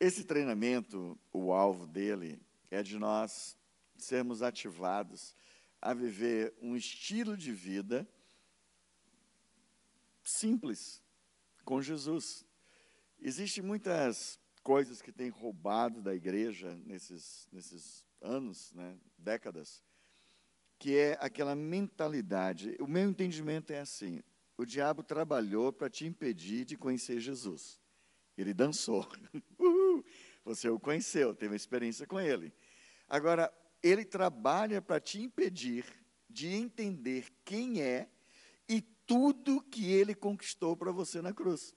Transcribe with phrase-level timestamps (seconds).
[0.00, 3.56] Esse treinamento, o alvo dele é de nós
[3.96, 5.34] sermos ativados
[5.80, 8.08] a viver um estilo de vida
[10.22, 11.02] simples
[11.64, 12.44] com Jesus.
[13.20, 19.82] Existem muitas coisas que têm roubado da igreja nesses, nesses anos, né, décadas,
[20.78, 22.76] que é aquela mentalidade.
[22.78, 24.22] O meu entendimento é assim:
[24.56, 27.80] o diabo trabalhou para te impedir de conhecer Jesus.
[28.36, 29.08] Ele dançou.
[30.48, 32.54] Você o conheceu, teve uma experiência com ele.
[33.06, 33.52] Agora,
[33.82, 35.84] ele trabalha para te impedir
[36.26, 38.08] de entender quem é
[38.66, 41.74] e tudo que ele conquistou para você na cruz.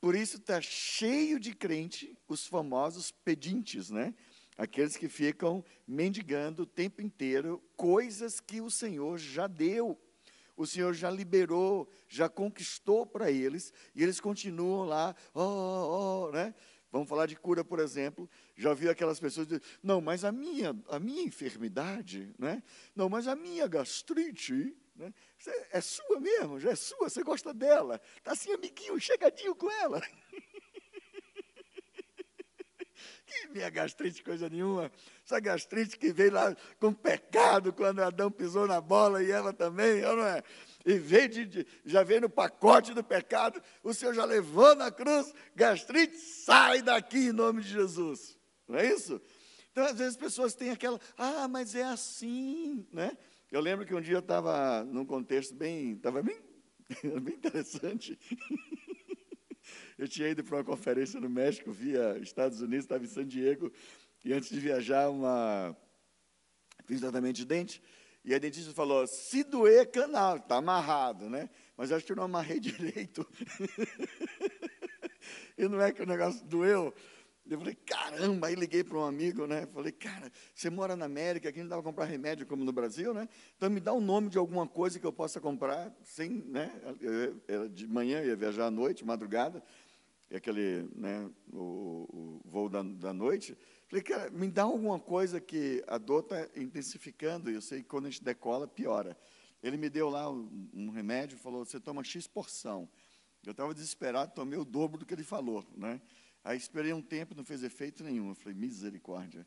[0.00, 4.14] Por isso está cheio de crente, os famosos pedintes, né?
[4.56, 10.00] Aqueles que ficam mendigando o tempo inteiro coisas que o Senhor já deu,
[10.56, 16.32] o Senhor já liberou, já conquistou para eles, e eles continuam lá, ó, oh, oh,
[16.32, 16.54] né?
[16.90, 18.28] Vamos falar de cura, por exemplo.
[18.56, 22.62] Já ouviu aquelas pessoas dizendo, não, mas a minha, a minha enfermidade, né?
[22.96, 25.12] não, mas a minha gastrite, né?
[25.70, 28.00] é sua mesmo, já é sua, você gosta dela.
[28.16, 30.00] Está assim, amiguinho, chegadinho com ela.
[33.26, 34.90] que minha gastrite, coisa nenhuma.
[35.24, 40.00] Essa gastrite que veio lá com pecado, quando Adão pisou na bola e ela também,
[40.00, 40.42] não é?
[40.84, 44.90] E veio de, de, já veio no pacote do pecado, o Senhor já levou na
[44.90, 48.38] cruz, gastrite, sai daqui em nome de Jesus.
[48.66, 49.20] Não é isso?
[49.70, 53.16] Então, às vezes, as pessoas têm aquela, ah, mas é assim, né?
[53.50, 56.38] Eu lembro que um dia eu estava num contexto bem, estava bem,
[57.22, 58.18] bem interessante.
[59.96, 63.72] eu tinha ido para uma conferência no México, via Estados Unidos, estava em San Diego,
[64.24, 65.76] e antes de viajar, uma,
[66.84, 67.82] fiz tratamento de dente,
[68.28, 71.48] e a dentista falou: se doer, canal, está amarrado, né?
[71.74, 73.26] Mas acho que eu não amarrei direito.
[75.56, 76.92] e não é que o negócio doeu.
[77.48, 79.66] Eu falei, caramba, aí liguei para um amigo, né?
[79.72, 83.14] Falei, cara, você mora na América, aqui não dá para comprar remédio como no Brasil,
[83.14, 83.26] né?
[83.56, 86.70] Então me dá o um nome de alguma coisa que eu possa comprar, sem, né?
[87.48, 89.62] Eu, de manhã ia viajar à noite, madrugada,
[90.30, 91.60] aquele, né, o,
[92.12, 93.56] o voo da, da noite.
[93.88, 97.88] Falei, cara, me dá alguma coisa que a dor está intensificando, e eu sei que
[97.88, 99.18] quando a gente decola, piora.
[99.62, 102.88] Ele me deu lá um, um remédio, falou, você toma X porção.
[103.46, 105.66] Eu estava desesperado, tomei o dobro do que ele falou.
[105.74, 106.00] Né?
[106.44, 108.28] Aí esperei um tempo, não fez efeito nenhum.
[108.28, 109.46] Eu falei, misericórdia.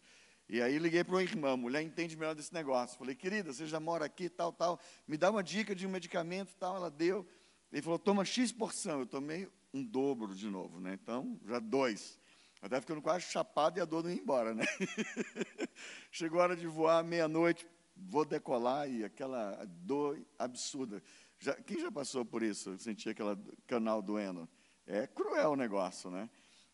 [0.49, 2.97] E aí liguei para uma irmã, mulher entende melhor desse negócio.
[2.97, 4.79] Falei, querida, você já mora aqui, tal, tal.
[5.07, 6.75] Me dá uma dica de um medicamento, tal.
[6.75, 7.27] Ela deu.
[7.71, 9.01] Ele falou, toma X porção.
[9.01, 10.97] Eu tomei um dobro de novo, né?
[11.01, 12.19] Então, já dois.
[12.61, 14.63] Eu ficando quase chapado e a dor não ia embora, né?
[16.11, 21.01] Chegou a hora de voar, meia-noite, vou decolar e aquela dor absurda.
[21.39, 22.77] Já, quem já passou por isso?
[22.77, 23.35] Sentia aquele
[23.65, 24.47] canal doendo?
[24.85, 26.29] É cruel o negócio, né?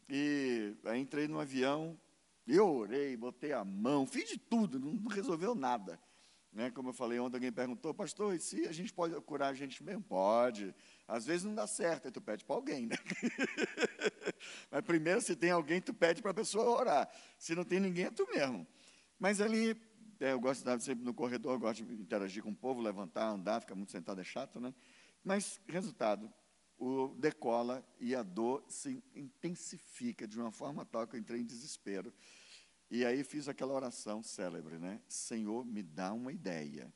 [0.09, 1.98] E aí entrei no avião,
[2.46, 6.00] eu orei, botei a mão, fiz de tudo, não, não resolveu nada.
[6.52, 6.69] Né?
[6.72, 9.84] Como eu falei ontem, alguém perguntou, pastor, e se a gente pode curar a gente
[9.84, 10.04] mesmo?
[10.04, 10.74] Pode.
[11.07, 12.95] Às vezes não dá certo, aí tu pede para alguém, né?
[14.69, 17.09] Mas primeiro, se tem alguém, tu pede para a pessoa orar.
[17.38, 18.68] Se não tem ninguém, é tu mesmo.
[19.18, 19.79] Mas ali,
[20.19, 23.29] é, eu gosto de estar sempre no corredor, gosto de interagir com o povo, levantar,
[23.29, 24.73] andar, ficar muito sentado é chato, né?
[25.23, 26.31] Mas, resultado,
[26.78, 31.45] o decola e a dor se intensifica de uma forma tal que eu entrei em
[31.45, 32.13] desespero.
[32.91, 35.01] E aí fiz aquela oração célebre, né?
[35.07, 36.94] Senhor, me dá uma ideia.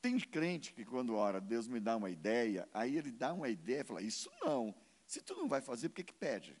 [0.00, 3.80] Tem crente que quando ora, Deus me dá uma ideia, aí ele dá uma ideia
[3.80, 4.74] e fala, isso não.
[5.06, 6.56] Se tu não vai fazer, por que, que pede?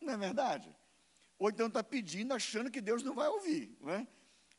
[0.00, 0.74] Não é verdade?
[1.38, 3.76] Ou então está pedindo, achando que Deus não vai ouvir.
[3.80, 4.06] Né?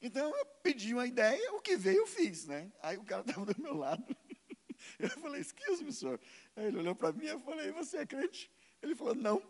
[0.01, 2.45] Então eu pedi uma ideia, o que veio eu fiz.
[2.45, 2.71] Né?
[2.81, 4.15] Aí o cara estava do meu lado.
[4.99, 6.19] Eu falei, excuse me, senhor.
[6.55, 8.51] Aí ele olhou para mim e eu falei, você é crente?
[8.79, 9.37] Ele falou, não.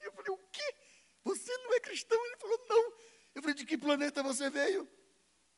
[0.00, 0.74] Eu falei, o quê?
[1.24, 2.18] Você não é cristão?
[2.26, 2.92] Ele falou, não.
[3.36, 4.88] Eu falei, de que planeta você veio?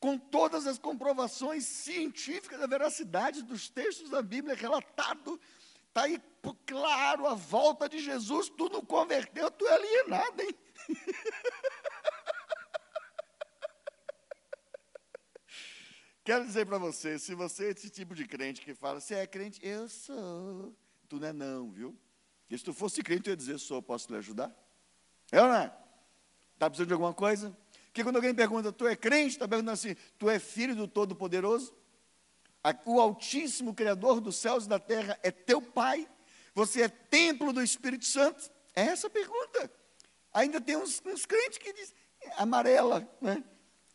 [0.01, 5.39] Com todas as comprovações científicas da veracidade dos textos da Bíblia relatado,
[5.87, 6.21] está aí
[6.65, 10.53] claro a volta de Jesus, tu não converteu, tu é alienado, hein?
[16.25, 19.25] Quero dizer para você, se você é esse tipo de crente que fala, você é
[19.25, 20.75] crente, eu sou.
[21.07, 21.97] Tu não é não, viu?
[22.49, 24.53] E se tu fosse crente, eu ia dizer, sou, posso lhe ajudar?
[25.31, 25.73] É ou não é?
[26.59, 27.57] Está precisando de alguma coisa?
[27.89, 31.75] Porque quando alguém pergunta, tu é crente, está perguntando assim, tu é filho do Todo-Poderoso?
[32.85, 36.07] O Altíssimo Criador dos céus e da terra é teu Pai?
[36.53, 38.51] Você é templo do Espírito Santo?
[38.75, 39.71] É essa a pergunta.
[40.33, 41.95] Ainda tem uns, uns crentes que dizem,
[42.37, 43.43] amarela, né?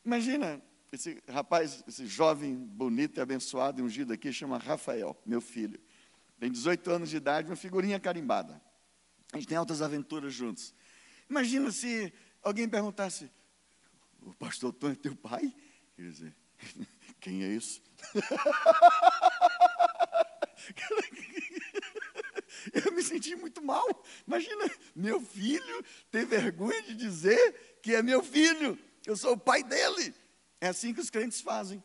[0.04, 5.80] Imagina, esse rapaz, esse jovem bonito e abençoado e ungido aqui, chama Rafael, meu filho.
[6.38, 8.60] tem 18 anos de idade, uma figurinha carimbada.
[9.32, 10.74] A gente tem altas aventuras juntos.
[11.28, 12.12] Imagina se
[12.42, 13.30] alguém perguntasse:
[14.24, 15.54] O pastor Tom é teu pai?
[15.94, 16.34] Quer dizer,
[17.20, 17.82] quem é isso?
[22.72, 23.86] Eu me senti muito mal.
[24.26, 28.78] Imagina, meu filho ter vergonha de dizer que é meu filho.
[29.06, 30.14] Eu sou o pai dele.
[30.60, 31.82] É assim que os crentes fazem.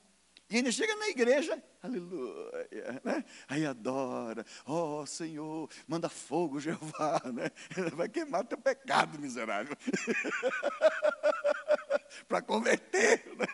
[0.49, 2.67] E ainda chega na igreja, aleluia,
[3.03, 3.23] né?
[3.47, 7.51] Aí adora, ó oh, Senhor, manda fogo, Jeová, né?
[7.93, 9.77] Vai queimar teu pecado, miserável.
[12.27, 13.23] Para converter.
[13.37, 13.45] Né?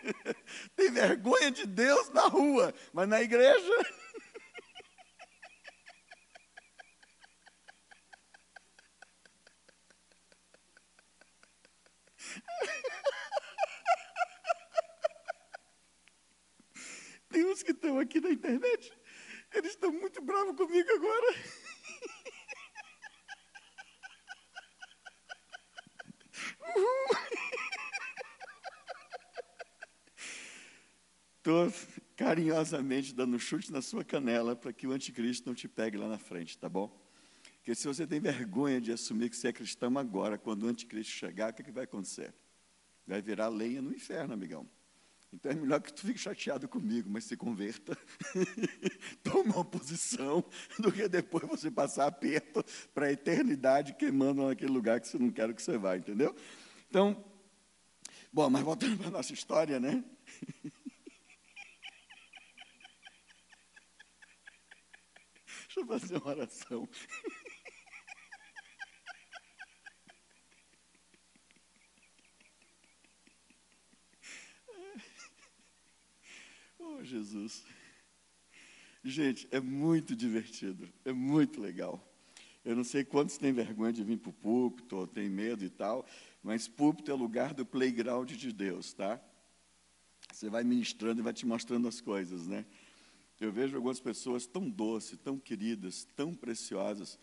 [0.74, 3.74] Tem vergonha de Deus na rua, mas na igreja.
[17.36, 18.94] Tem uns que estão aqui na internet,
[19.54, 21.36] eles estão muito bravos comigo agora.
[31.36, 31.74] Estou
[32.16, 36.08] carinhosamente dando um chute na sua canela para que o anticristo não te pegue lá
[36.08, 36.88] na frente, tá bom?
[37.58, 41.12] Porque se você tem vergonha de assumir que você é cristão agora, quando o anticristo
[41.12, 42.34] chegar, o que, é que vai acontecer?
[43.06, 44.66] Vai virar lenha no inferno, amigão.
[45.36, 47.98] Então é melhor que tu fique chateado comigo, mas se converta,
[49.22, 50.42] toma uma posição,
[50.80, 55.30] do que depois você passar aperto para a eternidade queimando naquele lugar que você não
[55.30, 56.34] quer que você vá, entendeu?
[56.90, 57.22] Então,
[58.32, 60.02] bom, mas voltando para a nossa história, né?
[65.68, 66.88] Deixa eu fazer uma oração.
[77.06, 77.64] Jesus.
[79.04, 82.04] Gente, é muito divertido, é muito legal.
[82.66, 85.70] Eu não sei quantos têm vergonha de vir para o púlpito, ou tem medo e
[85.70, 86.04] tal,
[86.42, 89.22] mas púlpito é lugar do playground de Deus, tá?
[90.34, 92.66] Você vai ministrando e vai te mostrando as coisas, né?
[93.40, 97.20] Eu vejo algumas pessoas tão doces, tão queridas, tão preciosas,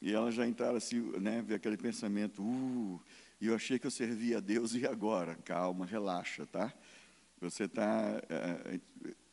[0.00, 3.00] e elas já entraram assim, né, ver aquele pensamento, uh,
[3.40, 5.36] eu achei que eu servia a Deus e agora?
[5.44, 6.72] Calma, relaxa, tá?
[7.42, 8.80] Você está é,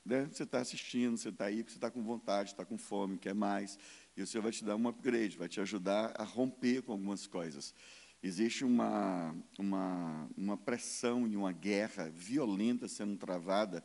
[0.09, 3.17] né, você está assistindo, você está aí porque você está com vontade, está com fome,
[3.17, 3.77] quer mais.
[4.17, 7.27] E o Senhor vai te dar um upgrade, vai te ajudar a romper com algumas
[7.27, 7.75] coisas.
[8.21, 13.83] Existe uma, uma, uma pressão e uma guerra violenta sendo travada.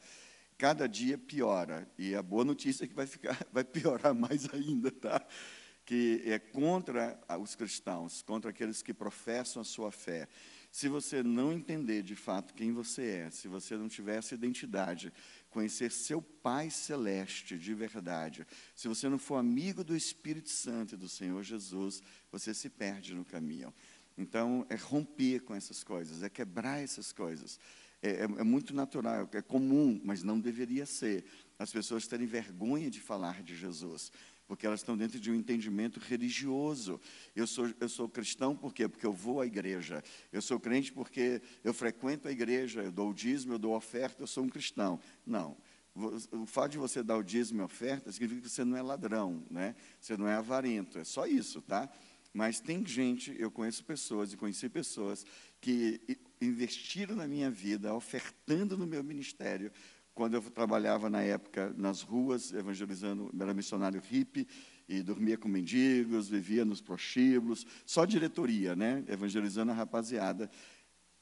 [0.56, 1.86] Cada dia piora.
[1.98, 5.24] E a boa notícia é que vai, ficar, vai piorar mais ainda, tá?
[5.84, 10.26] Que é contra os cristãos, contra aqueles que professam a sua fé.
[10.74, 15.12] Se você não entender de fato quem você é, se você não tiver essa identidade,
[15.48, 18.44] conhecer seu Pai Celeste de verdade,
[18.74, 23.14] se você não for amigo do Espírito Santo e do Senhor Jesus, você se perde
[23.14, 23.72] no caminho.
[24.18, 27.60] Então, é romper com essas coisas, é quebrar essas coisas.
[28.02, 31.24] É, é, é, muito natural, é comum, mas não deveria ser.
[31.56, 34.10] As pessoas terem vergonha de falar de Jesus
[34.46, 37.00] porque elas estão dentro de um entendimento religioso.
[37.34, 38.88] Eu sou, eu sou cristão por quê?
[38.88, 40.02] Porque eu vou à igreja.
[40.32, 44.22] Eu sou crente porque eu frequento a igreja, eu dou o dízimo, eu dou oferta,
[44.22, 45.00] eu sou um cristão.
[45.26, 45.56] Não.
[45.94, 49.44] O fato de você dar o dízimo e oferta significa que você não é ladrão,
[49.48, 49.76] né?
[50.00, 51.88] você não é avarento, é só isso, tá?
[52.32, 55.24] Mas tem gente, eu conheço pessoas e conheci pessoas
[55.60, 56.00] que
[56.40, 59.70] investiram na minha vida, ofertando no meu ministério,
[60.14, 64.46] quando eu trabalhava na época nas ruas, evangelizando, era missionário hippie,
[64.88, 69.02] e dormia com mendigos, vivia nos prostíbulos, só diretoria, né?
[69.08, 70.50] evangelizando a rapaziada.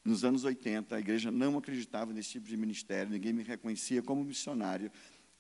[0.05, 4.25] Nos anos 80, a igreja não acreditava nesse tipo de ministério, ninguém me reconhecia como
[4.25, 4.91] missionário.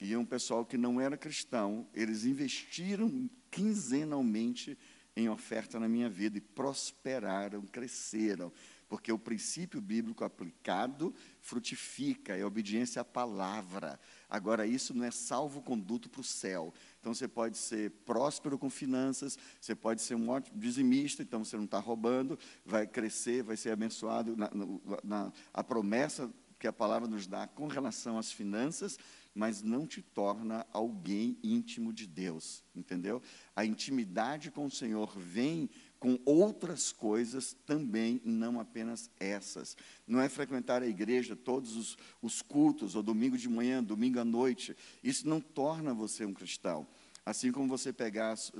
[0.00, 4.78] E um pessoal que não era cristão, eles investiram quinzenalmente
[5.16, 8.52] em oferta na minha vida e prosperaram, cresceram
[8.92, 13.98] porque o princípio bíblico aplicado frutifica, é obediência à palavra.
[14.28, 16.74] Agora, isso não é salvo-conduto para o céu.
[17.00, 21.56] Então, você pode ser próspero com finanças, você pode ser um ótimo dizimista, então você
[21.56, 24.36] não está roubando, vai crescer, vai ser abençoado.
[24.36, 24.50] Na,
[25.02, 28.98] na, a promessa que a palavra nos dá com relação às finanças,
[29.34, 33.22] mas não te torna alguém íntimo de Deus, entendeu?
[33.56, 35.70] A intimidade com o Senhor vem
[36.02, 39.76] com outras coisas também, não apenas essas.
[40.04, 44.24] Não é frequentar a igreja todos os, os, cultos, ou domingo de manhã, domingo à
[44.24, 44.76] noite.
[45.00, 46.88] Isso não torna você um cristão.
[47.24, 48.58] Assim como você pegar seu,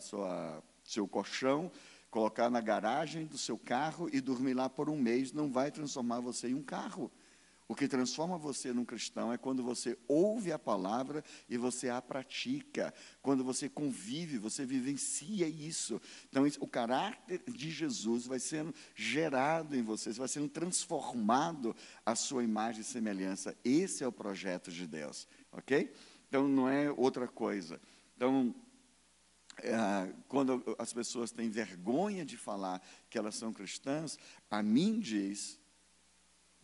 [0.00, 1.70] sua, seu colchão,
[2.10, 6.18] colocar na garagem do seu carro e dormir lá por um mês, não vai transformar
[6.18, 7.08] você em um carro.
[7.70, 12.02] O que transforma você num cristão é quando você ouve a palavra e você a
[12.02, 12.92] pratica.
[13.22, 16.02] Quando você convive, você vivencia isso.
[16.28, 22.42] Então, o caráter de Jesus vai sendo gerado em você, vai sendo transformado a sua
[22.42, 23.56] imagem e semelhança.
[23.64, 25.94] Esse é o projeto de Deus, ok?
[26.28, 27.80] Então, não é outra coisa.
[28.16, 28.52] Então,
[29.58, 34.18] é, quando as pessoas têm vergonha de falar que elas são cristãs,
[34.50, 35.59] a mim diz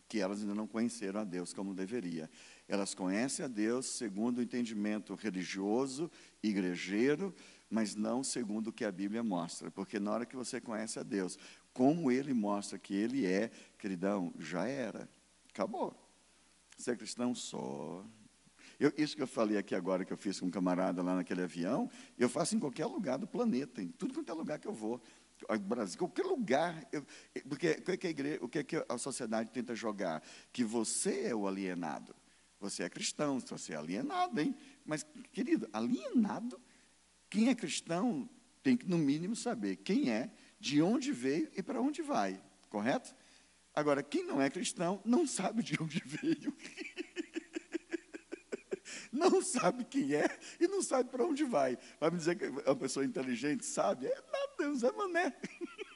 [0.07, 2.29] que elas ainda não conheceram a Deus como deveria.
[2.67, 6.09] Elas conhecem a Deus segundo o entendimento religioso,
[6.41, 7.33] igrejeiro,
[7.69, 9.69] mas não segundo o que a Bíblia mostra.
[9.69, 11.37] Porque na hora que você conhece a Deus,
[11.73, 15.09] como Ele mostra que Ele é, queridão, já era.
[15.49, 15.95] Acabou.
[16.77, 17.35] Você é cristão?
[17.35, 18.05] Só.
[18.79, 21.41] Eu, isso que eu falei aqui agora, que eu fiz com um camarada lá naquele
[21.41, 24.73] avião, eu faço em qualquer lugar do planeta, em tudo quanto é lugar que eu
[24.73, 25.01] vou.
[25.59, 27.05] Brasil, qualquer lugar, eu,
[27.47, 30.23] porque o que, é que a igreja, o que, é que a sociedade tenta jogar?
[30.51, 32.15] Que você é o alienado.
[32.59, 34.55] Você é cristão, você é alienado, hein?
[34.85, 36.59] Mas, querido, alienado,
[37.29, 38.27] quem é cristão
[38.63, 43.15] tem que, no mínimo, saber quem é, de onde veio e para onde vai, correto?
[43.73, 46.55] Agora, quem não é cristão não sabe de onde veio.
[49.17, 50.27] Não sabe quem é
[50.59, 51.77] e não sabe para onde vai.
[51.99, 54.07] Vai me dizer que é uma pessoa inteligente sabe?
[54.07, 55.33] É nada, Deus é mané.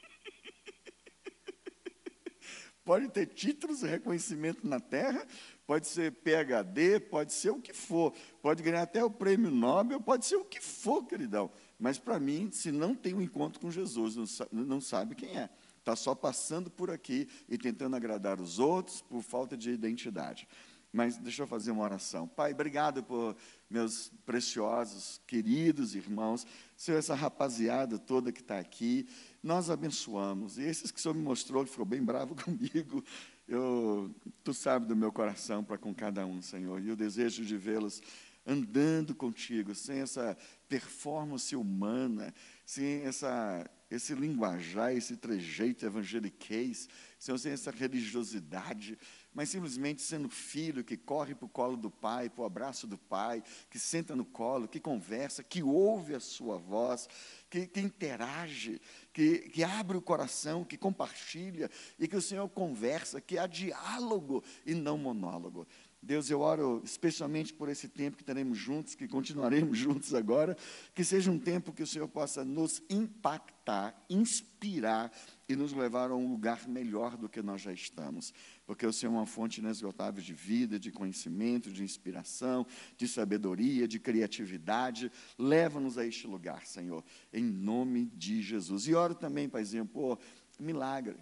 [2.84, 5.24] Pode ter títulos e reconhecimento na terra,
[5.64, 8.12] pode ser PhD, pode ser o que for,
[8.42, 11.48] pode ganhar até o prêmio Nobel, pode ser o que for, queridão.
[11.78, 15.38] Mas para mim, se não tem um encontro com Jesus, não sabe, não sabe quem
[15.38, 15.48] é.
[15.78, 20.48] Está só passando por aqui e tentando agradar os outros por falta de identidade.
[20.92, 22.28] Mas deixa eu fazer uma oração.
[22.28, 23.34] Pai, obrigado por
[23.70, 26.46] meus preciosos, queridos irmãos,
[26.76, 29.08] Senhor, essa rapaziada toda que está aqui,
[29.42, 30.58] nós abençoamos.
[30.58, 33.02] E esses que o Senhor me mostrou, que ficou bem bravo comigo,
[33.48, 37.56] eu, tu sabe do meu coração para com cada um, Senhor, e o desejo de
[37.56, 38.02] vê-los
[38.46, 40.36] andando contigo, sem essa
[40.68, 42.34] performance humana,
[42.66, 48.98] sem essa, esse linguajar, esse trejeito evangeliquez, Senhor, sem essa religiosidade,
[49.34, 52.98] mas simplesmente sendo filho que corre para o colo do pai, para o abraço do
[52.98, 57.08] pai, que senta no colo, que conversa, que ouve a sua voz,
[57.48, 58.80] que, que interage,
[59.12, 64.42] que, que abre o coração, que compartilha e que o Senhor conversa, que há diálogo
[64.66, 65.66] e não monólogo.
[66.02, 70.56] Deus, eu oro especialmente por esse tempo que teremos juntos, que continuaremos juntos agora,
[70.94, 75.12] que seja um tempo que o Senhor possa nos impactar, inspirar
[75.48, 78.32] e nos levar a um lugar melhor do que nós já estamos
[78.72, 82.66] porque o Senhor é uma fonte inesgotável de vida, de conhecimento, de inspiração,
[82.96, 85.12] de sabedoria, de criatividade.
[85.38, 88.86] Leva-nos a este lugar, Senhor, em nome de Jesus.
[88.86, 90.18] E oro também, Paizinho, pô,
[90.58, 91.16] milagre.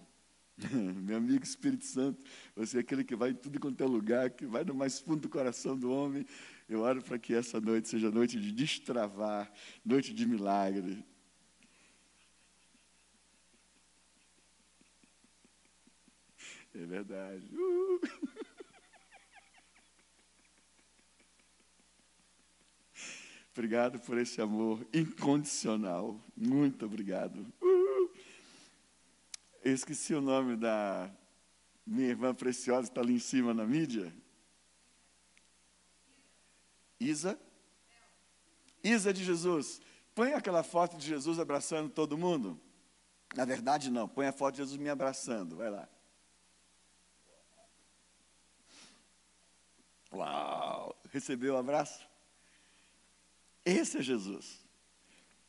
[0.71, 2.23] Meu amigo Espírito Santo,
[2.55, 5.21] você é aquele que vai em tudo quanto é lugar, que vai no mais fundo
[5.21, 6.25] do coração do homem.
[6.69, 9.51] Eu oro para que essa noite seja noite de destravar,
[9.83, 11.03] noite de milagre,
[16.73, 17.45] É verdade.
[17.53, 17.99] Uh!
[23.51, 26.17] Obrigado por esse amor incondicional.
[26.35, 27.45] Muito obrigado.
[27.61, 27.70] Uh!
[29.63, 31.11] Eu esqueci o nome da
[31.85, 34.11] minha irmã preciosa, está ali em cima na mídia.
[36.99, 37.39] Isa?
[38.83, 39.79] Isa de Jesus.
[40.15, 42.59] Põe aquela foto de Jesus abraçando todo mundo.
[43.35, 44.07] Na verdade, não.
[44.07, 45.55] Põe a foto de Jesus me abraçando.
[45.55, 45.87] Vai lá.
[50.11, 50.99] Uau!
[51.11, 52.07] Recebeu o abraço?
[53.63, 54.59] Esse é Jesus.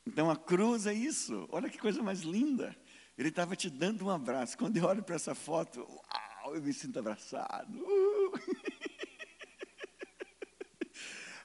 [0.07, 1.49] Então a cruz é isso.
[1.51, 2.77] Olha que coisa mais linda.
[3.17, 4.57] Ele estava te dando um abraço.
[4.57, 7.79] Quando eu olho para essa foto, uau, eu me sinto abraçado.
[7.79, 8.33] Uh!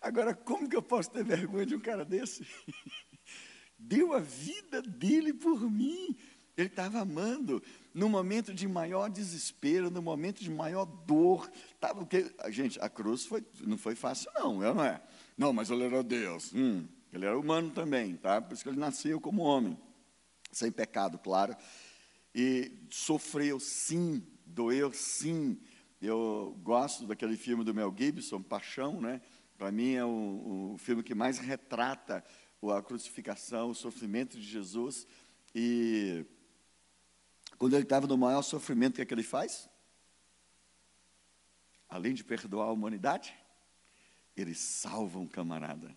[0.02, 2.48] Agora, como que eu posso ter vergonha de um cara desse?
[3.78, 6.16] Deu a vida dele por mim.
[6.56, 7.62] Ele estava amando
[7.94, 11.50] no momento de maior desespero, no momento de maior dor.
[11.80, 15.02] Tá, porque, gente, a cruz foi, não foi fácil, não, é não é?
[15.38, 16.52] Não, mas ele era Deus.
[16.54, 18.42] Hum, ele era humano também, tá?
[18.42, 19.78] Por isso que ele nasceu como homem,
[20.52, 21.56] sem pecado, claro.
[22.34, 25.60] E sofreu sim, doeu sim.
[26.02, 29.22] Eu gosto daquele filme do Mel Gibson, Paixão, né?
[29.58, 32.24] Para mim é o, o filme que mais retrata
[32.64, 35.08] a crucificação, o sofrimento de Jesus.
[35.54, 36.26] E
[37.58, 39.70] quando ele estava no maior sofrimento, o que, é que ele faz?
[41.90, 43.34] Além de perdoar a humanidade,
[44.36, 45.96] ele salva um camarada.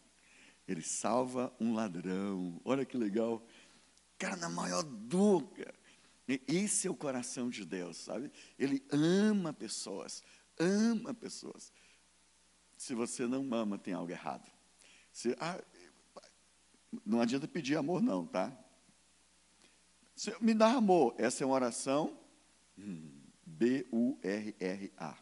[0.66, 2.60] Ele salva um ladrão.
[2.64, 3.44] Olha que legal.
[4.20, 5.50] Cara, na maior dor,
[6.46, 8.30] Esse é o coração de Deus, sabe?
[8.58, 10.22] Ele ama pessoas,
[10.58, 11.72] ama pessoas.
[12.76, 14.46] Se você não ama, tem algo errado.
[15.10, 15.58] Se, ah,
[17.04, 18.52] não adianta pedir amor, não, tá?
[20.14, 21.14] Se, me dá amor.
[21.16, 22.20] Essa é uma oração
[22.78, 25.16] hum, B-U-R-R-A.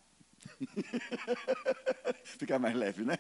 [2.37, 3.17] Fica mais leve, né?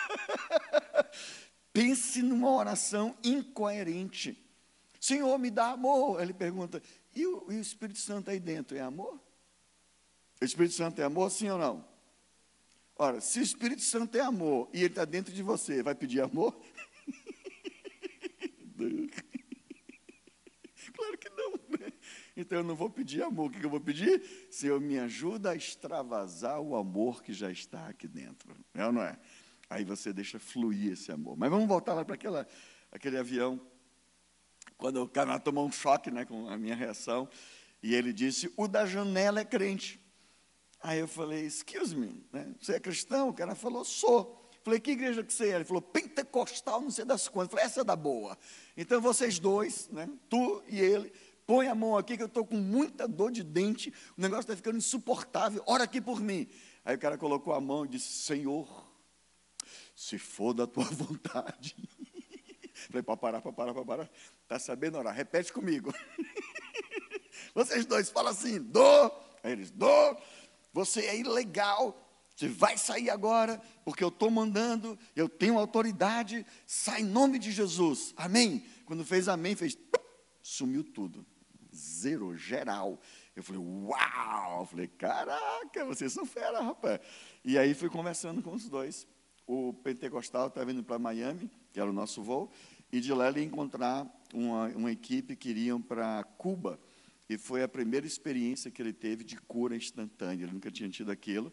[1.72, 4.45] Pense numa oração incoerente.
[5.06, 6.20] Senhor, me dá amor.
[6.20, 6.82] Ele pergunta,
[7.14, 9.20] e o, e o Espírito Santo aí dentro é amor?
[10.40, 11.86] O Espírito Santo é amor, sim ou não?
[12.96, 16.22] Ora, se o Espírito Santo é amor e ele está dentro de você, vai pedir
[16.22, 16.52] amor?
[20.92, 21.92] claro que não, né?
[22.36, 23.46] Então eu não vou pedir amor.
[23.46, 24.20] O que eu vou pedir?
[24.50, 28.56] Senhor, me ajuda a extravasar o amor que já está aqui dentro.
[28.74, 29.16] É ou não é?
[29.70, 31.36] Aí você deixa fluir esse amor.
[31.36, 32.16] Mas vamos voltar lá para
[32.90, 33.64] aquele avião.
[34.78, 37.28] Quando o cara tomou um choque né, com a minha reação,
[37.82, 40.00] e ele disse: O da janela é crente.
[40.82, 42.54] Aí eu falei: Excuse me, né?
[42.60, 43.28] você é cristão?
[43.28, 44.42] O cara falou: Sou.
[44.66, 45.54] Falei, que igreja que você é?
[45.54, 47.52] Ele falou, pentecostal, não sei das quantas.
[47.52, 48.36] Falei, essa é da boa.
[48.76, 51.12] Então vocês dois, né, tu e ele,
[51.46, 54.56] põe a mão aqui que eu estou com muita dor de dente, o negócio está
[54.56, 56.48] ficando insuportável, ora aqui por mim.
[56.84, 58.68] Aí o cara colocou a mão e disse, Senhor,
[59.94, 61.76] se for da tua vontade.
[62.88, 64.10] Falei, para parar, para parar, para parar.
[64.46, 65.12] Está sabendo orar?
[65.12, 65.92] Repete comigo.
[67.52, 69.12] Vocês dois falam assim, dou.
[69.42, 70.16] Aí eles, dou.
[70.72, 72.00] Você é ilegal.
[72.36, 77.50] Você vai sair agora, porque eu estou mandando, eu tenho autoridade, sai em nome de
[77.50, 78.14] Jesus.
[78.16, 78.64] Amém?
[78.84, 79.76] Quando fez amém, fez,
[80.40, 81.26] sumiu tudo.
[81.74, 83.00] Zero, geral.
[83.34, 84.60] Eu falei, uau!
[84.60, 87.00] Eu falei, caraca, vocês são fera, rapaz.
[87.44, 89.08] E aí fui conversando com os dois.
[89.44, 92.50] O pentecostal estava indo para Miami, que era o nosso voo,
[92.92, 96.78] e de lá ele ia encontrar uma, uma equipe que iriam para Cuba.
[97.28, 100.44] E foi a primeira experiência que ele teve de cura instantânea.
[100.44, 101.52] Ele nunca tinha tido aquilo.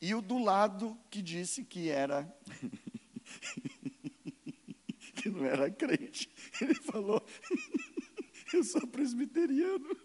[0.00, 2.30] E o do lado que disse que era.
[5.14, 6.28] que não era crente.
[6.60, 7.24] Ele falou:
[8.52, 9.96] Eu sou presbiteriano.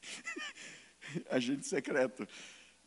[1.30, 2.26] Agente secreto.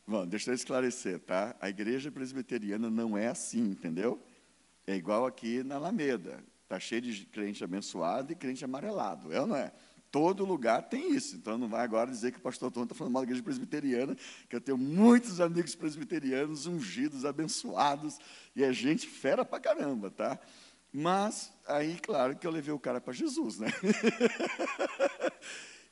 [0.05, 1.55] Bom, deixa eu esclarecer, tá?
[1.61, 4.21] A igreja presbiteriana não é assim, entendeu?
[4.85, 6.43] É igual aqui na Alameda.
[6.63, 9.71] Está cheio de crente abençoado e crente amarelado, é ou não é?
[10.09, 11.35] Todo lugar tem isso.
[11.35, 14.15] Então não vai agora dizer que o pastor Tom está falando mal da igreja presbiteriana,
[14.49, 18.19] que eu tenho muitos amigos presbiterianos ungidos, abençoados,
[18.55, 20.39] e é gente fera pra caramba, tá?
[20.91, 23.67] Mas aí, claro que eu levei o cara para Jesus, né?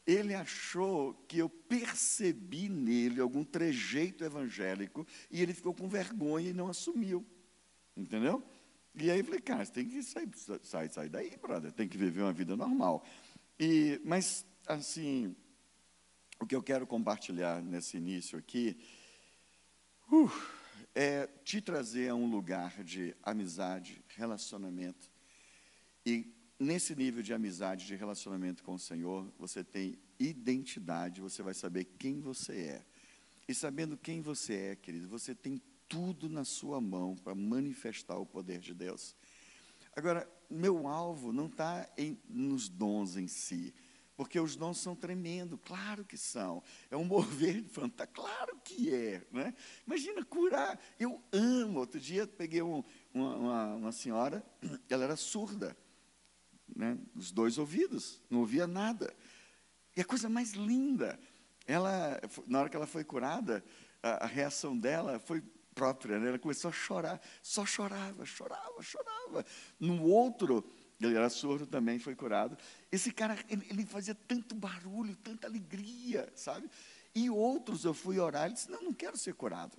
[0.06, 6.54] Ele achou que eu percebi nele algum trejeito evangélico e ele ficou com vergonha e
[6.54, 7.24] não assumiu.
[7.96, 8.44] Entendeu?
[9.02, 10.30] E aí eu falei, cara, você tem que sair,
[10.64, 13.06] sair, sair daí, brother, tem que viver uma vida normal.
[13.58, 15.36] E, mas, assim,
[16.40, 18.78] o que eu quero compartilhar nesse início aqui
[20.12, 20.30] uh,
[20.94, 25.10] é te trazer a um lugar de amizade, relacionamento.
[26.06, 31.54] E nesse nível de amizade, de relacionamento com o Senhor, você tem identidade, você vai
[31.54, 32.86] saber quem você é.
[33.48, 38.26] E sabendo quem você é, querido, você tem tudo na sua mão para manifestar o
[38.26, 39.16] poder de Deus.
[39.96, 41.90] Agora, meu alvo não está
[42.30, 43.74] nos dons em si,
[44.16, 46.64] porque os dons são tremendos, claro que são.
[46.92, 49.26] É um mover de fantasma, claro que é.
[49.32, 49.54] Né?
[49.86, 51.80] Imagina curar, eu amo.
[51.80, 54.46] Outro dia peguei um, uma, uma, uma, senhora,
[54.90, 55.76] ela era surda,
[56.74, 56.98] né?
[57.16, 59.14] os dois ouvidos, não ouvia nada.
[59.98, 61.20] E a coisa mais linda,
[61.66, 63.64] ela, na hora que ela foi curada,
[64.02, 65.44] a, a reação dela foi
[65.80, 66.28] própria, né?
[66.28, 69.46] ela começou a chorar, só chorava, chorava, chorava.
[69.80, 72.58] No outro, ele era surdo também, foi curado.
[72.92, 76.70] Esse cara, ele, ele fazia tanto barulho, tanta alegria, sabe?
[77.16, 79.78] E outros, eu fui orar, ele disse, não, não quero ser curado.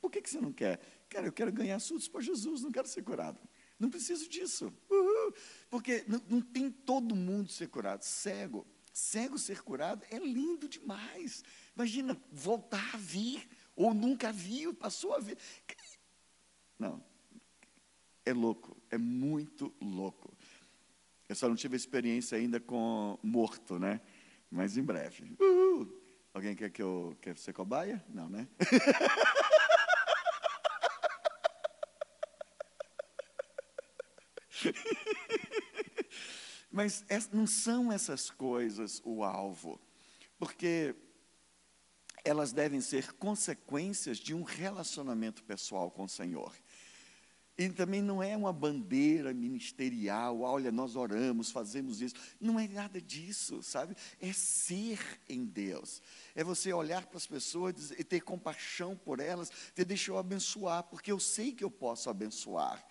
[0.00, 0.80] Por que, que você não quer?
[1.10, 3.38] Cara, eu quero ganhar surdos para Jesus, não quero ser curado.
[3.78, 4.72] Não preciso disso.
[4.88, 5.34] Uhul.
[5.68, 8.02] Porque não, não tem todo mundo ser curado.
[8.02, 11.44] Cego, cego ser curado é lindo demais.
[11.76, 13.46] Imagina voltar a vir
[13.82, 15.36] ou nunca viu, passou a ver.
[16.78, 17.02] Não,
[18.24, 20.32] é louco, é muito louco.
[21.28, 24.00] Eu só não tive experiência ainda com morto, né?
[24.50, 25.34] Mas em breve.
[25.40, 26.02] Uhul.
[26.34, 28.04] Alguém quer que eu quer ser cobaia?
[28.08, 28.48] Não, né?
[36.70, 39.78] Mas não são essas coisas o alvo,
[40.38, 40.94] porque
[42.24, 46.52] elas devem ser consequências de um relacionamento pessoal com o Senhor.
[47.56, 52.14] E também não é uma bandeira ministerial, olha, nós oramos, fazemos isso.
[52.40, 53.94] Não é nada disso, sabe?
[54.18, 56.00] É ser em Deus.
[56.34, 60.84] É você olhar para as pessoas e ter compaixão por elas, ter deixa eu abençoar,
[60.84, 62.82] porque eu sei que eu posso abençoar.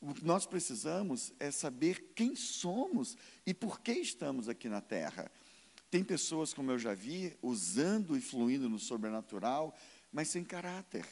[0.00, 5.30] O que nós precisamos é saber quem somos e por que estamos aqui na terra.
[5.94, 9.72] Tem pessoas, como eu já vi, usando e fluindo no sobrenatural,
[10.12, 11.06] mas sem caráter.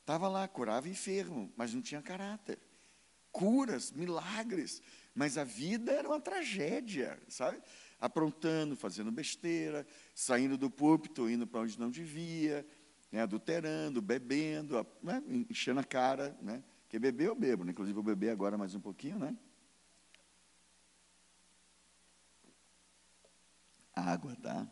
[0.00, 2.58] Estava lá, curava enfermo, mas não tinha caráter.
[3.30, 4.80] Curas, milagres,
[5.14, 7.60] mas a vida era uma tragédia, sabe?
[8.00, 12.66] Aprontando, fazendo besteira, saindo do púlpito, indo para onde não devia,
[13.12, 13.20] né?
[13.20, 15.22] adulterando, bebendo, né?
[15.50, 16.64] enchendo a cara, né?
[16.88, 17.72] Que beber eu bebo, né?
[17.72, 19.36] inclusive vou beber agora mais um pouquinho, né?
[23.94, 24.66] Água, tá?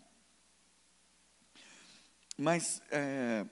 [2.37, 3.46] Mas é,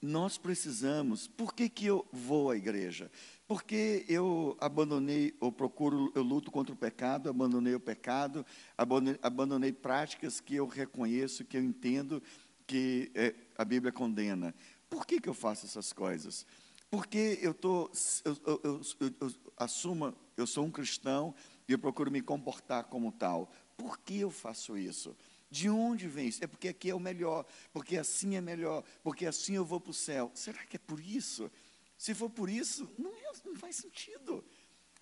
[0.00, 1.26] nós precisamos.
[1.28, 3.10] Por que, que eu vou à igreja?
[3.46, 8.46] Porque eu abandonei, ou procuro, eu luto contra o pecado, abandonei o pecado,
[8.78, 12.22] abandonei, abandonei práticas que eu reconheço, que eu entendo
[12.66, 14.54] que é, a Bíblia condena.
[14.88, 16.46] Por que, que eu faço essas coisas?
[16.90, 17.90] Porque eu, tô,
[18.24, 21.34] eu, eu, eu, eu assumo, eu sou um cristão
[21.68, 23.52] e eu procuro me comportar como tal.
[23.80, 25.16] Por que eu faço isso?
[25.50, 26.44] De onde vem isso?
[26.44, 29.90] É porque aqui é o melhor, porque assim é melhor, porque assim eu vou para
[29.90, 30.30] o céu.
[30.34, 31.50] Será que é por isso?
[31.96, 34.44] Se for por isso, não, é, não faz sentido.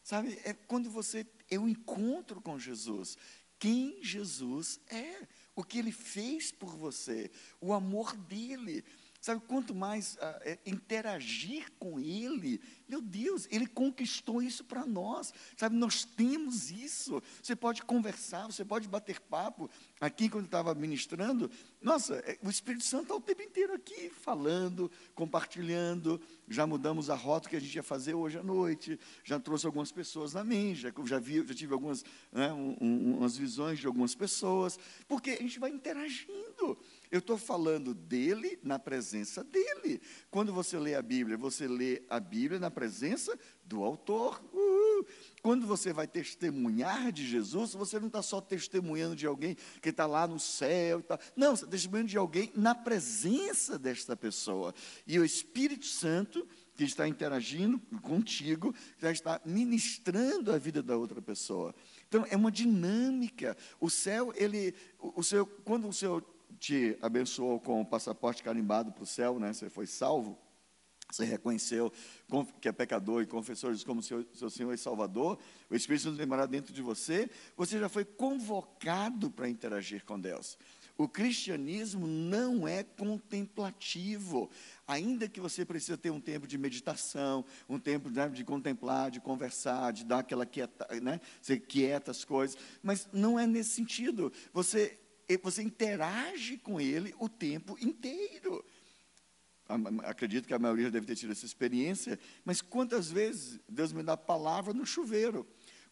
[0.04, 3.18] Sabe, é quando você, eu encontro com Jesus,
[3.58, 8.84] quem Jesus é, o que ele fez por você, o amor dele.
[9.20, 15.34] Sabe, quanto mais uh, interagir com Ele, meu Deus, Ele conquistou isso para nós.
[15.56, 17.20] Sabe, nós temos isso.
[17.42, 19.68] Você pode conversar, você pode bater papo.
[20.00, 21.50] Aqui, quando estava ministrando,
[21.82, 26.20] nossa, é, o Espírito Santo está o tempo inteiro aqui, falando, compartilhando.
[26.48, 28.98] Já mudamos a rota que a gente ia fazer hoje à noite.
[29.24, 33.18] Já trouxe algumas pessoas na mente, já, já, vi, já tive algumas né, um, um,
[33.18, 36.78] umas visões de algumas pessoas, porque a gente vai interagindo.
[37.10, 40.00] Eu estou falando dele na presença dele.
[40.30, 44.42] Quando você lê a Bíblia, você lê a Bíblia na presença do autor.
[44.52, 45.06] Uh,
[45.48, 50.04] quando você vai testemunhar de Jesus, você não está só testemunhando de alguém que está
[50.04, 51.02] lá no céu.
[51.02, 51.18] Tá.
[51.34, 54.74] Não, você está testemunhando de alguém na presença desta pessoa.
[55.06, 61.22] E o Espírito Santo, que está interagindo contigo, já está ministrando a vida da outra
[61.22, 61.74] pessoa.
[62.06, 63.56] Então, é uma dinâmica.
[63.80, 66.22] O céu, ele, o, o seu, quando o Senhor
[66.58, 69.54] te abençoou com o passaporte carimbado para o céu, né?
[69.54, 70.38] Você foi salvo.
[71.10, 71.90] Você reconheceu
[72.60, 75.38] que é pecador e confessou Jesus como seu, seu Senhor e Salvador.
[75.70, 77.30] O Espírito Santo morar dentro de você.
[77.56, 80.58] Você já foi convocado para interagir com Deus.
[80.98, 84.50] O cristianismo não é contemplativo,
[84.84, 89.20] ainda que você precisa ter um tempo de meditação, um tempo né, de contemplar, de
[89.20, 94.32] conversar, de dar aquela quieta, né, você quieta as coisas, mas não é nesse sentido.
[94.52, 94.98] Você
[95.42, 98.64] você interage com ele o tempo inteiro.
[100.04, 104.16] Acredito que a maioria deve ter tido essa experiência, mas quantas vezes Deus me dá
[104.16, 105.46] palavra no chuveiro?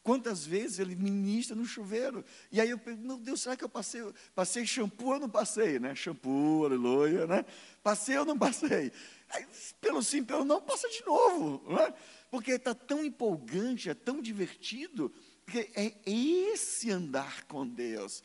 [0.06, 2.24] Quantas vezes ele ministra no chuveiro?
[2.52, 4.00] E aí eu penso, meu Deus, será que eu passei,
[4.36, 5.80] passei shampoo ou não passei?
[5.80, 5.96] Né?
[5.96, 7.44] Shampoo, aleluia, né?
[7.82, 8.92] Passei ou não passei?
[9.28, 9.44] Aí,
[9.80, 11.60] pelo sim, pelo não, passa de novo.
[11.72, 11.92] Né?
[12.30, 15.12] Porque está tão empolgante, é tão divertido,
[15.44, 18.22] porque é esse andar com Deus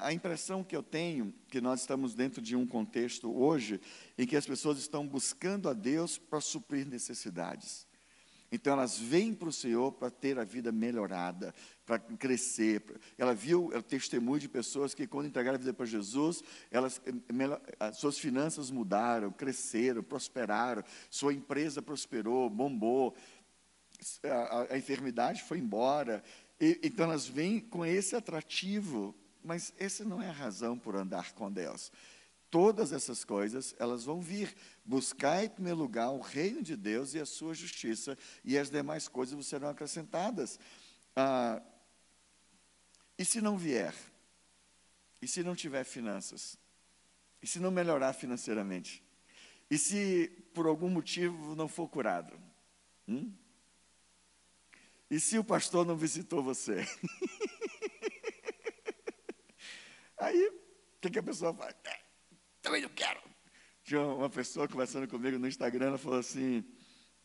[0.00, 3.80] a impressão que eu tenho que nós estamos dentro de um contexto hoje
[4.18, 7.86] em que as pessoas estão buscando a Deus para suprir necessidades.
[8.52, 11.54] Então elas vêm para o Senhor para ter a vida melhorada,
[11.86, 12.82] para crescer.
[13.16, 17.00] Ela viu o testemunho de pessoas que quando entregaram a vida para Jesus, elas,
[17.80, 23.16] as suas finanças mudaram, cresceram, prosperaram, sua empresa prosperou, bombou,
[24.22, 26.22] a, a enfermidade foi embora.
[26.60, 31.32] E, então elas vêm com esse atrativo mas essa não é a razão por andar
[31.32, 31.90] com Deus.
[32.50, 34.54] Todas essas coisas, elas vão vir.
[34.84, 39.08] Buscar em primeiro lugar o reino de Deus e a sua justiça, e as demais
[39.08, 40.60] coisas serão acrescentadas.
[41.16, 41.62] Ah,
[43.18, 43.94] e se não vier?
[45.20, 46.58] E se não tiver finanças?
[47.42, 49.02] E se não melhorar financeiramente?
[49.70, 52.38] E se por algum motivo não for curado?
[53.08, 53.32] Hum?
[55.10, 56.86] E se o pastor não visitou você?
[60.22, 61.74] Aí, o que, que a pessoa faz?
[61.82, 61.98] É,
[62.62, 63.20] também não quero.
[63.82, 66.64] Tinha uma pessoa conversando comigo no Instagram, ela falou assim,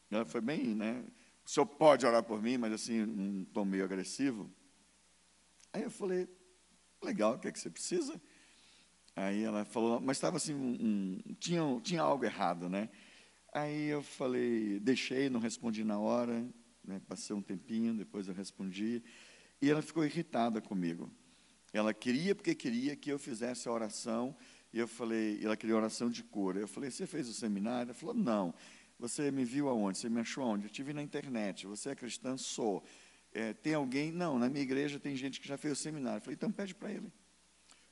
[0.10, 1.06] ela foi bem, né?
[1.46, 4.52] O senhor pode orar por mim, mas assim, um tom meio agressivo.
[5.72, 6.28] Aí eu falei,
[7.04, 8.20] legal, o que é que você precisa?
[9.16, 12.90] Aí ela falou, mas estava assim, um, um, tinha, tinha algo errado, né?
[13.54, 16.44] Aí eu falei, deixei, não respondi na hora,
[16.84, 19.04] né, passei um tempinho, depois eu respondi,
[19.62, 21.12] e ela ficou irritada comigo.
[21.74, 24.36] Ela queria, porque queria que eu fizesse a oração,
[24.74, 26.60] e eu falei, ela queria oração de cura.
[26.60, 27.90] Eu falei, você fez o seminário?
[27.90, 28.54] Ela falou, não.
[29.00, 29.98] Você me viu aonde?
[29.98, 30.66] Você me achou aonde?
[30.66, 31.68] Eu tive na internet.
[31.68, 32.36] Você é cristã?
[32.38, 32.84] Sou.
[33.32, 34.12] É, tem alguém?
[34.12, 36.18] Não, na minha igreja tem gente que já fez o seminário.
[36.18, 37.12] Eu falei, então pede para ele.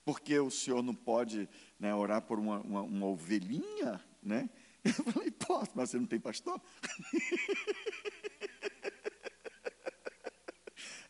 [0.04, 4.00] Porque o senhor não pode né, orar por uma, uma, uma ovelhinha?
[4.22, 4.50] Né?
[4.86, 6.62] Eu falei, posso, mas você não tem pastor?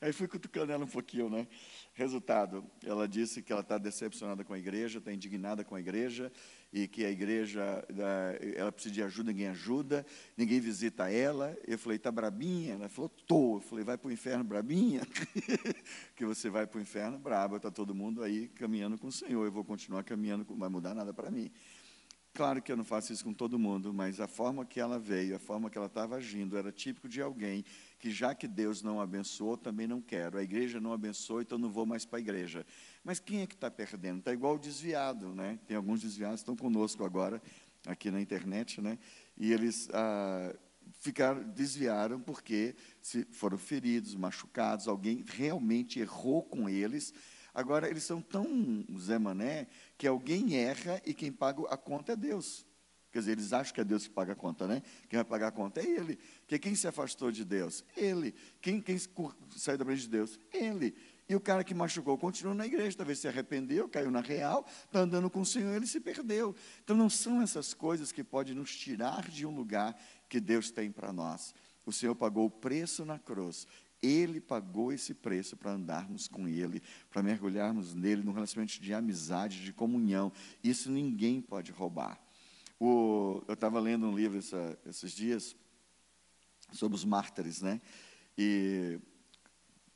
[0.05, 1.47] Aí fui cutucando ela um pouquinho, né?
[1.95, 6.31] Resultado, ela disse que ela está decepcionada com a igreja, está indignada com a igreja,
[6.71, 7.83] e que a igreja,
[8.55, 10.05] ela precisa de ajuda, ninguém ajuda,
[10.37, 11.57] ninguém visita ela.
[11.67, 12.75] Eu falei, está brabinha?
[12.75, 13.55] Ela falou, estou.
[13.55, 15.01] Eu falei, vai para o inferno brabinha?
[16.15, 19.43] que você vai para o inferno braba, está todo mundo aí caminhando com o Senhor,
[19.43, 21.51] eu vou continuar caminhando, não vai mudar nada para mim.
[22.35, 25.37] Claro que eu não faço isso com todo mundo, mas a forma que ela veio,
[25.37, 27.63] a forma que ela estava agindo, era típico de alguém
[27.97, 30.37] que, já que Deus não abençoou, também não quero.
[30.37, 32.65] A igreja não abençoou, então não vou mais para a igreja.
[33.05, 34.19] Mas quem é que está perdendo?
[34.19, 35.57] Está igual o desviado, né?
[35.65, 37.41] Tem alguns desviados que estão conosco agora,
[37.87, 38.99] aqui na internet, né?
[39.37, 40.53] E eles ah,
[40.99, 47.13] ficaram, desviaram porque se foram feridos, machucados, alguém realmente errou com eles
[47.55, 52.15] Agora, eles são tão Zé Mané que alguém erra e quem paga a conta é
[52.17, 52.65] Deus.
[53.13, 54.81] Quer dizer, eles acham que é Deus que paga a conta, né?
[55.07, 56.17] Quem vai pagar a conta é Ele.
[56.41, 57.85] Porque quem se afastou de Deus?
[57.95, 58.35] Ele.
[58.61, 58.97] Quem, quem
[59.55, 60.37] saiu da frente de Deus?
[60.51, 60.93] Ele.
[61.29, 64.99] E o cara que machucou continuou na igreja, talvez se arrependeu, caiu na real, está
[64.99, 66.53] andando com o Senhor, ele se perdeu.
[66.83, 70.91] Então não são essas coisas que podem nos tirar de um lugar que Deus tem
[70.91, 71.55] para nós.
[71.85, 73.65] O Senhor pagou o preço na cruz
[74.01, 79.63] ele pagou esse preço para andarmos com Ele, para mergulharmos nele, num relacionamento de amizade,
[79.63, 80.31] de comunhão.
[80.63, 82.19] Isso ninguém pode roubar.
[82.79, 85.55] O, eu estava lendo um livro essa, esses dias
[86.71, 87.81] sobre os mártires, né?
[88.37, 88.99] E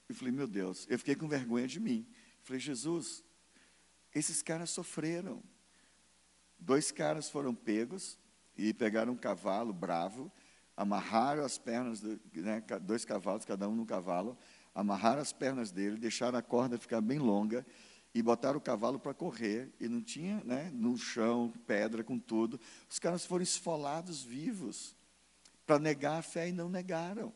[0.08, 2.08] eu falei, meu Deus, eu fiquei com vergonha de mim.
[2.10, 3.24] Eu falei, Jesus,
[4.16, 5.44] esses caras sofreram.
[6.58, 8.18] Dois caras foram pegos
[8.58, 10.32] e pegaram um cavalo bravo
[10.80, 14.38] amarraram as pernas, do, né, dois cavalos, cada um no cavalo,
[14.74, 17.66] amarraram as pernas dele, deixaram a corda ficar bem longa
[18.16, 19.74] e botaram o cavalo para correr.
[19.78, 22.58] E não tinha, né, no chão, pedra com tudo.
[22.90, 24.96] Os caras foram esfolados vivos
[25.68, 27.34] para negar a fé e não negaram.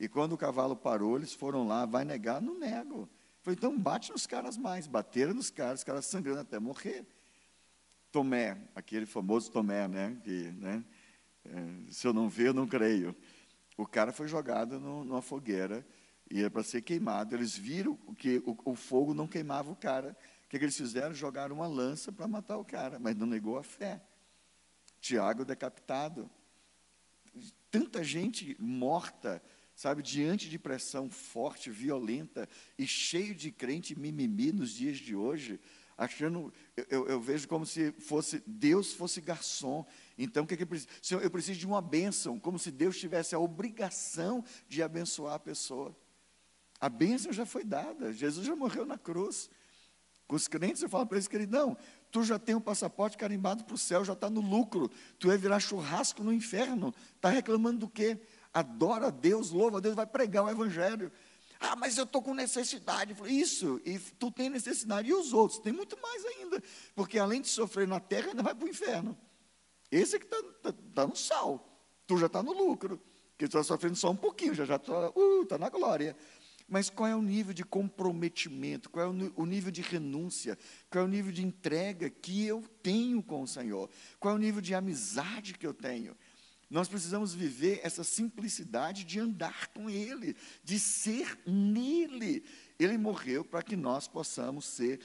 [0.00, 2.40] E quando o cavalo parou, eles foram lá, vai negar?
[2.40, 3.06] Não nego.
[3.42, 4.86] Foi então bate nos caras mais.
[4.86, 7.04] Bateram nos caras, os caras sangrando até morrer.
[8.10, 10.16] Tomé, aquele famoso Tomé, né?
[10.24, 10.82] Que, né
[11.90, 13.14] se eu não ver, eu não creio.
[13.76, 15.86] O cara foi jogado no, numa fogueira
[16.30, 17.34] e era para ser queimado.
[17.34, 20.16] Eles viram que o, o, fogo não queimava o cara.
[20.44, 21.14] O que, que eles fizeram?
[21.14, 24.02] Jogaram uma lança para matar o cara, mas não negou a fé.
[25.00, 26.30] Tiago decapitado.
[27.70, 29.42] Tanta gente morta,
[29.74, 35.60] sabe, diante de pressão forte, violenta e cheio de crente mimimi nos dias de hoje,
[35.96, 36.52] achando,
[36.88, 39.84] eu, eu, vejo como se fosse Deus fosse garçom
[40.18, 40.90] então, o que, é que eu preciso?
[41.00, 45.38] Senhor, eu preciso de uma bênção, como se Deus tivesse a obrigação de abençoar a
[45.38, 45.96] pessoa.
[46.80, 49.48] A bênção já foi dada, Jesus já morreu na cruz.
[50.26, 51.76] Com os crentes, eu falo para eles, querido, não,
[52.10, 55.38] tu já tem um passaporte carimbado para o céu, já está no lucro, tu vai
[55.38, 56.94] virar churrasco no inferno.
[57.16, 58.20] Está reclamando do quê?
[58.52, 61.10] Adora a Deus, louva a Deus, vai pregar o Evangelho.
[61.60, 63.16] Ah, mas eu estou com necessidade.
[63.26, 65.58] Isso, e tu tem necessidade, e os outros?
[65.60, 66.62] Tem muito mais ainda,
[66.94, 69.16] porque além de sofrer na terra, ainda vai para o inferno.
[69.90, 71.64] Esse é que está tá, tá no sal.
[72.06, 73.00] Tu já está no lucro.
[73.30, 76.16] Porque tu está sofrendo só um pouquinho, já está uh, tá na glória.
[76.68, 78.90] Mas qual é o nível de comprometimento?
[78.90, 80.58] Qual é o nível de renúncia?
[80.90, 83.88] Qual é o nível de entrega que eu tenho com o Senhor?
[84.18, 86.16] Qual é o nível de amizade que eu tenho?
[86.68, 92.44] Nós precisamos viver essa simplicidade de andar com Ele, de ser nele.
[92.78, 95.00] Ele morreu para que nós possamos ser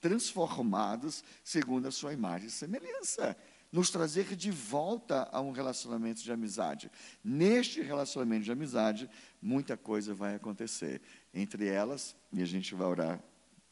[0.00, 3.36] transformados segundo a sua imagem e semelhança
[3.70, 6.90] nos trazer de volta a um relacionamento de amizade.
[7.22, 11.02] Neste relacionamento de amizade, muita coisa vai acontecer.
[11.32, 13.22] Entre elas, e a gente vai orar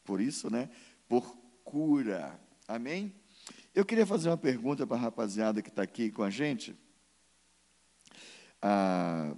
[0.03, 0.69] por isso, né?
[1.07, 2.39] Por cura.
[2.67, 3.13] Amém?
[3.73, 6.75] Eu queria fazer uma pergunta para a rapaziada que está aqui com a gente.
[8.61, 9.35] Ah,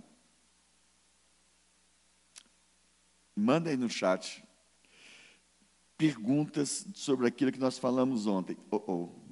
[3.35, 4.43] manda aí no chat
[5.97, 8.57] perguntas sobre aquilo que nós falamos ontem.
[8.71, 9.28] Oh, oh.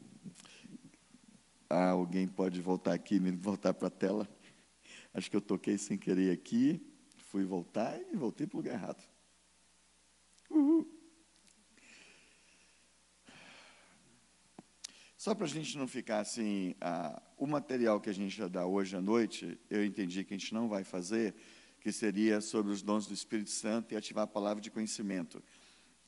[1.69, 4.27] Ah, alguém pode voltar aqui, me voltar para a tela.
[5.13, 6.81] Acho que eu toquei sem querer aqui,
[7.17, 9.03] fui voltar e voltei para o lugar errado.
[10.49, 10.87] Uhul.
[15.17, 18.65] Só para a gente não ficar assim, ah, o material que a gente já dá
[18.65, 21.35] hoje à noite, eu entendi que a gente não vai fazer,
[21.81, 25.43] que seria sobre os dons do Espírito Santo e ativar a palavra de conhecimento.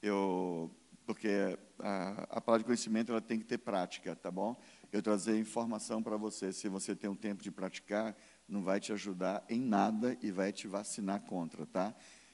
[0.02, 0.72] Eu,
[1.06, 4.56] porque a, a palavra de conhecimento ela tem que ter prática, tá bom?
[4.91, 6.52] Eu trazer informação para você.
[6.52, 10.52] Se você tem um tempo de praticar, não vai te ajudar em nada e vai
[10.52, 11.93] te vacinar contra, tá?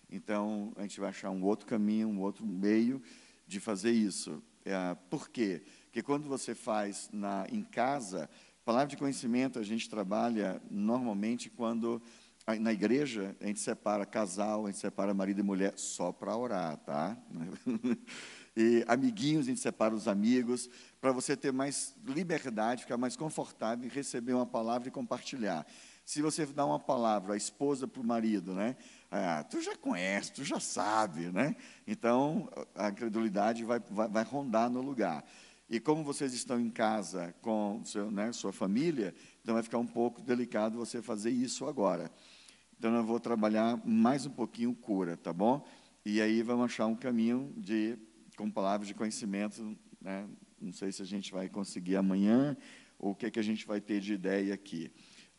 [0.10, 3.02] Então, a gente vai achar um outro caminho, um outro meio
[3.46, 4.42] de fazer isso.
[4.64, 5.64] É, por quê?
[5.86, 8.30] Porque quando você faz na, em casa,
[8.64, 12.02] palavra de conhecimento a gente trabalha normalmente quando
[12.60, 16.78] na igreja a gente separa casal, a gente separa marido e mulher só para orar,
[16.78, 17.18] tá?
[18.56, 20.70] E amiguinhos, a gente separa os amigos,
[21.02, 25.66] para você ter mais liberdade, ficar mais confortável em receber uma palavra e compartilhar.
[26.06, 28.78] Se você dá uma palavra à esposa para o marido, né?
[29.12, 31.56] Ah, tu já conhece, tu já sabe, né?
[31.86, 35.26] Então, a credulidade vai, vai, vai rondar no lugar.
[35.70, 39.88] E como vocês estão em casa com seu, né, sua família, então vai ficar um
[39.88, 42.12] pouco delicado você fazer isso agora.
[42.78, 45.66] Então, eu vou trabalhar mais um pouquinho cura, tá bom?
[46.06, 47.98] E aí vamos achar um caminho de,
[48.36, 50.28] com palavras de conhecimento, né?
[50.60, 52.58] Não sei se a gente vai conseguir amanhã,
[52.98, 54.92] ou o que, é que a gente vai ter de ideia aqui.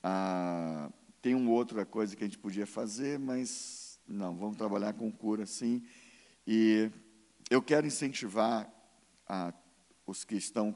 [0.02, 5.10] Ah, tem uma outra coisa que a gente podia fazer, mas não, vamos trabalhar com
[5.10, 5.82] cura sim.
[6.46, 6.90] E
[7.50, 8.70] eu quero incentivar
[9.28, 9.52] a,
[10.06, 10.74] os que estão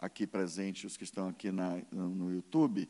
[0.00, 2.88] aqui presentes, os que estão aqui na, no YouTube.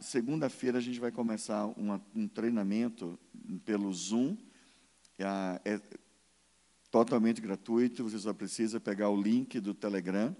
[0.00, 3.18] Segunda-feira a gente vai começar uma, um treinamento
[3.64, 4.36] pelo Zoom.
[5.18, 5.80] É, é
[6.90, 10.34] totalmente gratuito, você só precisa pegar o link do Telegram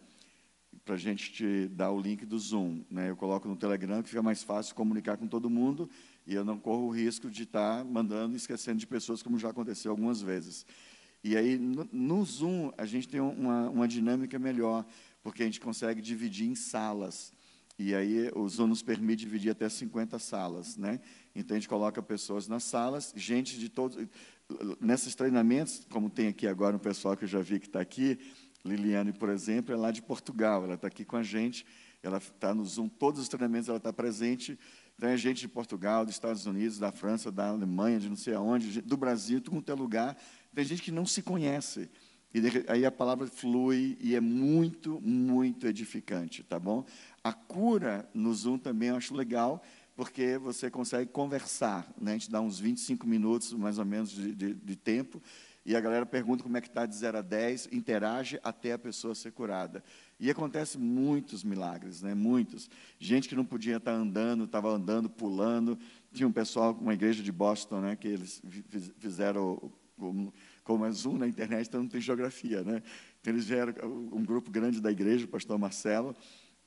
[0.85, 2.83] para a gente te dar o link do Zoom.
[2.91, 3.11] Né?
[3.11, 5.89] Eu coloco no Telegram, que fica mais fácil comunicar com todo mundo,
[6.27, 9.39] e eu não corro o risco de estar tá mandando e esquecendo de pessoas, como
[9.39, 10.67] já aconteceu algumas vezes.
[11.23, 14.87] E aí, no, no Zoom, a gente tem uma, uma dinâmica melhor,
[15.23, 17.33] porque a gente consegue dividir em salas.
[17.79, 20.77] E aí, o Zoom nos permite dividir até 50 salas.
[20.77, 21.01] Né?
[21.35, 23.99] Então, a gente coloca pessoas nas salas, gente de todos.
[24.81, 28.19] Nesses treinamentos, como tem aqui agora um pessoal que eu já vi que está aqui,
[28.65, 31.65] Liliane, por exemplo, é lá de Portugal, ela está aqui com a gente,
[32.03, 34.59] ela está no Zoom, todos os treinamentos ela está presente.
[34.97, 38.35] Então, é gente de Portugal, dos Estados Unidos, da França, da Alemanha, de não sei
[38.35, 40.17] aonde, do Brasil, tudo quanto é lugar.
[40.55, 41.89] Tem gente que não se conhece.
[42.33, 46.85] E aí a palavra flui e é muito, muito edificante, tá bom?
[47.25, 49.63] A cura no Zoom também eu acho legal,
[50.01, 52.13] porque você consegue conversar, né?
[52.13, 55.23] A gente dá uns 25 minutos, mais ou menos, de, de, de tempo,
[55.63, 58.79] e a galera pergunta como é que está de 0 a 10, interage até a
[58.79, 59.85] pessoa ser curada.
[60.19, 62.15] E acontece muitos milagres, né?
[62.15, 62.71] muitos.
[62.99, 65.79] Gente que não podia estar andando, estava andando, pulando.
[66.15, 68.41] Tinha um pessoal, uma igreja de Boston, né, que eles
[68.97, 69.71] fizeram,
[70.65, 72.65] como é Zoom na internet, então não tem geografia.
[72.65, 72.83] Né?
[73.21, 76.17] Então eles vieram, um grupo grande da igreja, o pastor Marcelo,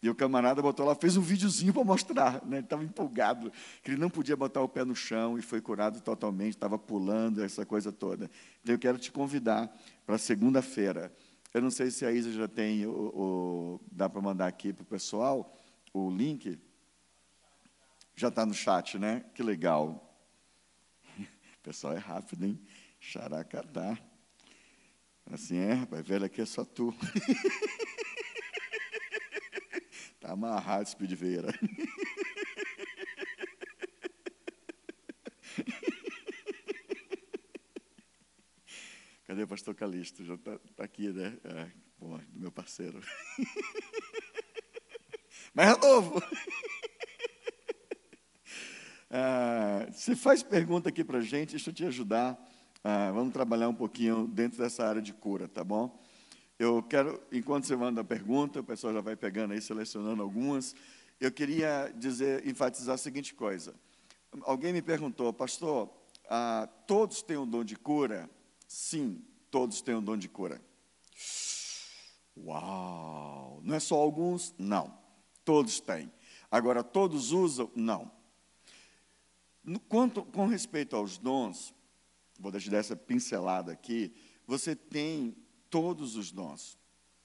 [0.04, 2.58] e o camarada botou lá, fez um videozinho para mostrar, né?
[2.58, 3.50] Ele estava empolgado,
[3.82, 7.42] que ele não podia botar o pé no chão e foi curado totalmente, estava pulando,
[7.42, 8.30] essa coisa toda.
[8.62, 9.74] Então eu quero te convidar
[10.06, 11.10] para segunda-feira.
[11.54, 14.84] Eu não sei se a Isa já tem, o, o dá para mandar aqui para
[14.84, 15.58] o pessoal
[15.94, 16.60] o link.
[18.14, 19.24] Já está no chat, né?
[19.34, 20.14] Que legal.
[21.18, 21.24] O
[21.64, 22.60] pessoal é rápido, hein?
[23.00, 23.98] Xaracatá.
[25.32, 26.94] Assim é, rapaz, velho, aqui é só tu.
[30.24, 31.52] Está amarrado esse Veira.
[39.28, 40.24] Cadê o pastor Calixto?
[40.24, 41.38] Já está tá aqui, né?
[41.44, 43.02] É, do meu parceiro.
[45.54, 46.24] Mas é novo.
[49.16, 52.36] Ah, se faz pergunta aqui para gente, deixa eu te ajudar.
[52.84, 56.03] Ah, vamos trabalhar um pouquinho dentro dessa área de cura, tá bom?
[56.64, 60.74] Eu quero, enquanto você manda a pergunta, o pessoal já vai pegando aí, selecionando algumas.
[61.20, 63.76] Eu queria dizer, enfatizar a seguinte coisa.
[64.44, 65.94] Alguém me perguntou, pastor,
[66.30, 68.30] ah, todos têm um dom de cura?
[68.66, 69.22] Sim,
[69.52, 70.62] todos têm um dom de cura.
[72.38, 73.60] Uau!
[73.62, 74.56] Não é só alguns?
[74.58, 74.98] Não.
[75.44, 76.10] Todos têm.
[76.50, 77.70] Agora, todos usam?
[77.76, 78.10] Não.
[79.90, 81.76] Quanto, com respeito aos dons,
[82.40, 84.14] vou deixar essa pincelada aqui,
[84.48, 85.43] você tem
[85.74, 86.78] todos os dons,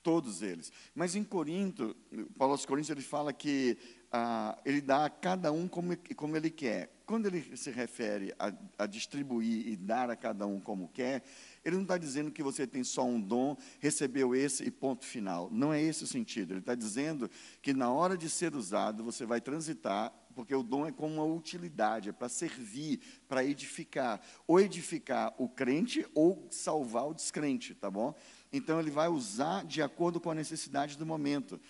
[0.03, 0.73] todos eles.
[0.95, 1.95] Mas em Corinto,
[2.39, 3.77] Paulo aos Coríntios, ele fala que
[4.11, 6.91] ah, ele dá a cada um como, como ele quer.
[7.05, 11.23] Quando ele se refere a, a distribuir e dar a cada um como quer,
[11.63, 15.51] ele não está dizendo que você tem só um dom, recebeu esse e ponto final.
[15.53, 16.53] Não é esse o sentido.
[16.53, 17.31] Ele está dizendo
[17.61, 21.25] que na hora de ser usado, você vai transitar porque o dom é como uma
[21.25, 24.21] utilidade, é para servir, para edificar.
[24.47, 28.15] Ou edificar o crente ou salvar o descrente, tá bom?
[28.53, 31.61] Então, ele vai usar de acordo com a necessidade do momento.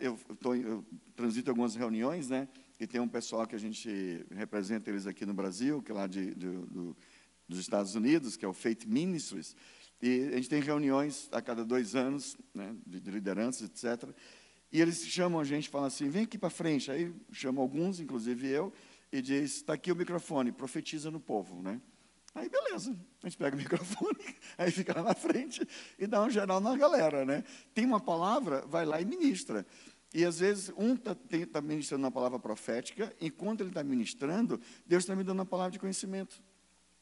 [0.00, 2.48] eu, tô, eu transito algumas reuniões, né?
[2.80, 6.06] E tem um pessoal que a gente representa eles aqui no Brasil, que é lá
[6.06, 6.96] de, de do,
[7.48, 9.54] dos Estados Unidos, que é o Faith Ministries.
[10.02, 14.10] E a gente tem reuniões a cada dois anos, né, de, de lideranças, etc.
[14.72, 16.90] E eles chamam a gente falam assim: vem aqui para frente.
[16.90, 18.72] Aí chamam alguns, inclusive eu,
[19.12, 21.62] e diz: está aqui o microfone, profetiza no povo.
[21.62, 21.80] Né?
[22.34, 25.66] Aí, beleza, a gente pega o microfone, aí fica lá na frente
[25.98, 27.24] e dá um geral na galera.
[27.24, 27.44] Né?
[27.72, 29.64] Tem uma palavra, vai lá e ministra.
[30.12, 31.16] E às vezes um está
[31.52, 35.72] tá ministrando uma palavra profética, enquanto ele está ministrando, Deus está me dando uma palavra
[35.72, 36.40] de conhecimento.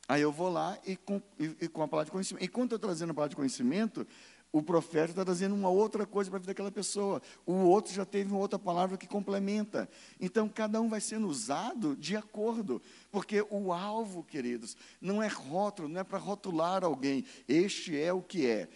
[0.09, 2.45] Aí eu vou lá e com, e, e com a palavra de conhecimento.
[2.45, 4.07] Enquanto eu estou trazendo a palavra de conhecimento,
[4.53, 7.22] o profeta está trazendo uma outra coisa para a vida daquela pessoa.
[7.46, 9.88] O outro já teve uma outra palavra que complementa.
[10.20, 12.80] Então, cada um vai sendo usado de acordo.
[13.11, 17.24] Porque o alvo, queridos, não é rótulo, não é para rotular alguém.
[17.48, 18.68] Este é o que é.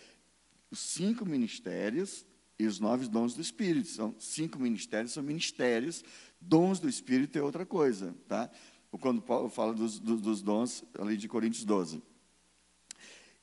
[0.71, 2.25] Os cinco ministérios
[2.59, 3.89] e os nove dons do Espírito.
[3.89, 6.03] São cinco ministérios, são ministérios,
[6.41, 8.51] dons do Espírito é outra coisa, tá?
[8.99, 12.03] Quando Paulo fala dos, dos, dos dons, ali de Coríntios 12.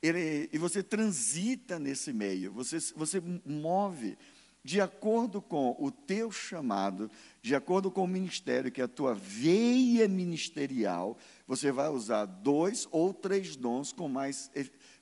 [0.03, 4.17] Ele, e você transita nesse meio, você, você move
[4.61, 7.09] de acordo com o teu chamado,
[7.41, 12.85] de acordo com o ministério, que é a tua veia ministerial, você vai usar dois
[12.91, 14.51] ou três dons com mais,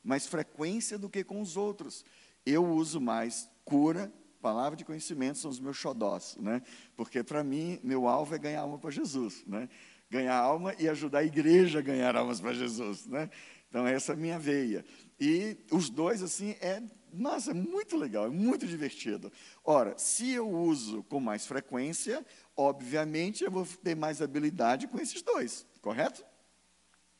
[0.03, 2.05] mais frequência do que com os outros.
[2.45, 6.61] Eu uso mais cura, palavra de conhecimento são os meus xodós, né?
[6.95, 9.67] Porque para mim, meu alvo é ganhar alma para Jesus, né?
[10.11, 13.29] Ganhar alma e ajudar a igreja a ganhar almas para Jesus, né?
[13.71, 14.85] Então essa é a minha veia.
[15.19, 19.31] E os dois assim é, nossa, é muito legal, é muito divertido.
[19.63, 22.23] Ora, se eu uso com mais frequência,
[22.55, 26.23] obviamente eu vou ter mais habilidade com esses dois, correto?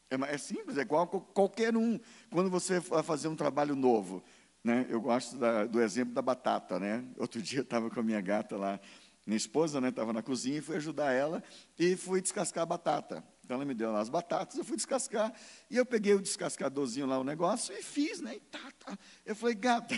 [0.10, 1.98] É, é simples, é igual qualquer um.
[2.30, 4.22] Quando você vai fazer um trabalho novo,
[4.62, 4.86] né?
[4.90, 7.04] Eu gosto da, do exemplo da batata, né?
[7.18, 8.78] Outro dia eu estava com a minha gata lá,
[9.26, 9.88] minha esposa, né?
[9.88, 11.42] Estava na cozinha e fui ajudar ela
[11.80, 13.24] e fui descascar a batata.
[13.52, 15.34] Então ela me deu lá as batatas, eu fui descascar
[15.70, 18.38] e eu peguei o descascadorzinho lá o negócio e fiz, né?
[18.38, 18.98] E tá, tá.
[19.26, 19.94] Eu falei, gata,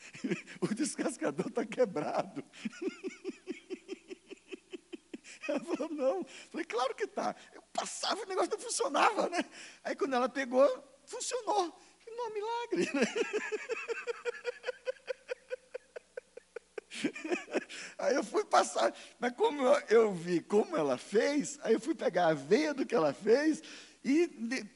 [0.58, 2.42] o descascador está quebrado.
[5.46, 6.16] Ela falou, não.
[6.20, 7.36] Eu falei, claro que está.
[7.52, 9.44] Eu passava o negócio não funcionava, né?
[9.84, 10.66] Aí quando ela pegou,
[11.04, 11.78] funcionou
[12.18, 12.90] não é um milagre.
[12.94, 13.02] Né?
[18.08, 21.94] Aí eu fui passar, mas como eu, eu, vi como ela fez, aí eu fui
[21.94, 23.62] pegar a veia do que ela fez
[24.02, 24.30] e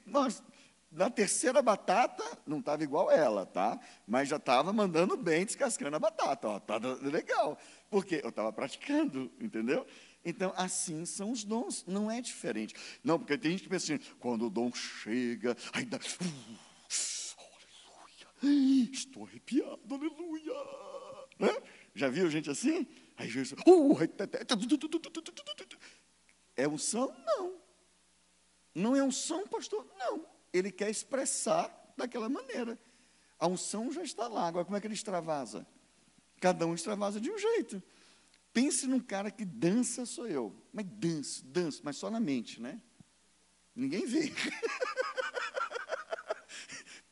[0.04, 0.42] nós,
[0.90, 3.80] na terceira batata não estava igual ela, tá?
[4.06, 7.58] Mas já estava mandando bem descascando a batata, ó, tá legal,
[7.88, 9.86] porque eu estava praticando, entendeu?
[10.22, 12.74] Então, assim são os dons, não é diferente.
[13.02, 16.72] Não, porque tem gente que pensa assim, quando o dom chega, aí dá, uh,
[18.92, 20.52] Estou arrepiado, aleluia.
[21.38, 21.56] Né?
[21.94, 22.86] Já viu gente assim?
[23.16, 23.98] Aí Jesus, uh,
[26.56, 27.14] é unção?
[27.24, 27.54] Não.
[28.74, 29.86] Não é unção, pastor?
[29.98, 30.26] Não.
[30.52, 32.78] Ele quer expressar daquela maneira.
[33.38, 34.46] A unção já está lá.
[34.46, 35.66] Agora, como é que ele extravasa?
[36.40, 37.82] Cada um extravasa de um jeito.
[38.52, 40.54] Pense num cara que dança, sou eu.
[40.72, 42.80] Mas danço, danço, mas só na mente, né?
[43.74, 44.32] Ninguém vê.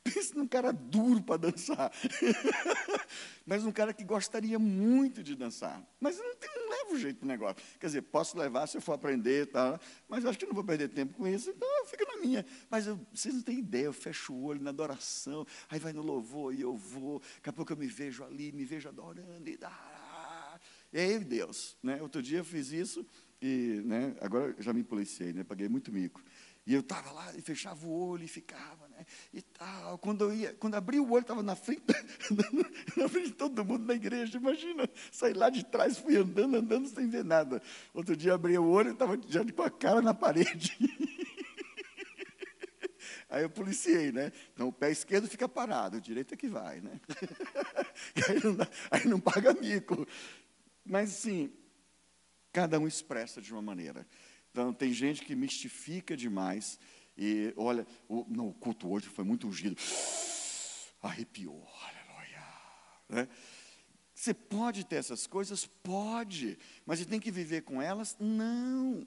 [0.05, 1.93] Pense num cara duro para dançar.
[3.45, 5.83] mas um cara que gostaria muito de dançar.
[6.01, 7.57] Mas não, tem, não leva o jeito do negócio.
[7.79, 9.79] Quer dizer, posso levar se eu for aprender, tá?
[10.09, 12.47] mas eu acho que não vou perder tempo com isso, então eu fico na minha.
[12.71, 16.03] Mas eu, vocês não têm ideia, eu fecho o olho na adoração, aí vai no
[16.03, 19.57] louvor e eu vou, daqui a pouco eu me vejo ali, me vejo adorando e
[19.57, 20.59] dá.
[20.93, 22.03] E aí, Deus, né?
[22.03, 23.07] Outro dia eu fiz isso
[23.41, 25.45] e né, agora já me policiei, né?
[25.45, 26.23] Paguei muito mico.
[26.67, 29.07] E eu estava lá e fechava o olho e ficava, né?
[29.33, 29.99] E tal.
[29.99, 31.83] Quando eu ia, quando abri o olho, estava na frente,
[32.97, 34.37] na frente de todo mundo na igreja.
[34.37, 37.63] Imagina, saí lá de trás, fui andando, andando sem ver nada.
[37.95, 40.77] Outro dia abri o olho, estava já com a cara na parede.
[43.31, 44.33] Aí eu policiei, né?
[44.53, 47.01] Então o pé esquerdo fica parado, o direito é que vai, né?
[48.29, 50.07] aí, não dá, aí não paga mico.
[50.85, 51.53] Mas sim,
[52.53, 54.05] cada um expressa de uma maneira.
[54.51, 56.79] Então, tem gente que mistifica demais.
[57.17, 59.77] E olha, o, não, o culto hoje foi muito ungido.
[61.03, 62.47] Arrepiou, aleluia.
[63.09, 63.29] Né?
[64.15, 65.67] Você pode ter essas coisas?
[65.67, 66.59] Pode.
[66.85, 68.17] Mas você tem que viver com elas?
[68.21, 69.07] Não.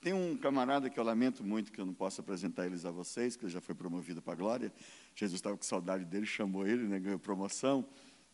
[0.00, 3.36] Tem um camarada que eu lamento muito que eu não posso apresentar eles a vocês,
[3.36, 4.72] que já foi promovido para a glória.
[5.14, 7.86] Jesus estava com saudade dele, chamou ele, né, ganhou promoção.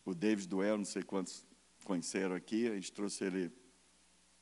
[0.05, 1.47] O David Duell, não sei quantos
[1.85, 3.51] conheceram aqui, a gente trouxe ele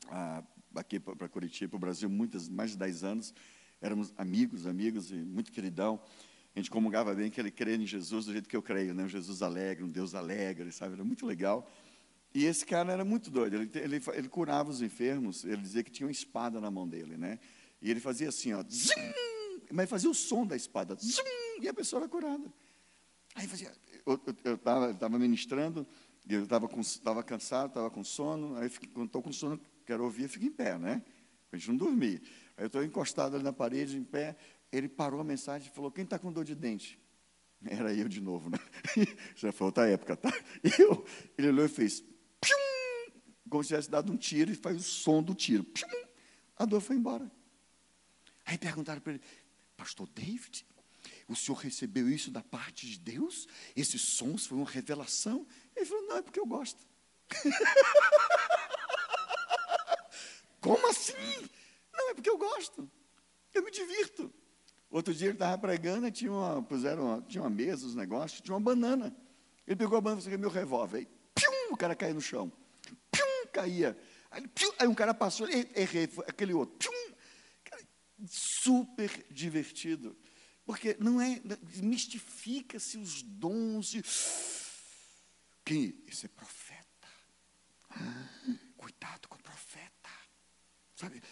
[0.08, 0.42] ah,
[0.74, 3.34] aqui para Curitiba, para o Brasil, muitas, mais de 10 anos.
[3.80, 6.00] Éramos amigos, amigos e muito queridão.
[6.54, 9.04] A gente comungava bem que ele crê em Jesus do jeito que eu creio, né?
[9.04, 10.94] Um Jesus alegre, um Deus alegre, sabe?
[10.94, 11.68] Era muito legal.
[12.34, 15.90] E esse cara era muito doido, ele, ele, ele curava os enfermos, ele dizia que
[15.90, 17.40] tinha uma espada na mão dele, né?
[17.82, 18.92] E ele fazia assim, ó, zim,
[19.72, 21.22] mas fazia o som da espada, zim,
[21.60, 22.52] e a pessoa era curada.
[23.34, 23.72] Aí fazia,
[24.44, 25.84] eu estava tava ministrando,
[26.28, 26.68] eu estava
[27.02, 29.60] tava cansado, estava com sono, aí estou com sono,
[29.90, 31.02] quero ouvir, fico em pé, né?
[31.50, 32.22] A gente não dormir.
[32.56, 34.36] Aí eu estou encostado ali na parede, em pé,
[34.70, 36.96] ele parou a mensagem e falou, quem está com dor de dente?
[37.64, 38.58] Era eu de novo, né?
[39.34, 40.32] Já foi outra época, tá?
[40.78, 41.04] Eu,
[41.36, 42.00] ele olhou e fez,
[42.40, 43.20] pium,
[43.50, 45.64] como se tivesse dado um tiro, e faz o som do tiro.
[45.64, 46.04] Pium,
[46.56, 47.30] a dor foi embora.
[48.46, 49.22] Aí perguntaram para ele,
[49.76, 50.64] pastor David,
[51.28, 53.48] o senhor recebeu isso da parte de Deus?
[53.74, 55.46] Esses sons foi uma revelação?
[55.74, 56.78] Ele falou, não, é porque eu gosto.
[60.60, 61.48] Como assim?
[61.92, 62.90] Não, é porque eu gosto.
[63.52, 64.32] Eu me divirto.
[64.90, 68.40] Outro dia ele estava pregando e tinha uma, puseram uma, tinha uma mesa, os negócios,
[68.40, 69.16] tinha uma banana.
[69.66, 70.98] Ele pegou a banana e falou, meu revólver.
[70.98, 72.52] Aí, pium, o cara caiu no chão.
[73.10, 73.96] Pium, caía.
[74.30, 76.76] Aí, pium, aí um cara passou, errei, aquele outro.
[76.78, 77.14] Pium.
[77.64, 77.82] Cara,
[78.26, 80.16] super divertido.
[80.64, 81.40] Porque não é,
[81.76, 84.02] mistifica-se os dons de.
[85.64, 86.02] Quem?
[86.06, 86.80] Esse é profeta.
[88.76, 89.99] Cuidado com o profeta.
[91.00, 91.22] Sabe?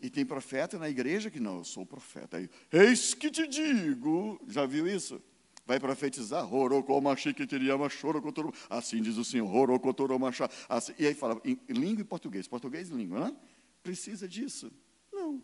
[0.00, 2.38] E tem profeta na igreja que não, eu sou profeta.
[2.38, 5.22] Aí, eis que te digo, já viu isso?
[5.66, 6.48] Vai profetizar,
[8.70, 9.68] assim diz o Senhor,
[10.68, 13.36] assim, e aí fala em língua e português, português e língua, né?
[13.82, 14.72] Precisa disso?
[15.12, 15.42] Não.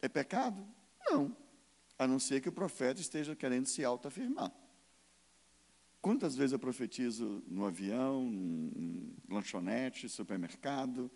[0.00, 0.66] É pecado?
[1.10, 1.36] Não.
[1.98, 4.50] A não ser que o profeta esteja querendo se autoafirmar.
[6.00, 8.32] Quantas vezes eu profetizo no avião,
[9.28, 11.10] lanchonete, supermercado,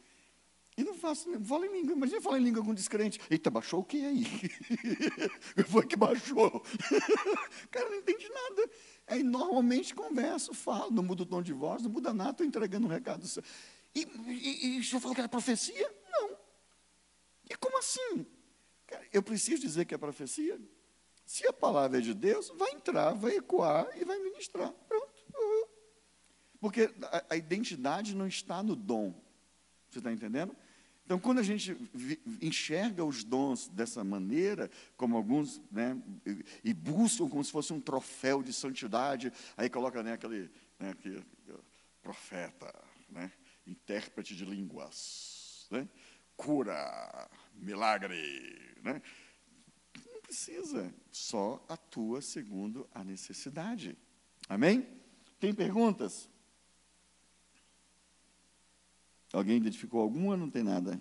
[0.81, 1.93] e não faço, não falo em língua.
[1.93, 3.21] Imagina falar em língua com um descrente.
[3.29, 4.25] Eita, baixou o que aí?
[5.69, 6.47] Foi que baixou.
[6.57, 8.71] o cara não entende nada.
[9.07, 12.87] Aí normalmente converso, falo, não muda o tom de voz, não muda nada, estou entregando
[12.87, 13.27] um recado.
[13.95, 15.95] E, e, e eu falo que era profecia?
[16.11, 16.31] Não.
[17.51, 18.27] E como assim?
[19.13, 20.59] Eu preciso dizer que é profecia?
[21.27, 24.73] Se a palavra é de Deus, vai entrar, vai ecoar e vai ministrar.
[24.89, 25.11] Pronto.
[26.59, 29.15] Porque a, a identidade não está no dom.
[29.91, 30.57] Você está entendendo?
[31.11, 31.77] Então, quando a gente
[32.41, 36.01] enxerga os dons dessa maneira, como alguns, né,
[36.63, 40.49] e buscam como se fosse um troféu de santidade, aí coloca né, aquele,
[40.79, 41.21] né, aquele
[42.01, 42.73] profeta,
[43.09, 43.29] né,
[43.67, 45.89] intérprete de línguas, né,
[46.37, 49.03] cura, milagre, né?
[50.13, 53.99] Não precisa, só atua segundo a necessidade.
[54.49, 54.87] Amém?
[55.41, 56.30] Tem perguntas?
[59.33, 60.37] Alguém identificou alguma?
[60.37, 61.01] Não tem nada.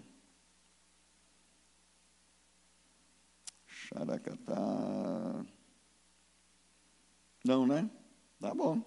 [3.68, 5.46] Xaracatá.
[7.44, 7.90] Não, né?
[8.40, 8.84] Tá bom.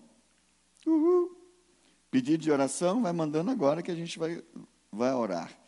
[0.87, 1.37] Uhul.
[2.11, 4.45] Pedido de oração, vai mandando agora que a gente vai,
[4.91, 5.59] vai orar.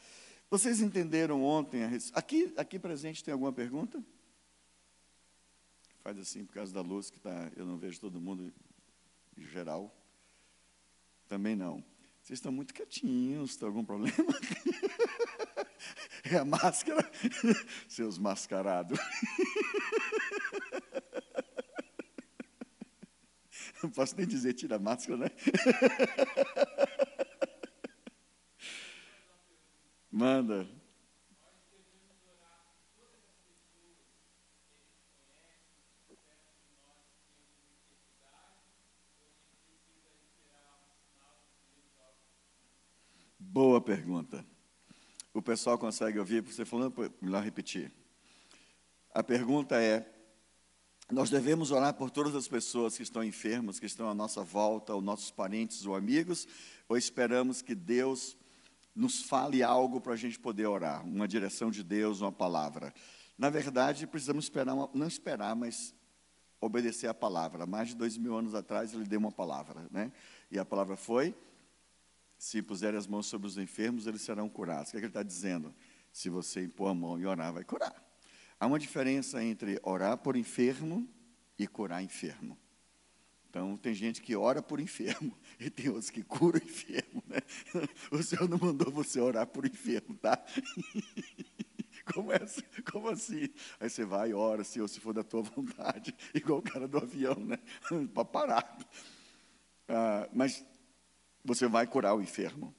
[0.50, 1.82] Vocês entenderam ontem?
[1.82, 1.88] A...
[2.14, 4.04] Aqui, aqui presente tem alguma pergunta?
[6.02, 7.50] Faz assim, por causa da luz que está.
[7.56, 8.52] Eu não vejo todo mundo
[9.36, 9.92] em geral.
[11.26, 11.82] Também não.
[12.24, 14.16] Vocês estão muito quietinhos, tem algum problema?
[16.32, 17.06] É a máscara?
[17.86, 18.98] Seus mascarados.
[23.82, 25.30] Não posso nem dizer tira a máscara, né?
[30.10, 30.66] Manda.
[43.54, 44.44] Boa pergunta.
[45.32, 46.92] O pessoal consegue ouvir, você falando,
[47.22, 47.92] melhor repetir.
[49.14, 50.12] A pergunta é:
[51.08, 54.92] nós devemos orar por todas as pessoas que estão enfermas, que estão à nossa volta,
[54.92, 56.48] ou nossos parentes ou amigos,
[56.88, 58.36] ou esperamos que Deus
[58.92, 62.92] nos fale algo para a gente poder orar, uma direção de Deus, uma palavra?
[63.38, 65.94] Na verdade, precisamos esperar, não esperar, mas
[66.60, 67.66] obedecer a palavra.
[67.66, 70.10] Mais de dois mil anos atrás, ele deu uma palavra, né?
[70.50, 71.32] E a palavra foi:
[72.44, 74.88] se puserem as mãos sobre os enfermos, eles serão curados.
[74.88, 75.74] O que, é que ele está dizendo?
[76.12, 77.94] Se você impor a mão e orar, vai curar.
[78.60, 81.08] Há uma diferença entre orar por enfermo
[81.58, 82.58] e curar enfermo.
[83.48, 87.24] Então, tem gente que ora por enfermo e tem outros que curam enfermo.
[87.26, 87.38] Né?
[88.12, 90.38] O Senhor não mandou você orar por enfermo, tá?
[92.12, 92.60] Como, é, assim?
[92.92, 93.48] como assim?
[93.80, 96.98] Aí você vai e ora, Senhor, se for da tua vontade, igual o cara do
[96.98, 97.58] avião, né?
[98.12, 98.78] Para parar.
[99.88, 100.62] Ah, mas
[101.44, 102.74] você vai curar o enfermo.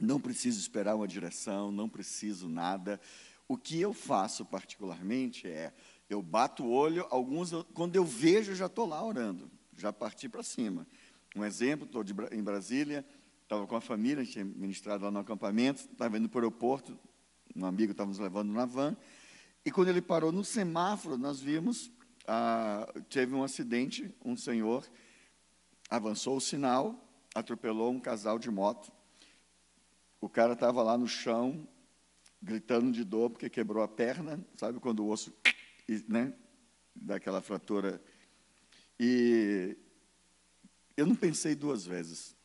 [0.00, 3.00] Não preciso esperar uma direção, não preciso nada.
[3.48, 5.72] O que eu faço particularmente é,
[6.08, 10.42] eu bato o olho, alguns, quando eu vejo, já estou lá orando, já parti para
[10.42, 10.86] cima.
[11.36, 13.04] Um exemplo, estou em Brasília,
[13.42, 16.98] estava com a família, tinha ministrado lá no acampamento, estava indo para o aeroporto,
[17.54, 18.96] um amigo estava nos levando na van,
[19.64, 21.90] e quando ele parou no semáforo, nós vimos,
[22.26, 24.88] ah, teve um acidente, um senhor
[25.88, 28.92] avançou o sinal, atropelou um casal de moto,
[30.20, 31.66] o cara estava lá no chão,
[32.42, 35.32] gritando de dor porque quebrou a perna, sabe quando o osso,
[36.08, 36.32] né,
[36.94, 38.02] dá aquela fratura.
[38.98, 39.76] E
[40.96, 42.36] eu não pensei duas vezes.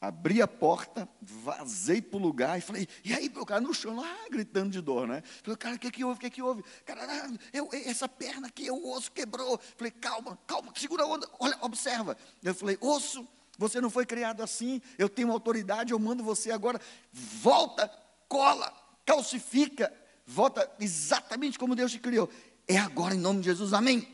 [0.00, 3.96] Abri a porta, vazei para o lugar e falei, e aí, o cara no chão
[3.96, 5.22] lá, gritando de dor, né?
[5.42, 6.18] Falei, cara, o que, que houve?
[6.18, 6.62] O que, que houve?
[6.84, 9.58] Cara, eu, essa perna aqui, o osso quebrou.
[9.78, 12.18] Falei, calma, calma, segura a onda, olha, observa.
[12.42, 13.26] Eu falei, osso,
[13.58, 16.80] você não foi criado assim, eu tenho autoridade, eu mando você agora,
[17.12, 17.88] volta,
[18.28, 18.72] cola,
[19.04, 19.92] calcifica,
[20.26, 22.28] volta exatamente como Deus te criou.
[22.66, 24.08] É agora em nome de Jesus, amém.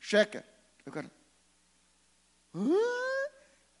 [0.00, 0.44] Checa.
[0.84, 1.10] Eu quero.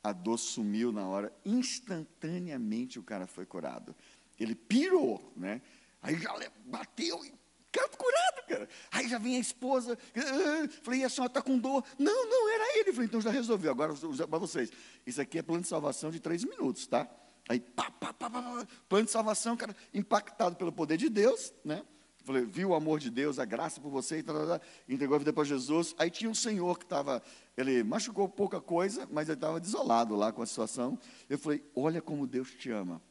[0.02, 3.94] A dor sumiu na hora, instantaneamente o cara foi curado.
[4.38, 5.60] Ele pirou, né?
[6.00, 6.34] Aí já
[6.64, 7.32] bateu e
[7.72, 8.68] cara curado, cara.
[8.90, 11.82] Aí já vem a esposa, ah, falei, e a senhora está com dor?
[11.98, 12.92] Não, não, era ele.
[12.92, 14.70] Falei, então já resolveu, agora para vocês.
[15.06, 17.08] Isso aqui é plano de salvação de três minutos, tá?
[17.48, 21.82] Aí, pá, pá, pá, pá, plano de salvação, cara, impactado pelo poder de Deus, né?
[22.24, 25.16] Falei, viu o amor de Deus, a graça por você, e tal, tal, tal, entregou
[25.16, 25.92] a vida para Jesus.
[25.98, 27.20] Aí tinha um senhor que estava,
[27.56, 30.96] ele machucou pouca coisa, mas ele estava desolado lá com a situação.
[31.28, 33.02] Eu falei, olha como Deus te ama.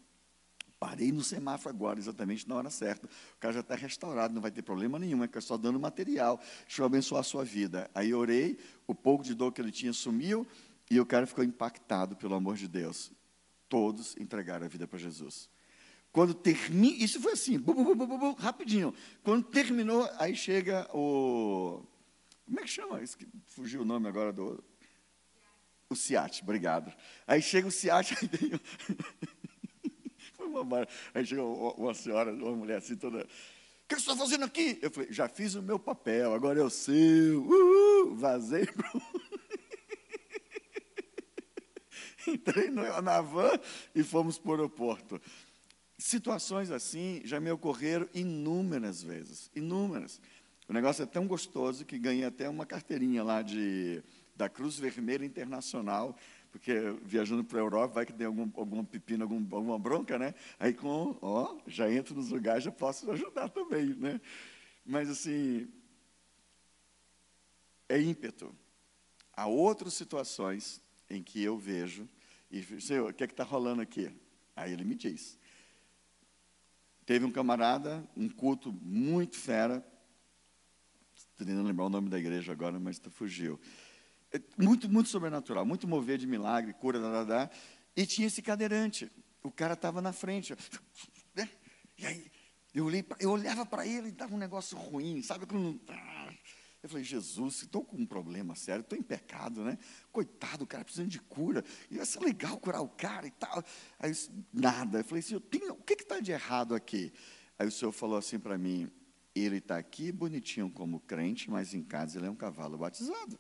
[0.82, 3.06] Parei no semáforo agora, exatamente na hora certa.
[3.06, 5.80] O cara já está restaurado, não vai ter problema nenhum, é que é só dando
[5.80, 6.42] material.
[6.66, 7.88] Deixa eu abençoar a sua vida.
[7.94, 8.58] Aí orei,
[8.88, 10.46] o pouco de dor que ele tinha sumiu,
[10.90, 13.12] e o cara ficou impactado pelo amor de Deus.
[13.70, 15.48] Todos entregaram a vida para Jesus.
[16.12, 18.92] Quando termina, isso foi assim, bu, bu, bu, rapidinho.
[19.22, 21.86] Quando terminou, aí chega o.
[22.44, 23.00] Como é que chama?
[23.46, 24.64] Fugiu o nome agora do.
[25.88, 26.92] O SIAT, obrigado.
[27.28, 28.60] Aí chega o SIAT, aí tem.
[30.50, 33.20] Foi uma Aí chega uma senhora, uma mulher assim, toda.
[33.20, 33.28] O
[33.88, 34.80] que você está fazendo aqui?
[34.82, 37.44] Eu falei, já fiz o meu papel, agora é o seu.
[37.44, 39.02] Uhul, vazei pro.
[42.28, 43.60] Entrei na van
[43.96, 45.20] e fomos para o aeroporto.
[45.98, 50.22] Situações assim já me ocorreram inúmeras vezes, inúmeras.
[50.68, 54.02] O negócio é tão gostoso que ganhei até uma carteirinha lá de,
[54.36, 56.16] da Cruz Vermelha Internacional,
[56.52, 56.74] porque
[57.04, 60.36] viajando para a Europa vai que tem algum, algum pepino, algum, alguma bronca, né?
[60.60, 64.20] Aí com, ó, já entro nos lugares, já posso ajudar também, né?
[64.86, 65.68] Mas assim,
[67.88, 68.54] é ímpeto.
[69.34, 72.08] Há outras situações em que eu vejo,
[72.52, 74.12] e, Senhor, o que é que está rolando aqui?
[74.56, 75.40] Aí ele me diz.
[77.06, 79.86] Teve um camarada, um culto muito fera,
[81.16, 83.60] estou tentando lembrar o nome da igreja agora, mas fugiu.
[84.58, 87.52] Muito, muito sobrenatural, muito mover de milagre, cura, da, da, da.
[87.96, 89.12] E tinha esse cadeirante.
[89.44, 90.56] O cara estava na frente.
[91.34, 91.50] Né?
[91.98, 92.32] E aí,
[92.76, 95.46] eu, olhei, eu olhava para ele e dava um negócio ruim, sabe?
[96.84, 99.78] Eu falei, Jesus, estou com um problema sério, estou em pecado, né?
[100.12, 101.64] Coitado, o cara precisando de cura.
[101.90, 103.64] Ia ser legal curar o cara e tal.
[103.98, 104.12] Aí,
[104.52, 105.00] nada.
[105.00, 107.14] Eu falei, tem, o que está de errado aqui?
[107.58, 108.92] Aí o Senhor falou assim para mim,
[109.36, 113.40] ele está aqui bonitinho como crente, mas em casa ele é um cavalo batizado.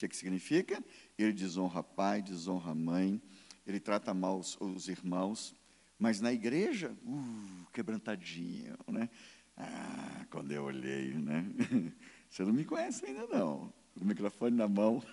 [0.00, 0.82] Que, que significa?
[1.18, 3.20] Ele desonra pai, desonra mãe,
[3.66, 5.54] ele trata mal os, os irmãos,
[5.98, 9.10] mas na igreja, uh, quebrantadinho, né?
[9.58, 11.44] Ah, quando eu olhei, né?
[12.30, 13.70] Você não me conhece ainda não.
[13.92, 15.04] Com o microfone na mão.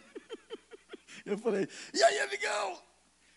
[1.26, 2.82] Eu falei, e aí, amigão?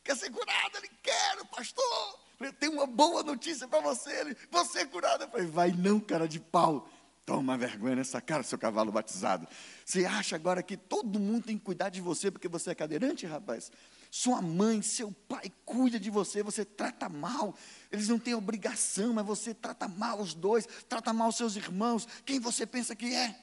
[0.05, 0.77] Quer ser curado?
[0.79, 2.21] Ele, quero, pastor.
[2.39, 4.21] Eu tenho uma boa notícia para você.
[4.21, 5.25] Ele, você é curado.
[5.25, 6.89] Eu falei, vai não, cara de pau.
[7.31, 9.47] Toma vergonha nessa cara, seu cavalo batizado.
[9.85, 13.25] Você acha agora que todo mundo tem que cuidar de você porque você é cadeirante,
[13.25, 13.71] rapaz?
[14.11, 17.55] Sua mãe, seu pai cuida de você, você trata mal.
[17.93, 22.05] Eles não têm obrigação, mas você trata mal os dois, trata mal os seus irmãos.
[22.27, 23.41] Quem você pensa que é?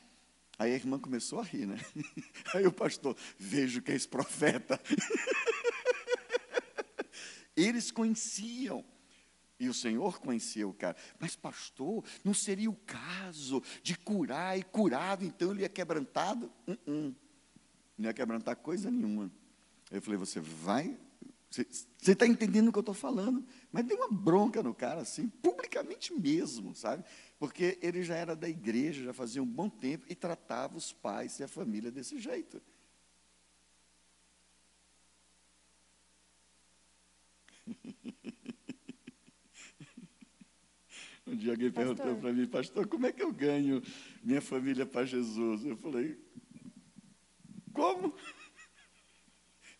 [0.59, 1.79] Aí a irmã começou a rir, né?
[2.53, 4.77] Aí o pastor, vejo que és profeta.
[7.55, 8.83] Eles conheciam.
[9.59, 10.95] E o Senhor conhecia o cara.
[11.19, 16.51] Mas, pastor, não seria o caso de curar e curado, então ele ia quebrantado?
[16.67, 17.15] Uh -uh.
[17.97, 19.31] Não ia quebrantar coisa nenhuma.
[19.89, 20.97] Eu falei, você vai.
[21.49, 23.43] Você está entendendo o que eu estou falando?
[23.71, 27.03] Mas deu uma bronca no cara, assim, publicamente mesmo, sabe?
[27.39, 31.39] porque ele já era da igreja, já fazia um bom tempo e tratava os pais
[31.39, 32.61] e a família desse jeito.
[41.27, 41.95] Um dia alguém pastor.
[41.95, 43.83] perguntou para mim, pastor, como é que eu ganho
[44.23, 45.65] minha família para Jesus?
[45.65, 46.17] Eu falei,
[47.73, 48.15] como?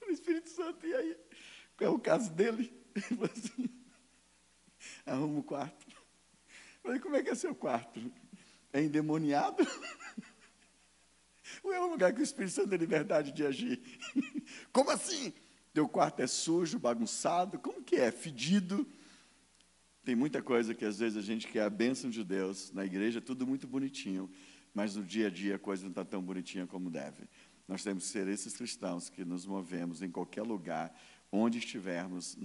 [0.06, 1.18] O Espírito Santo, e aí?
[1.78, 2.74] Qual é o caso dele?
[2.96, 3.70] Ele falou assim,
[5.06, 5.86] arruma o quarto.
[5.86, 8.00] Eu falei, como é que é seu quarto?
[8.72, 9.68] É endemoniado?
[11.62, 13.82] Ou é um lugar que o Espírito Santo tem liberdade de agir?
[14.72, 15.34] Como assim?
[15.74, 17.60] Teu quarto é sujo, bagunçado?
[17.60, 18.10] Como que é?
[18.12, 18.88] Fedido?
[20.08, 23.20] Tem muita coisa que às vezes a gente quer a bênção de Deus na igreja,
[23.20, 24.32] tudo muito bonitinho,
[24.74, 27.26] mas no dia a dia a coisa não está tão bonitinha como deve.
[27.68, 30.98] Nós temos que ser esses cristãos que nos movemos em qualquer lugar,
[31.30, 32.38] onde estivermos,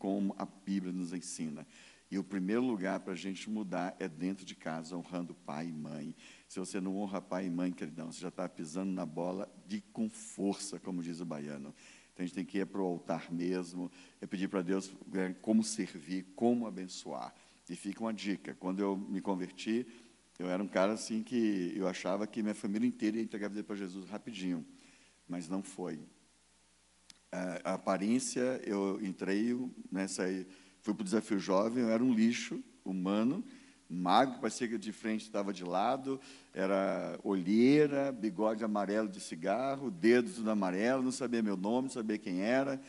[0.00, 1.64] como a Bíblia nos ensina.
[2.10, 5.72] E o primeiro lugar para a gente mudar é dentro de casa, honrando pai e
[5.72, 6.12] mãe.
[6.48, 9.80] Se você não honra pai e mãe, queridão, você já está pisando na bola de
[9.92, 11.72] com força, como diz o baiano.
[12.16, 13.92] Então a gente tem que ir para o altar mesmo,
[14.22, 17.34] é pedir para Deus é, como servir, como abençoar.
[17.68, 19.86] E fica uma dica: quando eu me converti,
[20.38, 23.50] eu era um cara assim que eu achava que minha família inteira ia entregar a
[23.50, 24.64] vida para Jesus rapidinho,
[25.28, 26.00] mas não foi.
[27.30, 29.54] A, aparência, eu entrei
[29.92, 30.24] nessa.
[30.80, 33.44] Fui para o desafio jovem, eu era um lixo humano,
[33.88, 36.20] magro, parecia que de frente estava de lado,
[36.52, 42.18] era olheira, bigode amarelo de cigarro, dedos tudo amarelo, não sabia meu nome, não sabia
[42.18, 42.80] quem era.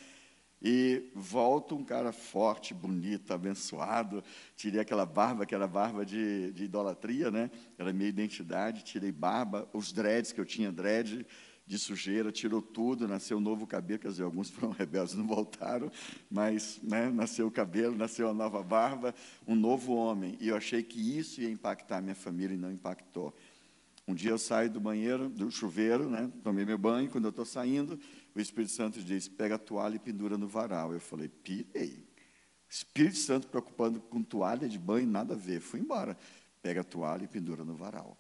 [0.62, 4.24] E volto um cara forte, bonito, abençoado.
[4.56, 7.52] Tirei aquela barba, que era barba de, de idolatria, né?
[7.78, 8.84] Era minha identidade.
[8.84, 11.26] Tirei barba, os dreads, que eu tinha dread,
[11.68, 15.92] de sujeira, tirou tudo, nasceu um novo cabelo, quer dizer, alguns foram rebeldes, não voltaram,
[16.32, 19.14] mas né, nasceu o cabelo, nasceu a nova barba,
[19.46, 20.38] um novo homem.
[20.40, 23.36] E eu achei que isso ia impactar minha família e não impactou.
[24.08, 27.46] Um dia eu saio do banheiro, do chuveiro, né, tomei meu banho, quando eu estou
[27.46, 28.00] saindo,
[28.34, 30.94] o Espírito Santo diz, pega a toalha e pendura no varal.
[30.94, 32.08] Eu falei, pirei.
[32.70, 35.60] Espírito Santo preocupando com toalha de banho, nada a ver.
[35.60, 36.18] Fui embora.
[36.62, 38.18] Pega a toalha e pendura no varal.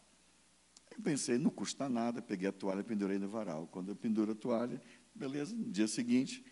[0.98, 3.68] Eu pensei, não custa nada, peguei a toalha e pendurei no varal.
[3.72, 4.82] Quando eu penduro a toalha,
[5.14, 6.44] beleza, no dia seguinte,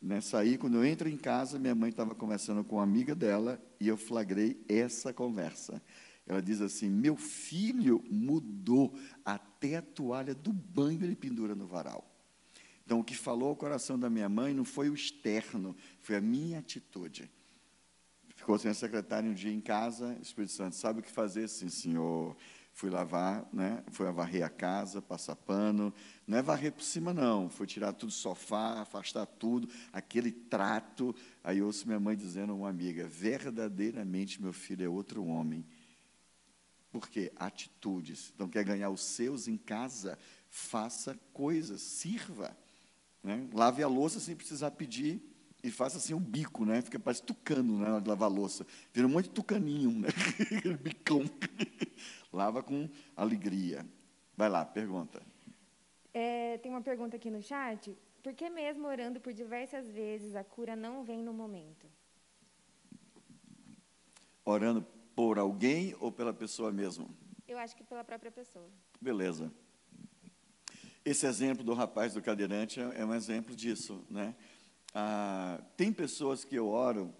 [0.00, 3.62] né, saí, quando eu entro em casa, minha mãe estava conversando com uma amiga dela
[3.80, 5.82] e eu flagrei essa conversa.
[6.26, 8.94] Ela diz assim: Meu filho mudou,
[9.24, 12.08] até a toalha do banho ele pendura no varal.
[12.84, 16.20] Então, o que falou ao coração da minha mãe não foi o externo, foi a
[16.20, 17.30] minha atitude.
[18.34, 21.48] Ficou sem a secretária um dia em casa, Espírito Santo, sabe o que fazer?
[21.48, 22.36] Sim, senhor.
[22.72, 23.84] Fui lavar, né?
[23.90, 25.92] Fui varrer a casa, passar pano.
[26.26, 27.50] Não é varrer por cima, não.
[27.50, 31.14] Foi tirar tudo do sofá, afastar tudo, aquele trato.
[31.44, 35.66] Aí ouço minha mãe dizendo a uma amiga: verdadeiramente meu filho é outro homem.
[36.90, 37.32] Por quê?
[37.36, 38.32] Atitudes.
[38.34, 40.18] Então, quer ganhar os seus em casa?
[40.48, 42.54] Faça coisas, sirva.
[43.22, 43.48] Né?
[43.52, 45.31] Lave a louça sem precisar pedir
[45.62, 46.82] e faça assim um bico, né?
[46.82, 48.66] Fica parece tucano né, na hora de lavar louça.
[48.92, 50.08] Vira um monte de tucaninho, né?
[50.82, 51.22] Bicão.
[52.32, 53.86] Lava com alegria.
[54.36, 55.22] Vai lá, pergunta.
[56.12, 57.96] É, tem uma pergunta aqui no chat.
[58.22, 61.86] Por que mesmo orando por diversas vezes a cura não vem no momento?
[64.44, 64.82] Orando
[65.14, 67.08] por alguém ou pela pessoa mesmo?
[67.46, 68.68] Eu acho que pela própria pessoa.
[69.00, 69.52] Beleza.
[71.04, 74.34] Esse exemplo do rapaz do cadeirante é, é um exemplo disso, né?
[74.94, 77.14] Ah, tem pessoas que eu oro,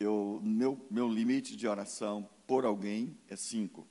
[0.00, 3.86] eu, meu, meu limite de oração por alguém é cinco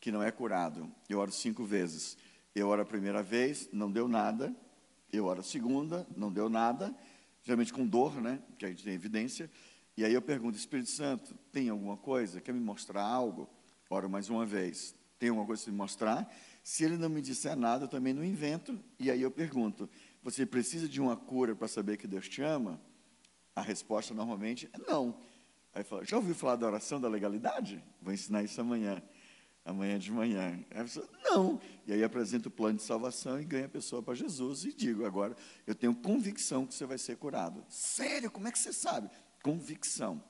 [0.00, 0.90] que não é curado.
[1.08, 2.16] Eu oro cinco vezes.
[2.54, 4.54] Eu oro a primeira vez, não deu nada.
[5.12, 6.94] Eu oro a segunda, não deu nada.
[7.42, 8.40] Geralmente com dor, né?
[8.58, 9.50] Que a gente tem evidência.
[9.96, 12.40] E aí eu pergunto, Espírito Santo, tem alguma coisa?
[12.40, 13.48] Quer me mostrar algo?
[13.90, 14.94] Oro mais uma vez.
[15.18, 16.34] Tem alguma coisa para me mostrar?
[16.62, 18.78] Se ele não me disser nada, eu também não invento.
[18.98, 19.88] E aí eu pergunto,
[20.22, 22.80] você precisa de uma cura para saber que Deus te ama?
[23.54, 25.20] A resposta normalmente é não.
[25.72, 27.82] Aí fala, já ouviu falar da oração da legalidade?
[28.00, 29.02] Vou ensinar isso amanhã
[29.64, 30.58] amanhã de manhã.
[30.70, 31.60] A pessoa, não.
[31.86, 35.04] E aí apresento o plano de salvação e ganho a pessoa para Jesus e digo,
[35.04, 37.64] agora, eu tenho convicção que você vai ser curado.
[37.68, 39.10] Sério, como é que você sabe?
[39.42, 40.22] Convicção.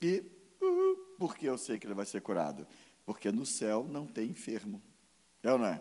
[0.00, 0.22] E
[0.60, 2.66] uh, por que eu sei que ele vai ser curado?
[3.04, 4.82] Porque no céu não tem enfermo.
[5.42, 5.80] É ou não é?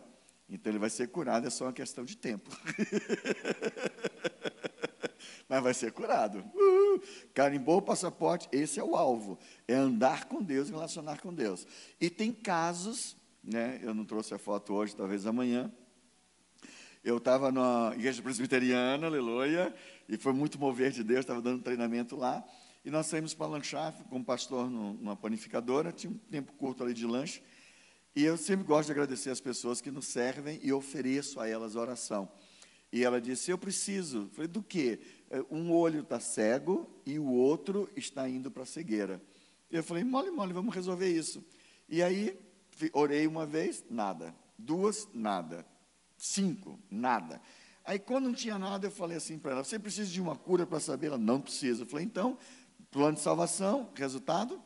[0.50, 2.50] Então ele vai ser curado, é só uma questão de tempo.
[5.48, 6.40] mas vai ser curado.
[6.54, 7.02] Uh,
[7.34, 9.38] carimbou o passaporte, esse é o alvo.
[9.68, 11.68] É andar com Deus, relacionar com Deus.
[12.00, 15.72] E tem casos, né, eu não trouxe a foto hoje, talvez amanhã.
[17.04, 19.74] Eu estava na igreja presbiteriana, aleluia,
[20.10, 22.44] e foi muito mover de Deus, estava dando treinamento lá.
[22.84, 26.94] E nós saímos para lanchar com o pastor numa panificadora, tinha um tempo curto ali
[26.94, 27.42] de lanche.
[28.16, 31.76] E eu sempre gosto de agradecer as pessoas que nos servem e ofereço a elas
[31.76, 32.30] oração.
[32.92, 34.20] E ela disse: Eu preciso.
[34.20, 35.00] Eu falei: Do quê?
[35.30, 39.22] É, um olho está cego e o outro está indo para a cegueira.
[39.70, 41.44] Eu falei, mole, mole, vamos resolver isso.
[41.90, 42.40] E aí,
[42.94, 44.34] orei uma vez, nada.
[44.58, 45.66] Duas, nada.
[46.18, 47.42] Cinco, nada.
[47.84, 50.66] Aí, quando não tinha nada, eu falei assim para ela: Você precisa de uma cura
[50.66, 51.08] para saber?
[51.08, 51.84] Ela não precisa.
[51.84, 52.38] Eu falei: Então,
[52.90, 54.62] plano de salvação, resultado,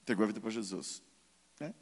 [0.00, 1.02] entregou a vida para Jesus.
[1.60, 1.74] Né?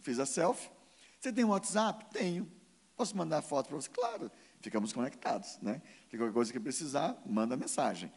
[0.00, 0.70] Fiz a selfie.
[1.18, 2.06] Você tem um WhatsApp?
[2.12, 2.50] Tenho.
[2.96, 3.88] Posso mandar foto para você?
[3.88, 4.30] Claro.
[4.60, 5.58] Ficamos conectados.
[5.62, 5.80] Né?
[6.10, 8.12] Qualquer coisa que precisar, manda mensagem.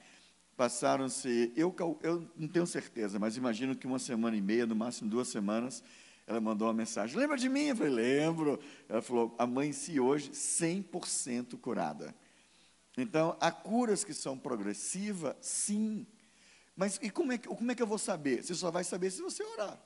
[0.55, 5.09] Passaram-se, eu, eu não tenho certeza, mas imagino que uma semana e meia, no máximo
[5.09, 5.83] duas semanas,
[6.27, 7.67] ela mandou uma mensagem: Lembra de mim?
[7.67, 8.59] Eu falei: Lembro.
[8.87, 12.13] Ela falou: Amanheci hoje 100% curada.
[12.97, 16.05] Então, há curas que são progressivas, sim.
[16.75, 18.43] Mas e como é, que, como é que eu vou saber?
[18.43, 19.79] Você só vai saber se você orar.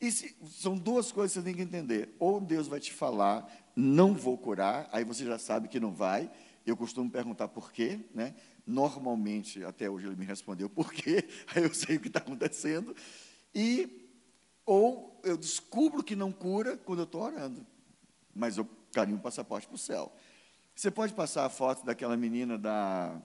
[0.00, 2.14] E se, são duas coisas que você tem que entender.
[2.18, 6.30] Ou Deus vai te falar, não vou curar, aí você já sabe que não vai.
[6.64, 8.34] Eu costumo perguntar por quê, né?
[8.66, 12.96] Normalmente, até hoje ele me respondeu por quê, aí eu sei o que está acontecendo.
[13.54, 14.08] E,
[14.64, 17.66] ou eu descubro que não cura quando eu estou orando.
[18.34, 20.12] Mas eu carinho o passaporte para o céu.
[20.74, 23.20] Você pode passar a foto daquela menina da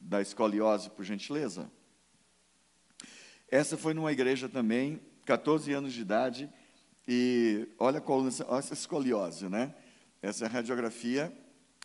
[0.00, 1.70] da escoliose, por gentileza?
[3.50, 6.50] Essa foi numa igreja também, 14 anos de idade,
[7.06, 9.74] e olha, coluna, olha essa escoliose, né?
[10.20, 11.32] Essa é a radiografia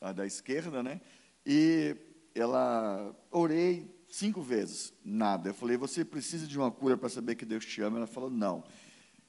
[0.01, 0.99] a da esquerda, né?
[1.45, 1.95] E
[2.35, 5.49] ela, orei cinco vezes, nada.
[5.49, 7.97] Eu falei, você precisa de uma cura para saber que Deus te ama?
[7.97, 8.63] Ela falou, não.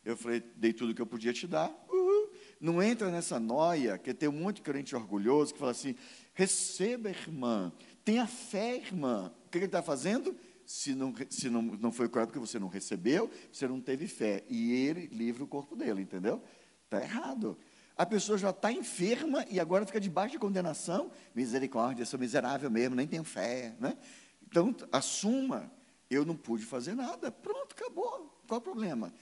[0.04, 1.70] Eu falei, dei tudo que eu podia te dar.
[1.88, 2.30] Uhul.
[2.60, 5.94] Não entra nessa noia, que tem um monte de crente orgulhoso que fala assim,
[6.34, 7.72] receba, irmã,
[8.04, 9.32] Tenha fé, irmã.
[9.46, 10.36] O que ele está fazendo?
[10.66, 14.44] Se, não, se não, não foi curado porque você não recebeu, você não teve fé.
[14.48, 16.42] E ele livra o corpo dele, entendeu?
[16.84, 17.58] Está errado.
[17.96, 21.10] A pessoa já está enferma e agora fica debaixo de condenação.
[21.34, 23.76] Misericórdia, sou miserável mesmo, nem tenho fé.
[23.78, 23.96] Né?
[24.42, 25.70] Então, assuma,
[26.10, 27.30] eu não pude fazer nada.
[27.30, 28.42] Pronto, acabou.
[28.48, 29.12] Qual o problema?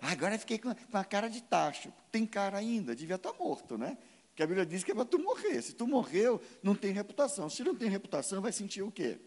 [0.00, 1.92] Agora fiquei com a cara de tacho.
[2.10, 3.96] Tem cara ainda, devia estar tá morto, né?
[4.34, 5.60] Que a Bíblia diz que é para tu morrer.
[5.62, 7.48] Se tu morreu, não tem reputação.
[7.48, 9.18] Se não tem reputação, vai sentir o quê?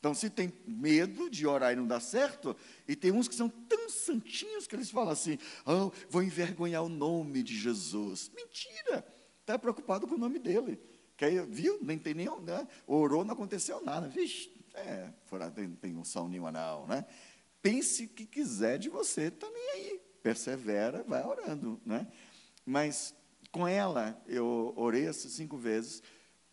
[0.00, 2.56] Então, se tem medo de orar e não dá certo,
[2.88, 6.88] e tem uns que são tão santinhos que eles falam assim: oh, vou envergonhar o
[6.88, 8.32] nome de Jesus.
[8.34, 9.06] Mentira!
[9.40, 10.80] Está preocupado com o nome dele.
[11.18, 11.78] Que viu?
[11.82, 12.66] Nem tem nenhum, né?
[12.86, 14.08] Orou, não aconteceu nada.
[14.08, 17.04] Vixe, é, fora, tem, tem unção nenhuma, não, né?
[17.60, 20.00] Pense o que quiser de você, está nem aí.
[20.22, 22.06] Persevera, vai orando, né?
[22.64, 23.14] Mas
[23.52, 26.02] com ela, eu orei essas cinco vezes,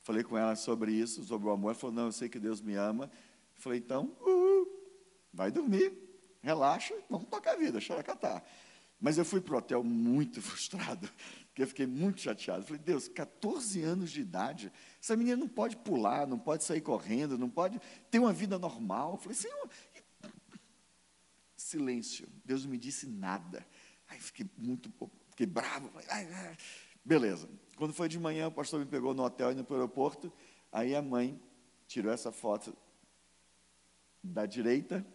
[0.02, 1.70] falei com ela sobre isso, sobre o amor.
[1.70, 3.10] Ela falou: Não, eu sei que Deus me ama.
[3.58, 4.68] Falei: Então, uh,
[5.34, 5.94] vai dormir,
[6.42, 8.44] relaxa, vamos tocar a vida, xaracatar.
[9.00, 11.10] Mas eu fui para o hotel muito frustrado,
[11.48, 12.64] porque eu fiquei muito chateado.
[12.64, 17.38] falei, Deus, 14 anos de idade, essa menina não pode pular, não pode sair correndo,
[17.38, 17.80] não pode
[18.10, 19.18] ter uma vida normal.
[19.18, 19.70] falei, Senhor,
[21.56, 22.28] silêncio.
[22.46, 23.66] Deus não me disse nada.
[24.08, 24.92] Aí fiquei muito,
[25.30, 25.90] fiquei bravo.
[25.90, 26.58] Falei, ai, ai.
[27.04, 27.48] Beleza.
[27.76, 30.32] Quando foi de manhã, o pastor me pegou no hotel indo para o aeroporto.
[30.72, 31.40] Aí a mãe
[31.88, 32.76] tirou essa foto
[34.28, 35.06] da direita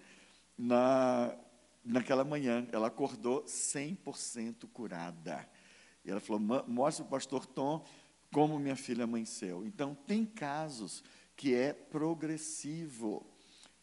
[0.57, 1.37] na,
[1.85, 2.67] naquela manhã.
[2.73, 5.49] Ela acordou 100% curada.
[6.05, 7.85] E ela falou: mostra o pastor Tom
[8.33, 9.65] como minha filha amanheceu.
[9.65, 11.05] Então, tem casos
[11.37, 13.27] que é progressivo.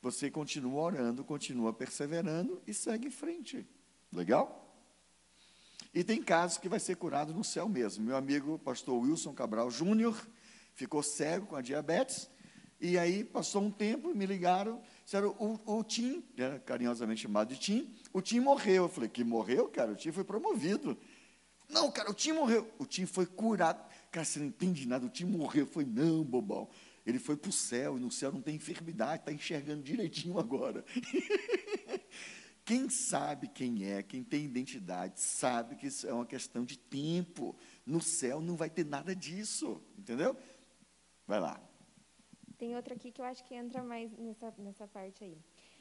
[0.01, 3.67] Você continua orando, continua perseverando e segue em frente.
[4.11, 4.65] Legal?
[5.93, 8.05] E tem casos que vai ser curado no céu mesmo.
[8.05, 10.15] Meu amigo pastor Wilson Cabral Júnior
[10.73, 12.29] ficou cego com a diabetes,
[12.81, 17.59] e aí passou um tempo, me ligaram, disseram, o, o Tim, era carinhosamente chamado de
[17.59, 18.83] Tim, o Tim morreu.
[18.83, 19.91] Eu falei, que morreu, cara?
[19.91, 20.97] O Tim foi promovido.
[21.67, 22.71] Não, cara, o Tim morreu.
[22.79, 23.85] O Tim foi curado.
[24.11, 25.63] Cara, você não entende nada, o Tim morreu.
[25.63, 26.69] Eu falei, não, bobão.
[27.05, 30.85] Ele foi para o céu, e no céu não tem enfermidade, está enxergando direitinho agora.
[32.63, 37.57] Quem sabe quem é, quem tem identidade, sabe que isso é uma questão de tempo.
[37.83, 40.37] No céu não vai ter nada disso, entendeu?
[41.25, 41.59] Vai lá.
[42.59, 45.37] Tem outra aqui que eu acho que entra mais nessa, nessa parte aí.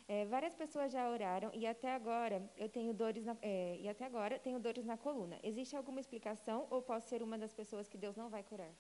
[0.07, 4.07] É, várias pessoas já oraram e até agora eu tenho dores na, é, e até
[4.07, 5.39] agora tenho dores na coluna.
[5.43, 8.73] Existe alguma explicação ou posso ser uma das pessoas que Deus não vai curar?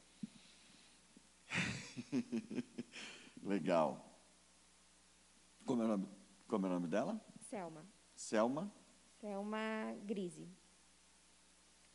[3.42, 3.90] Legal.
[5.66, 6.09] Como é, o nome,
[6.46, 7.20] como é o nome dela?
[7.51, 7.84] Selma.
[8.14, 8.72] Selma?
[9.20, 10.49] Selma Grise.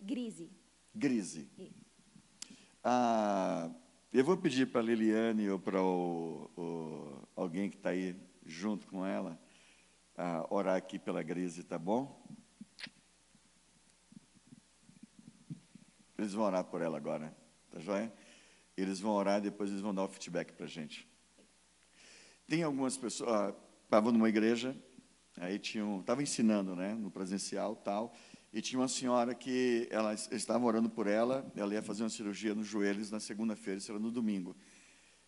[0.01, 0.51] Grise.
[0.93, 1.49] Grise.
[2.83, 3.71] Ah,
[4.13, 8.85] eu vou pedir para a Liliane ou para o, o, alguém que está aí junto
[8.87, 9.39] com ela
[10.15, 12.23] ah, orar aqui pela Grise, tá bom?
[16.17, 17.35] Eles vão orar por ela agora,
[17.71, 18.13] tá joia?
[18.77, 21.07] Eles vão orar e depois eles vão dar o feedback para a gente.
[22.47, 23.55] Tem algumas pessoas, ah,
[23.85, 24.75] estavam numa igreja,
[25.37, 28.13] Aí tinha estava ensinando, né, no presencial tal,
[28.53, 32.53] e tinha uma senhora que ela estava orando por ela, ela ia fazer uma cirurgia
[32.53, 34.55] nos joelhos na segunda-feira, isso era no domingo.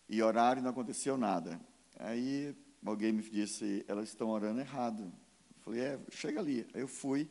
[0.08, 1.60] E e não aconteceu nada.
[1.98, 2.54] Aí
[2.84, 5.02] alguém me disse, elas estão orando errado.
[5.02, 6.64] Eu falei, é, chega ali.
[6.72, 7.28] Aí eu fui,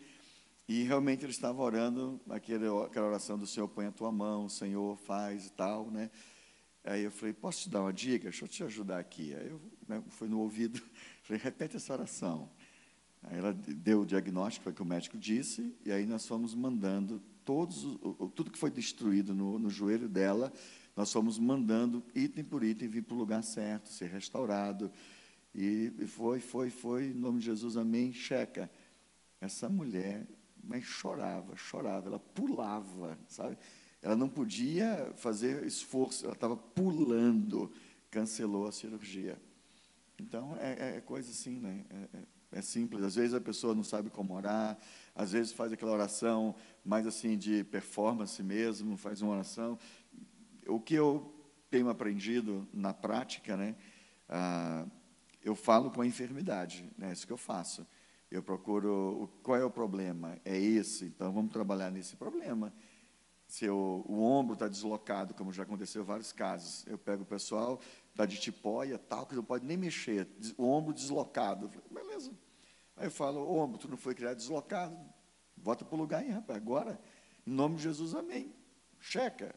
[0.67, 4.97] e realmente eles estavam orando aquele, aquela oração do Senhor, põe a tua mão, Senhor,
[4.97, 6.11] faz e tal, né?
[6.83, 8.25] Aí eu falei, posso te dar uma dica?
[8.25, 9.33] Deixa eu te ajudar aqui.
[9.33, 10.81] Aí eu né, fui no ouvido,
[11.23, 12.51] falei, repete essa oração.
[13.27, 16.53] Aí ela deu o diagnóstico, foi o que o médico disse, e aí nós fomos
[16.53, 17.83] mandando todos,
[18.35, 20.51] tudo que foi destruído no, no joelho dela,
[20.95, 24.91] nós fomos mandando item por item vir para o lugar certo, ser restaurado.
[25.53, 28.69] E, foi, foi, foi, em nome de Jesus, amém, checa.
[29.41, 30.25] Essa mulher,
[30.63, 33.57] mas chorava, chorava, ela pulava, sabe?
[34.01, 37.71] Ela não podia fazer esforço, ela estava pulando,
[38.09, 39.37] cancelou a cirurgia.
[40.19, 41.85] Então, é, é coisa assim, né?
[41.89, 43.03] É, é é simples.
[43.03, 44.77] Às vezes a pessoa não sabe como orar,
[45.13, 49.77] às vezes faz aquela oração mais assim de performance mesmo, faz uma oração.
[50.65, 51.33] O que eu
[51.69, 53.75] tenho aprendido na prática, né?
[54.29, 54.85] Ah,
[55.43, 57.11] eu falo com a enfermidade, né?
[57.11, 57.85] Isso que eu faço.
[58.31, 60.37] Eu procuro qual é o problema?
[60.45, 62.73] É esse, então vamos trabalhar nesse problema.
[63.47, 67.25] Se o, o ombro está deslocado, como já aconteceu em vários casos, eu pego o
[67.25, 67.79] pessoal,
[68.09, 70.27] está de tipóia, tal, que não pode nem mexer,
[70.57, 71.69] o ombro deslocado.
[71.91, 72.31] Beleza,
[72.97, 74.97] Aí eu falo, ô, tu não foi criado deslocado.
[75.57, 76.57] Volta para o lugar aí, rapaz.
[76.57, 76.99] Agora,
[77.45, 78.53] em nome de Jesus, amém.
[78.99, 79.53] Checa.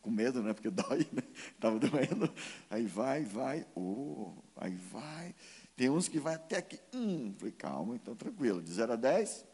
[0.00, 0.52] Com medo, né?
[0.52, 1.22] Porque dói, né?
[1.54, 2.32] Estava doendo.
[2.70, 3.66] Aí vai, vai.
[3.74, 5.34] Oh, aí vai.
[5.76, 6.78] Tem uns que vai até aqui.
[6.92, 8.62] Hum, falei, calma, então tranquilo.
[8.62, 9.46] De 0 a 10,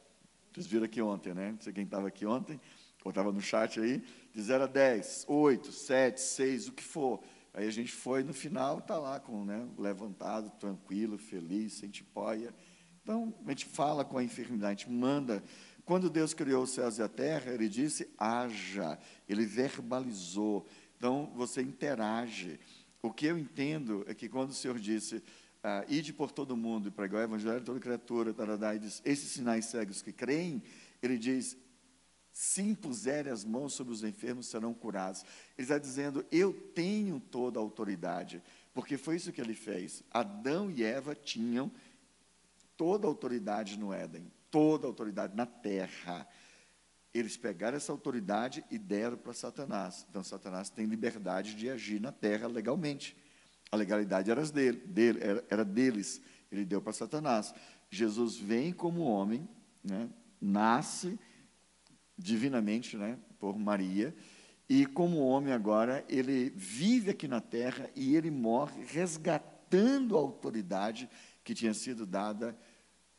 [0.52, 1.52] vocês viram aqui ontem, né?
[1.52, 2.60] Não sei quem estava aqui ontem,
[3.04, 4.02] ou estava no chat aí.
[4.32, 7.22] De 0 a 10, 8, 7, 6, o que for.
[7.54, 12.52] Aí a gente foi, no final, está lá com, né, levantado, tranquilo, feliz, sem tipóia.
[13.00, 15.42] Então, a gente fala com a enfermidade, a gente manda.
[15.84, 18.98] Quando Deus criou os céus e a terra, Ele disse, haja.
[19.28, 20.66] Ele verbalizou.
[20.96, 22.58] Então, você interage.
[23.00, 25.22] O que eu entendo é que quando o Senhor disse,
[25.62, 29.00] ah, ide por todo mundo e pregar o evangelho a toda criatura, taradá, e diz,
[29.04, 30.60] esses sinais cegos que creem,
[31.00, 31.56] Ele diz,
[32.34, 35.22] se impuserem as mãos sobre os enfermos, serão curados.
[35.56, 38.42] Ele está dizendo: Eu tenho toda a autoridade,
[38.74, 40.02] porque foi isso que ele fez.
[40.10, 41.70] Adão e Eva tinham
[42.76, 46.26] toda a autoridade no Éden, toda a autoridade na terra.
[47.14, 50.04] Eles pegaram essa autoridade e deram para Satanás.
[50.10, 53.16] Então, Satanás tem liberdade de agir na terra legalmente.
[53.70, 56.20] A legalidade era, dele, dele, era, deles.
[56.50, 57.54] Ele deu para Satanás.
[57.88, 59.48] Jesus vem como homem,
[59.84, 60.10] né,
[60.40, 61.16] nasce
[62.16, 64.14] divinamente, né, por Maria,
[64.68, 71.08] e como homem agora, ele vive aqui na terra e ele morre resgatando a autoridade
[71.42, 72.56] que tinha sido dada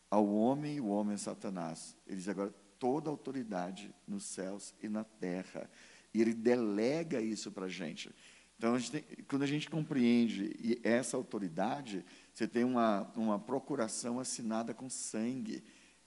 [0.10, 1.96] ao homem e o homem a Satanás.
[2.08, 5.70] Ele diz agora toda a autoridade nos céus e na terra.
[6.14, 8.10] E ele delega isso para a gente.
[8.58, 14.20] Então, a gente tem, quando a gente compreende essa autoridade, você tem uma, uma procuração
[14.20, 15.62] assinada com sangue.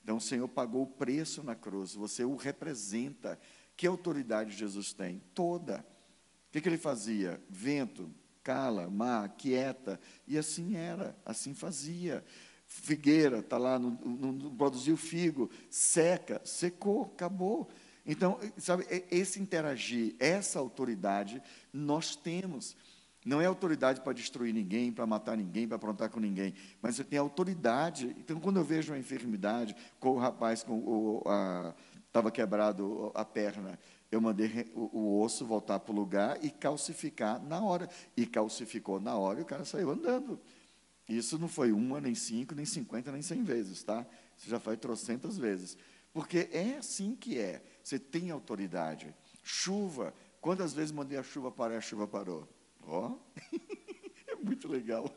[0.09, 3.38] Então, o Senhor pagou o preço na cruz, você o representa.
[3.76, 5.20] Que autoridade Jesus tem?
[5.34, 5.84] Toda.
[6.48, 7.38] O que, que ele fazia?
[7.46, 8.11] Vento,
[8.42, 10.00] cala, mar, quieta.
[10.26, 12.24] E assim era, assim fazia.
[12.64, 13.96] Figueira, está lá, não
[14.56, 17.68] produziu figo, seca, secou, acabou.
[18.06, 22.74] Então, sabe, esse interagir, essa autoridade, nós temos.
[23.29, 27.05] Não é autoridade para destruir ninguém, para matar ninguém, para aprontar com ninguém, mas você
[27.05, 28.16] tem autoridade.
[28.18, 31.22] Então, quando eu vejo uma enfermidade, com o rapaz com
[32.07, 33.79] estava quebrado a perna,
[34.11, 37.87] eu mandei o, o osso voltar para o lugar e calcificar na hora.
[38.16, 40.41] E calcificou na hora e o cara saiu andando.
[41.07, 44.07] Isso não foi uma, nem cinco, nem cinquenta, nem cem vezes, tá?
[44.39, 45.76] Isso já foi trocentas vezes.
[46.14, 47.62] Porque é assim que é.
[47.85, 49.14] Você tem autoridade.
[49.43, 50.14] Chuva.
[50.41, 52.49] Quantas vezes mandei a chuva parar e a chuva parou?
[52.89, 53.18] Ó,
[54.26, 55.14] é muito legal.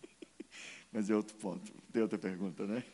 [0.92, 1.72] Mas é outro ponto.
[1.92, 2.84] Tem outra pergunta, né?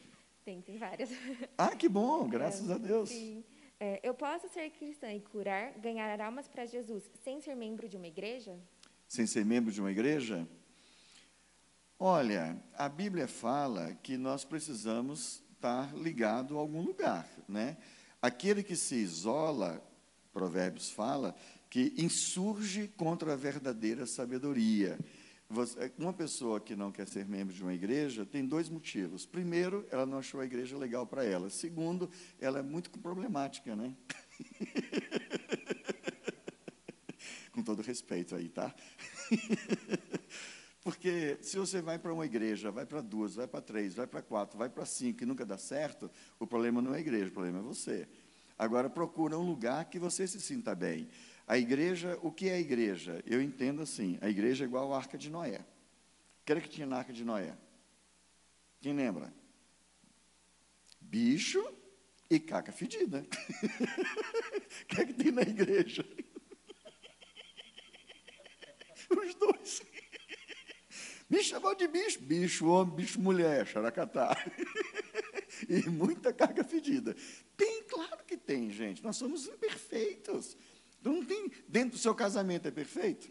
[0.43, 1.11] Tem, tem várias.
[1.59, 3.11] Ah, que bom, graças é, a Deus.
[3.11, 3.45] Sim.
[3.79, 7.97] É, eu posso ser cristã e curar, ganhar almas para Jesus, sem ser membro de
[7.99, 8.59] uma igreja?
[9.07, 10.49] Sem ser membro de uma igreja?
[11.99, 17.77] Olha, a Bíblia fala que nós precisamos estar ligado a algum lugar, né?
[18.23, 19.83] Aquele que se isola,
[20.33, 21.35] Provérbios fala,
[21.71, 24.99] que insurge contra a verdadeira sabedoria.
[25.49, 29.25] Você, uma pessoa que não quer ser membro de uma igreja tem dois motivos.
[29.25, 31.49] Primeiro, ela não achou a igreja legal para ela.
[31.49, 32.11] Segundo,
[32.41, 33.95] ela é muito problemática, né?
[37.53, 38.75] Com todo respeito aí, tá?
[40.83, 44.23] Porque se você vai para uma igreja, vai para duas, vai para três, vai para
[44.23, 47.33] quatro, vai para cinco e nunca dá certo, o problema não é a igreja, o
[47.33, 48.09] problema é você.
[48.59, 51.09] Agora procura um lugar que você se sinta bem.
[51.51, 53.21] A igreja, o que é a igreja?
[53.27, 55.59] Eu entendo assim, a igreja é igual a arca de Noé.
[55.59, 57.59] O que era que tinha na arca de Noé?
[58.81, 59.35] Quem lembra?
[61.01, 61.61] Bicho
[62.31, 63.27] e caca fedida.
[64.83, 66.07] O que é que tem na igreja?
[69.11, 69.83] Os dois.
[71.29, 74.37] Me chamou de bicho, bicho homem, bicho mulher, xaracatá.
[75.69, 77.17] e muita carga fedida.
[77.57, 79.03] Tem, claro que tem, gente.
[79.03, 80.57] Nós somos imperfeitos.
[81.01, 83.31] Então, não tem, dentro do seu casamento é perfeito?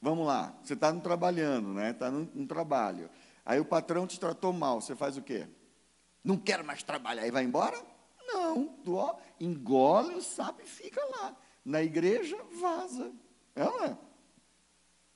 [0.00, 1.90] Vamos lá, você está trabalhando, né?
[1.90, 3.10] Está no, no, trabalho.
[3.44, 5.48] Aí o patrão te tratou mal, você faz o quê?
[6.22, 7.80] Não quero mais trabalhar e vai embora?
[8.26, 11.36] Não, tu ó, engole o sapo e fica lá.
[11.64, 13.12] Na igreja, vaza.
[13.54, 13.98] É ou não é?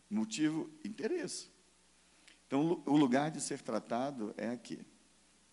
[0.08, 1.50] Motivo, interesse.
[2.46, 4.84] Então, o lugar de ser tratado é aqui,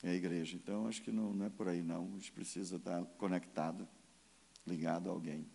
[0.04, 0.56] é a igreja.
[0.56, 2.08] Então, acho que não, não é por aí, não.
[2.08, 3.88] A gente precisa estar conectado
[4.70, 5.50] ligado a alguém.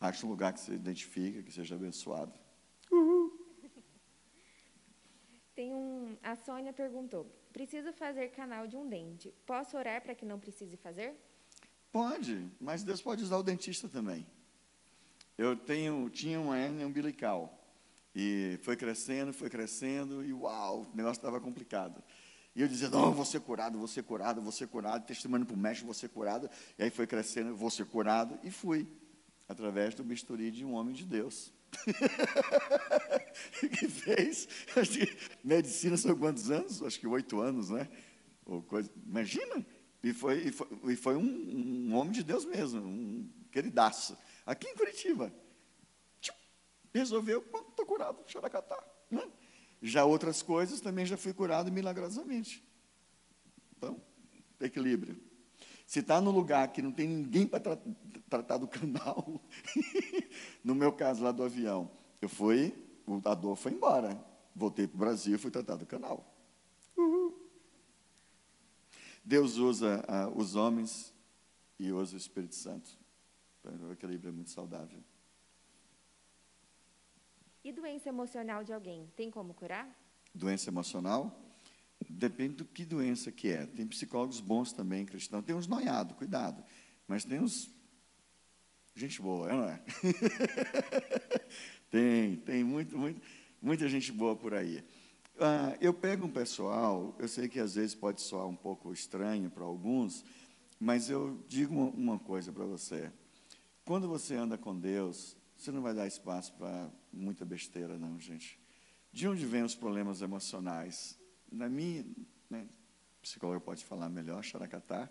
[0.00, 2.32] Ache um lugar que você identifica, que seja abençoado.
[2.90, 3.32] Uhul.
[5.54, 9.34] Tem um, a Sônia perguntou: preciso fazer canal de um dente.
[9.44, 11.14] Posso orar para que não precise fazer?
[11.90, 14.26] Pode, mas Deus pode usar o dentista também.
[15.36, 17.58] Eu tenho, tinha uma hernia umbilical
[18.14, 22.02] e foi crescendo, foi crescendo e uau, o negócio estava complicado.
[22.58, 25.54] E eu dizia, não, vou ser curado, vou ser curado, vou ser curado, testemunho para
[25.54, 26.50] o mestre, vou ser curado.
[26.76, 28.84] E aí foi crescendo, vou ser curado, e fui,
[29.48, 31.52] através do bisturi de um homem de Deus.
[33.60, 34.48] que fez,
[35.44, 36.82] medicina são quantos anos?
[36.82, 37.88] Acho que oito anos, né?
[38.44, 39.64] Ou coisa, imagina!
[40.02, 41.22] E foi, e foi, e foi um,
[41.90, 45.32] um, homem de Deus mesmo, um queridaço, aqui em Curitiba.
[46.92, 48.84] resolveu, estou curado, xaracatá.
[49.12, 49.22] Né?
[49.80, 52.64] Já outras coisas também já fui curado milagrosamente.
[53.76, 54.00] Então,
[54.60, 55.16] equilíbrio.
[55.86, 57.78] Se está no lugar que não tem ninguém para tra
[58.28, 59.40] tratar do canal,
[60.62, 62.74] no meu caso lá do avião, eu fui,
[63.24, 64.22] a dor foi embora.
[64.54, 66.34] Voltei para o Brasil e fui tratado do canal.
[66.96, 67.48] Uhul.
[69.24, 71.14] Deus usa uh, os homens
[71.78, 72.90] e usa o Espírito Santo.
[73.60, 75.02] Então, o equilíbrio é muito saudável.
[77.68, 79.86] E doença emocional de alguém, tem como curar?
[80.34, 81.38] Doença emocional?
[82.08, 83.66] Depende do que doença que é.
[83.66, 85.44] Tem psicólogos bons também, cristãos.
[85.44, 86.64] Tem uns noiados, cuidado.
[87.06, 87.70] Mas tem uns.
[88.94, 89.82] Gente boa, não é?
[91.92, 93.20] tem, tem muito, muito,
[93.60, 94.82] muita gente boa por aí.
[95.38, 99.50] Ah, eu pego um pessoal, eu sei que às vezes pode soar um pouco estranho
[99.50, 100.24] para alguns,
[100.80, 103.12] mas eu digo uma coisa para você.
[103.84, 108.58] Quando você anda com Deus, você não vai dar espaço para muita besteira, não, gente.
[109.12, 111.18] De onde vêm os problemas emocionais?
[111.50, 112.04] Na minha,
[112.48, 112.68] né,
[113.22, 115.10] psicólogo pode falar melhor, xaracatá,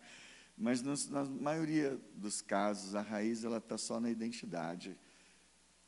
[0.58, 4.98] mas nos, na maioria dos casos, a raiz ela está só na identidade.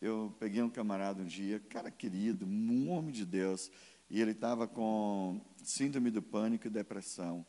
[0.02, 3.72] Eu peguei um camarada um dia, cara querido, um homem de Deus,
[4.10, 7.46] e ele estava com síndrome do pânico e depressão.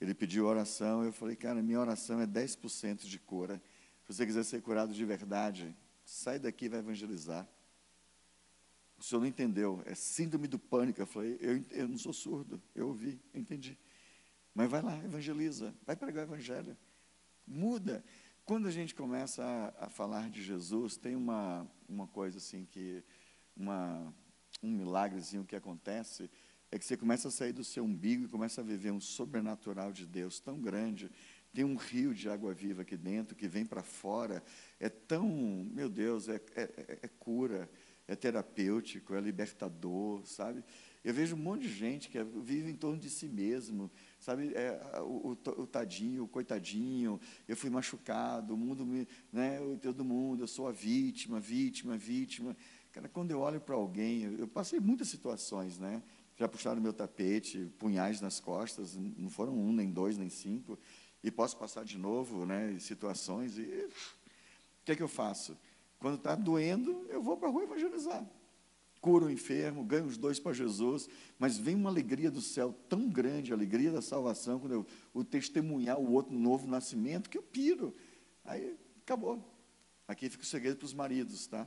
[0.00, 3.62] Ele pediu oração, eu falei, cara, minha oração é 10% de cura.
[4.02, 5.74] Se você quiser ser curado de verdade,
[6.04, 7.48] sai daqui e vai evangelizar.
[8.98, 11.00] O senhor não entendeu, é síndrome do pânico.
[11.00, 13.78] Eu falei, eu, eu não sou surdo, eu ouvi, eu entendi.
[14.54, 16.76] Mas vai lá, evangeliza, vai pregar o evangelho.
[17.46, 18.04] Muda.
[18.44, 23.02] Quando a gente começa a, a falar de Jesus, tem uma, uma coisa assim que,
[23.56, 24.14] uma,
[24.62, 26.30] um milagrezinho que acontece,
[26.70, 29.92] é que você começa a sair do seu umbigo e começa a viver um sobrenatural
[29.92, 31.10] de Deus tão grande
[31.54, 34.42] tem um rio de água viva aqui dentro que vem para fora.
[34.80, 35.24] É tão,
[35.72, 37.70] meu Deus, é, é, é, é, cura,
[38.06, 40.62] é terapêutico, é libertador, sabe?
[41.02, 44.54] Eu vejo um monte de gente que vive em torno de si mesmo, sabe?
[44.54, 49.58] É, o, o, tadinho, o coitadinho, eu fui machucado, o mundo me, né?
[49.82, 52.56] Todo mundo, eu sou a vítima, vítima, vítima.
[52.92, 56.02] Cara, quando eu olho para alguém, eu, eu passei muitas situações, né?
[56.36, 60.78] Já puxaram meu tapete, punhais nas costas, não foram um, nem dois, nem cinco
[61.24, 63.56] e posso passar de novo né, situações.
[63.56, 65.56] E o que é que eu faço?
[66.04, 68.22] Quando está doendo, eu vou para a rua evangelizar.
[69.00, 71.08] Curo o enfermo, ganho os dois para Jesus,
[71.38, 75.24] mas vem uma alegria do céu tão grande, a alegria da salvação, quando eu o
[75.24, 77.94] testemunhar o outro novo nascimento, que eu piro.
[78.44, 79.42] Aí acabou.
[80.06, 81.66] Aqui fica o segredo para os maridos, tá?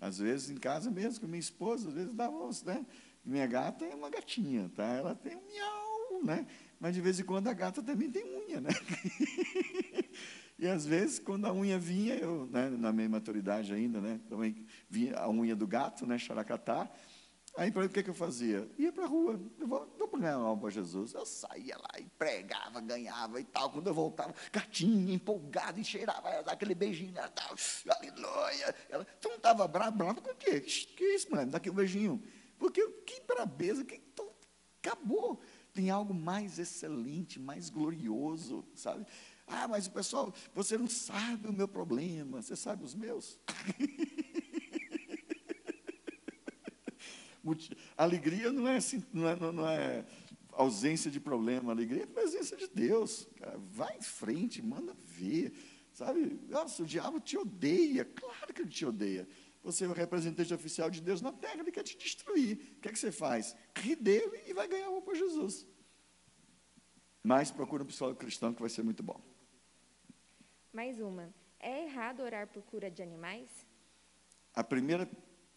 [0.00, 2.84] Às vezes em casa mesmo, com minha esposa, às vezes dá voz, né?
[3.24, 4.88] Minha gata é uma gatinha, tá?
[4.88, 6.48] Ela tem um miau, né?
[6.80, 8.70] Mas de vez em quando a gata também tem unha, né?
[10.58, 14.66] e às vezes, quando a unha vinha, eu, né, na minha maturidade ainda, né, também
[14.88, 16.90] vinha a unha do gato, né, xaracatá,
[17.58, 18.70] Aí, para o que, que eu fazia?
[18.78, 21.12] Ia para a rua, eu vou, vou ganhar alma para Jesus.
[21.12, 23.70] Eu saía lá e pregava, ganhava e tal.
[23.70, 27.56] Quando eu voltava, gatinha, empolgada, e cheirava, ela aquele beijinho, ela tal,
[27.96, 28.74] aleluia.
[28.88, 30.60] Ela, tu não estava bravo, bravo com o quê?
[30.60, 31.50] Que isso, mano?
[31.50, 32.22] Daqui um beijinho.
[32.60, 34.30] Porque que brabeza, que, então,
[34.80, 35.40] acabou.
[35.74, 39.04] Tem algo mais excelente, mais glorioso, sabe?
[39.48, 43.38] Ah, mas o pessoal, você não sabe o meu problema, você sabe os meus?
[47.96, 50.04] Alegria não é, assim, não é, não é
[50.52, 53.28] ausência de problema, alegria é presença de Deus.
[53.36, 53.58] Cara.
[53.70, 55.52] Vai em frente, manda ver.
[55.92, 56.38] Sabe?
[56.48, 58.04] Nossa, o diabo te odeia.
[58.04, 59.26] Claro que ele te odeia.
[59.62, 62.74] Você é o representante oficial de Deus na terra, ele quer te destruir.
[62.76, 63.56] O que é que você faz?
[63.76, 65.66] Ri dele e vai ganhar uma por Jesus.
[67.22, 69.20] Mas procura um psicólogo cristão que vai ser muito bom.
[70.72, 71.32] Mais uma.
[71.58, 73.48] É errado orar por cura de animais?
[74.54, 75.08] A primeira,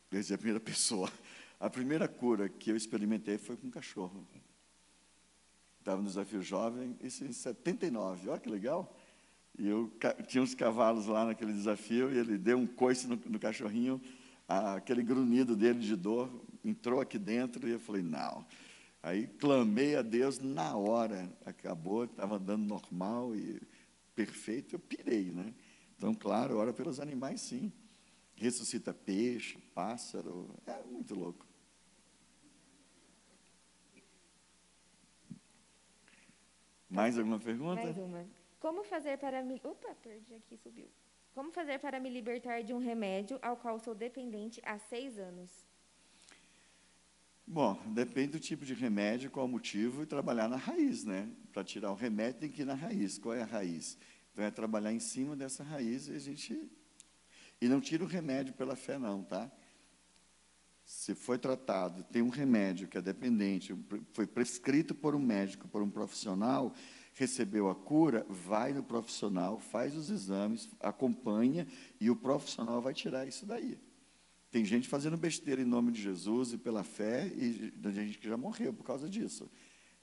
[0.09, 1.11] dizer, a primeira pessoa,
[1.59, 4.25] a primeira cura que eu experimentei foi com um cachorro.
[5.79, 8.95] Estava no desafio jovem, isso em 79, olha que legal.
[9.59, 9.91] E eu
[10.27, 14.01] tinha uns cavalos lá naquele desafio, e ele deu um coice no, no cachorrinho,
[14.47, 16.29] aquele grunhido dele de dor
[16.63, 18.45] entrou aqui dentro, e eu falei, não.
[19.03, 23.59] Aí clamei a Deus na hora, acabou, estava andando normal e
[24.15, 25.53] perfeito, eu pirei, né?
[25.95, 27.71] Então, claro, ora pelos animais, sim.
[28.35, 31.45] Ressuscita peixe, pássaro, é muito louco.
[36.89, 37.81] Mais alguma pergunta?
[37.81, 38.25] Mais uma.
[38.59, 39.61] Como fazer para me.
[39.63, 40.89] Opa, perdi aqui, subiu.
[41.33, 45.70] Como fazer para me libertar de um remédio ao qual sou dependente há seis anos?
[47.45, 51.29] Bom, depende do tipo de remédio, qual o motivo, e trabalhar na raiz, né?
[51.51, 53.17] Para tirar o remédio, tem que ir na raiz.
[53.17, 53.97] Qual é a raiz?
[54.31, 56.71] Então, é trabalhar em cima dessa raiz e a gente.
[57.59, 59.51] E não tira o remédio pela fé, não, tá?
[60.85, 63.75] Se foi tratado, tem um remédio que é dependente,
[64.13, 66.73] foi prescrito por um médico, por um profissional,
[67.13, 71.67] recebeu a cura, vai no profissional, faz os exames, acompanha
[71.99, 73.79] e o profissional vai tirar isso daí.
[74.51, 78.27] Tem gente fazendo besteira em nome de Jesus e pela fé, e tem gente que
[78.27, 79.49] já morreu por causa disso.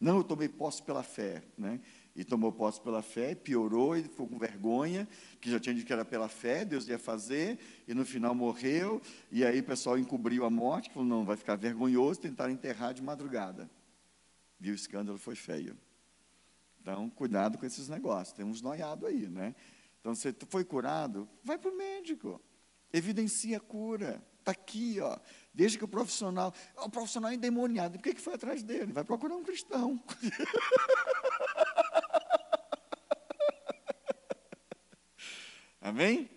[0.00, 1.80] Não, eu tomei posse pela fé, né?
[2.14, 5.06] E tomou posse pela fé, piorou e ficou com vergonha,
[5.40, 9.02] que já tinha dito que era pela fé, Deus ia fazer, e no final morreu,
[9.30, 13.02] e aí o pessoal encobriu a morte, falou, não, vai ficar vergonhoso, tentaram enterrar de
[13.02, 13.68] madrugada.
[14.60, 15.76] E o escândalo foi feio.
[16.80, 19.54] Então, cuidado com esses negócios, tem uns noiados aí, né?
[20.00, 22.40] Então, você foi curado, vai para o médico,
[22.92, 24.22] evidencia a cura.
[24.48, 25.18] Está aqui, ó.
[25.52, 26.54] Desde que o profissional.
[26.76, 27.98] O profissional é endemoniado.
[27.98, 28.92] Por que, que foi atrás dele?
[28.92, 30.02] Vai procurar um cristão.
[35.82, 36.30] Amém?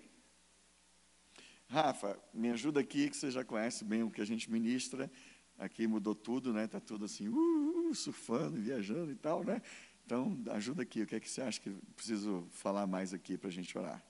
[1.69, 5.09] Rafa, me ajuda aqui, que você já conhece bem o que a gente ministra.
[5.57, 6.65] Aqui mudou tudo, né?
[6.65, 9.61] Está tudo assim, uh, uh, surfando, viajando e tal, né?
[10.05, 11.03] Então, ajuda aqui.
[11.03, 14.03] O que é que você acha que preciso falar mais aqui para a gente orar?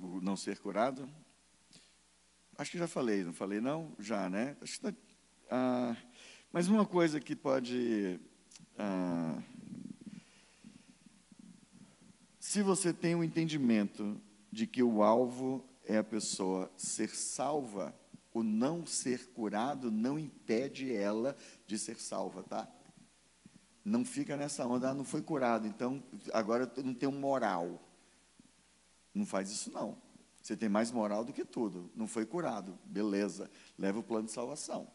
[0.00, 1.08] O não ser curado?
[2.58, 3.92] Acho que já falei, não falei não?
[3.96, 4.56] Já, né?
[4.82, 4.92] Tá,
[5.48, 5.96] ah,
[6.52, 8.18] mas uma coisa que pode.
[8.76, 9.40] Ah,
[12.40, 14.20] se você tem o um entendimento
[14.50, 17.94] de que o alvo é a pessoa ser salva,
[18.34, 21.36] o não ser curado não impede ela
[21.68, 22.68] de ser salva, tá?
[23.84, 27.80] Não fica nessa onda, ah, não foi curado, então agora eu não tenho moral.
[29.14, 30.04] Não faz isso não.
[30.46, 31.90] Você tem mais moral do que tudo.
[31.92, 33.50] Não foi curado, beleza.
[33.76, 34.86] Leva o plano de salvação.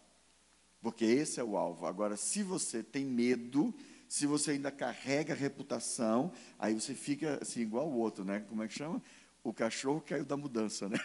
[0.81, 1.85] Porque esse é o alvo.
[1.85, 3.75] Agora, se você tem medo,
[4.07, 8.45] se você ainda carrega a reputação, aí você fica assim, igual o outro, né?
[8.47, 9.03] Como é que chama?
[9.43, 10.97] O cachorro caiu da mudança, né?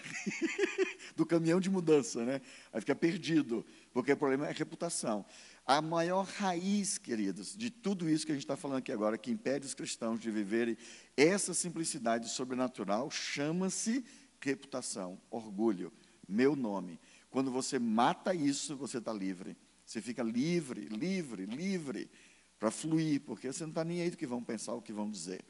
[1.16, 2.40] Do caminhão de mudança, né?
[2.72, 5.26] Aí fica perdido, porque o problema é a reputação.
[5.66, 9.32] A maior raiz, queridos, de tudo isso que a gente está falando aqui agora, que
[9.32, 10.76] impede os cristãos de viverem
[11.16, 14.04] essa simplicidade sobrenatural, chama-se
[14.46, 15.92] reputação, orgulho,
[16.28, 17.00] meu nome.
[17.30, 19.56] Quando você mata isso, você está livre.
[19.84, 22.08] Você fica livre, livre, livre
[22.58, 25.10] para fluir, porque você não está nem aí do que vão pensar, o que vão
[25.10, 25.44] dizer.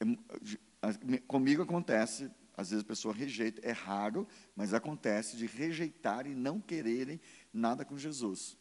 [0.00, 6.34] É, comigo acontece, às vezes a pessoa rejeita, é raro, mas acontece de rejeitar e
[6.34, 7.20] não quererem
[7.52, 8.56] nada com Jesus.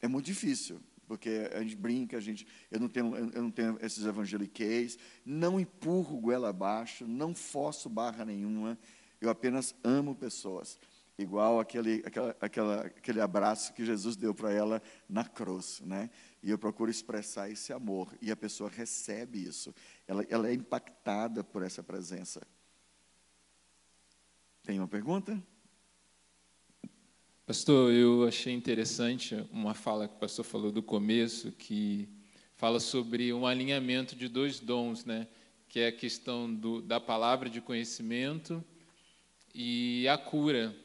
[0.00, 3.78] É muito difícil, porque a gente brinca, a gente, eu não tenho, eu não tenho
[3.80, 8.78] esses evangeliqueis, não empurro goela abaixo, não forço barra nenhuma,
[9.20, 10.78] eu apenas amo pessoas.
[11.18, 16.10] igual aquele, aquela, aquela, aquele abraço que Jesus deu para ela na cruz, né?
[16.40, 19.74] E eu procuro expressar esse amor e a pessoa recebe isso.
[20.06, 22.46] Ela, ela é impactada por essa presença.
[24.62, 25.42] Tem uma pergunta?
[27.48, 32.06] Pastor, eu achei interessante uma fala que o pastor falou do começo, que
[32.56, 35.26] fala sobre um alinhamento de dois dons, né?
[35.66, 38.62] Que é a questão do, da palavra de conhecimento
[39.54, 40.76] e a cura.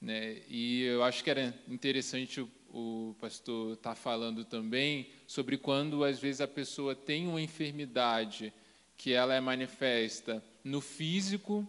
[0.00, 0.40] Né?
[0.48, 6.02] E eu acho que era interessante o, o pastor estar tá falando também sobre quando,
[6.02, 8.54] às vezes, a pessoa tem uma enfermidade
[8.96, 11.68] que ela é manifesta no físico,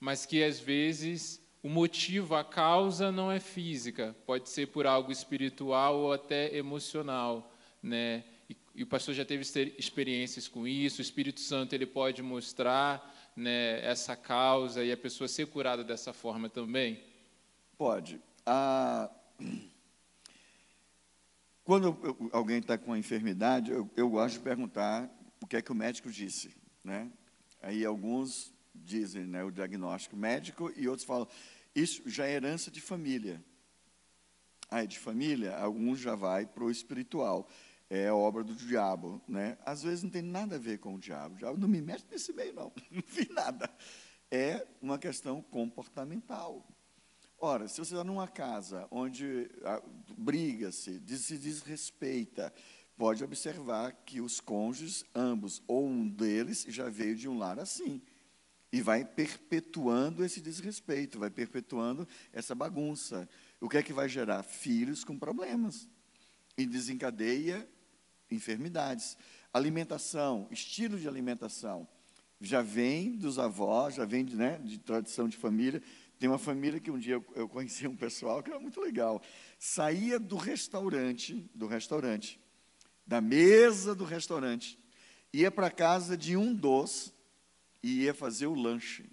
[0.00, 5.10] mas que, às vezes, o motivo, a causa não é física, pode ser por algo
[5.10, 7.52] espiritual ou até emocional.
[7.82, 8.22] Né?
[8.48, 9.42] E, e o pastor já teve
[9.76, 15.26] experiências com isso, o Espírito Santo ele pode mostrar né, essa causa e a pessoa
[15.26, 17.02] ser curada dessa forma também?
[17.76, 18.20] Pode.
[18.46, 19.10] Ah,
[21.64, 25.10] quando alguém está com uma enfermidade, eu, eu, gosto de perguntar
[25.42, 26.56] o que é que o médico disse.
[26.84, 27.10] Né?
[27.60, 31.26] Aí alguns dizem né, o diagnóstico médico e outros falam,
[31.76, 33.44] isso já é herança de família.
[34.70, 35.56] Ah, é de família?
[35.58, 37.46] Alguns já vai para o espiritual.
[37.90, 39.20] É obra do diabo.
[39.28, 39.58] Né?
[39.64, 41.34] Às vezes não tem nada a ver com o diabo.
[41.34, 42.72] O diabo não me mexe nesse meio, não.
[42.90, 43.70] Não vi nada.
[44.30, 46.66] É uma questão comportamental.
[47.38, 49.82] Ora, se você está numa casa onde ah,
[50.16, 52.52] briga-se, se desrespeita,
[52.96, 58.00] pode observar que os cônjuges, ambos ou um deles, já veio de um lar assim.
[58.72, 63.28] E vai perpetuando esse desrespeito, vai perpetuando essa bagunça.
[63.60, 64.42] O que é que vai gerar?
[64.42, 65.88] Filhos com problemas.
[66.58, 67.66] E desencadeia
[68.30, 69.16] enfermidades.
[69.52, 71.88] Alimentação, estilo de alimentação.
[72.40, 75.82] Já vem dos avós, já vem de, né, de tradição de família.
[76.18, 79.22] Tem uma família que um dia eu, conheci um pessoal que era muito legal.
[79.58, 82.40] Saía do restaurante, do restaurante,
[83.06, 84.78] da mesa do restaurante,
[85.32, 87.14] ia para casa de um dos
[87.86, 89.08] e ia fazer o lanche.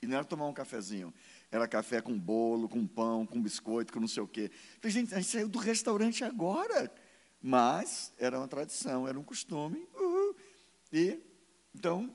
[0.00, 1.12] E não era tomar um cafezinho.
[1.50, 4.48] Era café com bolo, com pão, com biscoito, com não sei o quê.
[4.80, 6.92] Falei, gente, a gente saiu do restaurante agora.
[7.40, 9.84] Mas era uma tradição, era um costume.
[9.92, 10.36] Uhul.
[10.92, 11.18] E,
[11.74, 12.14] então,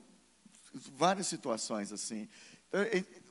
[0.96, 2.26] várias situações assim.
[2.68, 2.80] Então,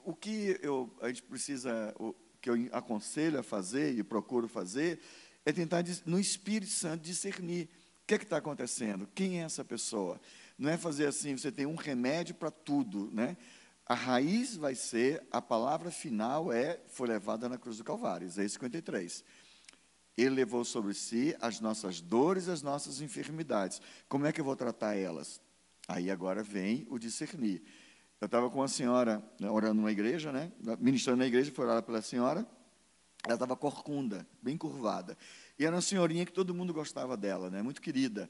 [0.05, 4.99] o que eu, a gente precisa, o que eu aconselho a fazer e procuro fazer,
[5.43, 7.69] é tentar, no Espírito Santo, discernir
[8.03, 10.21] o que é está acontecendo, quem é essa pessoa.
[10.57, 13.37] Não é fazer assim, você tem um remédio para tudo, né?
[13.85, 18.51] A raiz vai ser, a palavra final é, foi levada na cruz do Calvário, Isaías
[18.53, 19.23] 53.
[20.17, 23.81] Ele levou sobre si as nossas dores, as nossas enfermidades.
[24.09, 25.39] Como é que eu vou tratar elas?
[25.87, 27.63] Aí agora vem o discernir.
[28.19, 31.83] Eu estava com uma senhora né, orando numa igreja, né, ministrando na igreja, foi orada
[31.83, 32.45] pela senhora.
[33.23, 35.17] Ela estava corcunda, bem curvada.
[35.57, 38.29] E era uma senhorinha que todo mundo gostava dela, né, muito querida.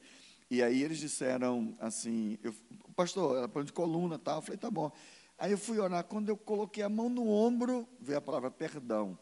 [0.50, 2.54] E aí eles disseram assim, eu,
[2.96, 4.38] pastor, ela falou de coluna tal.
[4.38, 4.92] Eu falei, tá bom.
[5.38, 9.18] Aí eu fui orar, quando eu coloquei a mão no ombro, veio a palavra perdão.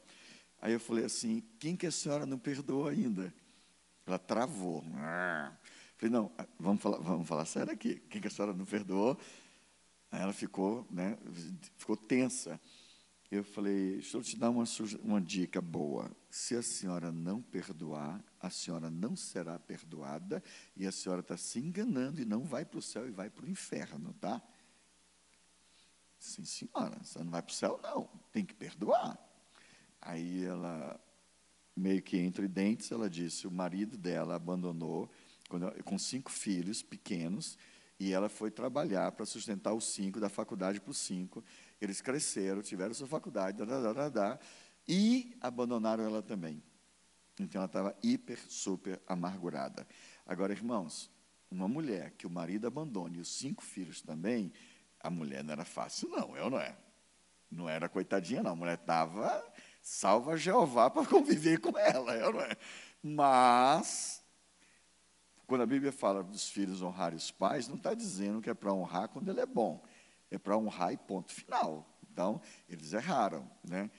[0.61, 3.33] Aí eu falei assim, quem que a senhora não perdoou ainda?
[4.05, 4.83] Ela travou.
[5.97, 7.95] Falei, não, vamos falar, vamos falar sério aqui.
[8.09, 9.17] Quem que a senhora não perdoou?
[10.11, 11.17] Aí ela ficou, né,
[11.77, 12.59] ficou tensa.
[13.29, 14.63] Eu falei, deixa eu te dar uma,
[15.03, 16.09] uma dica boa.
[16.29, 20.43] Se a senhora não perdoar, a senhora não será perdoada
[20.75, 23.45] e a senhora está se enganando e não vai para o céu e vai para
[23.45, 24.41] o inferno, tá?
[26.19, 28.09] Sim, senhora, você não vai para o céu, não.
[28.31, 29.17] Tem que perdoar.
[30.01, 30.99] Aí ela,
[31.75, 35.09] meio que entre dentes, ela disse: o marido dela abandonou
[35.83, 37.57] com cinco filhos pequenos
[37.99, 41.43] e ela foi trabalhar para sustentar os cinco, da faculdade para os cinco.
[41.79, 44.39] Eles cresceram, tiveram sua faculdade, dá, dá, dá, dá,
[44.87, 46.61] e abandonaram ela também.
[47.39, 49.87] Então ela estava hiper, super amargurada.
[50.25, 51.11] Agora, irmãos,
[51.51, 54.51] uma mulher que o marido abandone e os cinco filhos também,
[54.99, 56.75] a mulher não era fácil, não, eu não é.
[57.51, 58.51] Não era coitadinha, não.
[58.51, 59.43] A mulher estava
[59.81, 62.57] salva Jeová para conviver com ela, eu não é.
[63.03, 64.23] Mas
[65.45, 68.73] quando a Bíblia fala dos filhos honrarem os pais, não está dizendo que é para
[68.73, 69.83] honrar quando ele é bom.
[70.31, 71.87] É para honrar e ponto final.
[72.11, 73.49] Então, eles erraram.
[73.63, 73.89] Né?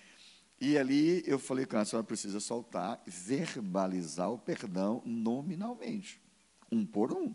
[0.60, 6.20] E ali eu falei com a senhora precisa soltar, verbalizar o perdão nominalmente,
[6.72, 7.34] um por um.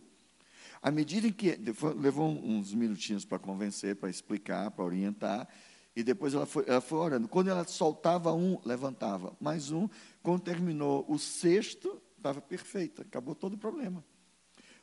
[0.81, 1.59] À medida em que.
[1.97, 5.47] Levou uns minutinhos para convencer, para explicar, para orientar.
[5.95, 7.27] E depois ela foi, ela foi orando.
[7.27, 9.35] Quando ela soltava um, levantava.
[9.39, 9.87] Mais um.
[10.23, 14.05] Quando terminou o sexto, Estava perfeita, acabou todo o problema.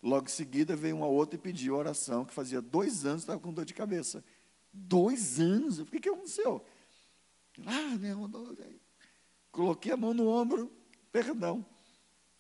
[0.03, 3.53] Logo em seguida veio uma outra e pediu oração, que fazia dois anos estava com
[3.53, 4.25] dor de cabeça.
[4.73, 5.79] Dois anos?
[5.79, 6.65] O que, que aconteceu?
[7.67, 7.99] Ah,
[9.51, 10.73] coloquei a mão no ombro,
[11.11, 11.65] perdão.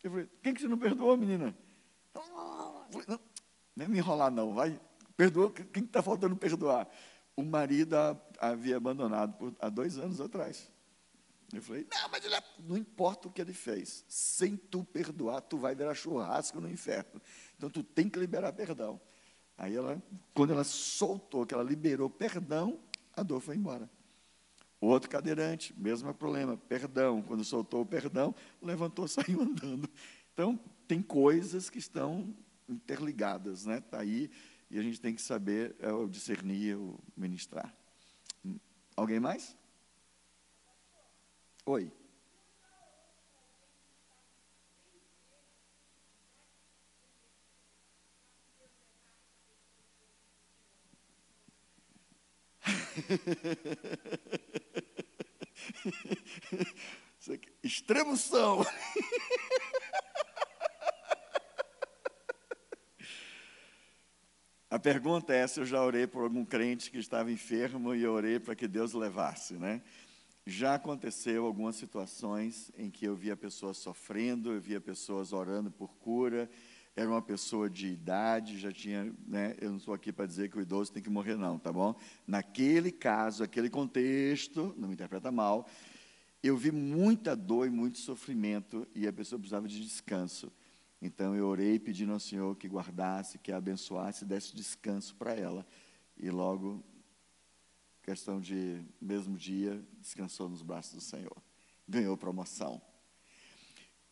[0.02, 1.56] Eu falei, quem que você não perdoou, menina?
[2.12, 3.20] Falei, não,
[3.76, 4.80] não é me enrolar, não, vai.
[5.16, 6.88] Perdoou, quem está faltando perdoar?
[7.36, 10.70] O marido a, havia abandonado por, há dois anos atrás.
[11.52, 15.40] Eu falei, não, mas ele, é, não importa o que ele fez, sem tu perdoar,
[15.40, 17.20] tu vai virar churrasco no inferno.
[17.56, 19.00] Então tu tem que liberar perdão.
[19.56, 20.00] Aí ela,
[20.34, 22.78] quando ela soltou, que ela liberou perdão,
[23.16, 23.90] a dor foi embora.
[24.80, 27.20] Outro cadeirante, mesmo problema, perdão.
[27.22, 29.88] Quando soltou o perdão, levantou, saiu andando.
[30.32, 32.34] Então, tem coisas que estão
[32.68, 33.78] interligadas, né?
[33.78, 34.30] Está aí
[34.70, 37.74] e a gente tem que saber é, discernir, o ministrar.
[38.96, 39.56] Alguém mais?
[41.66, 41.92] Oi.
[57.62, 58.64] Extremoção.
[64.70, 68.38] A pergunta é se eu já orei por algum crente que estava enfermo e orei
[68.38, 69.80] para que Deus levasse, né?
[70.46, 75.96] Já aconteceu algumas situações em que eu via pessoas sofrendo, eu via pessoas orando por
[75.96, 76.50] cura,
[76.98, 80.58] era uma pessoa de idade, já tinha, né, eu não estou aqui para dizer que
[80.58, 81.94] o idoso tem que morrer não, tá bom?
[82.26, 85.68] Naquele caso, aquele contexto, não me interpreta mal,
[86.42, 90.50] eu vi muita dor e muito sofrimento e a pessoa precisava de descanso.
[91.00, 95.64] Então eu orei pedindo ao Senhor que guardasse, que abençoasse, desse descanso para ela.
[96.16, 96.82] E logo,
[98.02, 101.36] questão de mesmo dia, descansou nos braços do Senhor.
[101.88, 102.82] Ganhou promoção.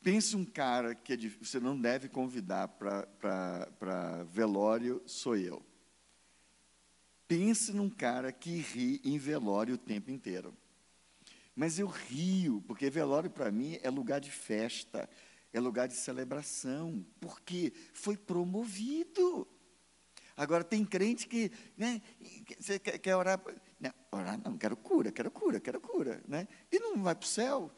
[0.07, 5.61] Pense um cara que é você não deve convidar para velório, sou eu.
[7.27, 10.57] Pense num cara que ri em velório o tempo inteiro.
[11.57, 15.11] Mas eu rio, porque velório para mim é lugar de festa,
[15.53, 19.45] é lugar de celebração, porque foi promovido.
[20.37, 22.01] Agora, tem crente que, né,
[22.61, 23.43] você quer, quer orar,
[23.81, 26.47] não, orar não, quero cura, quero cura, quero cura, né?
[26.71, 27.73] E não vai para o céu.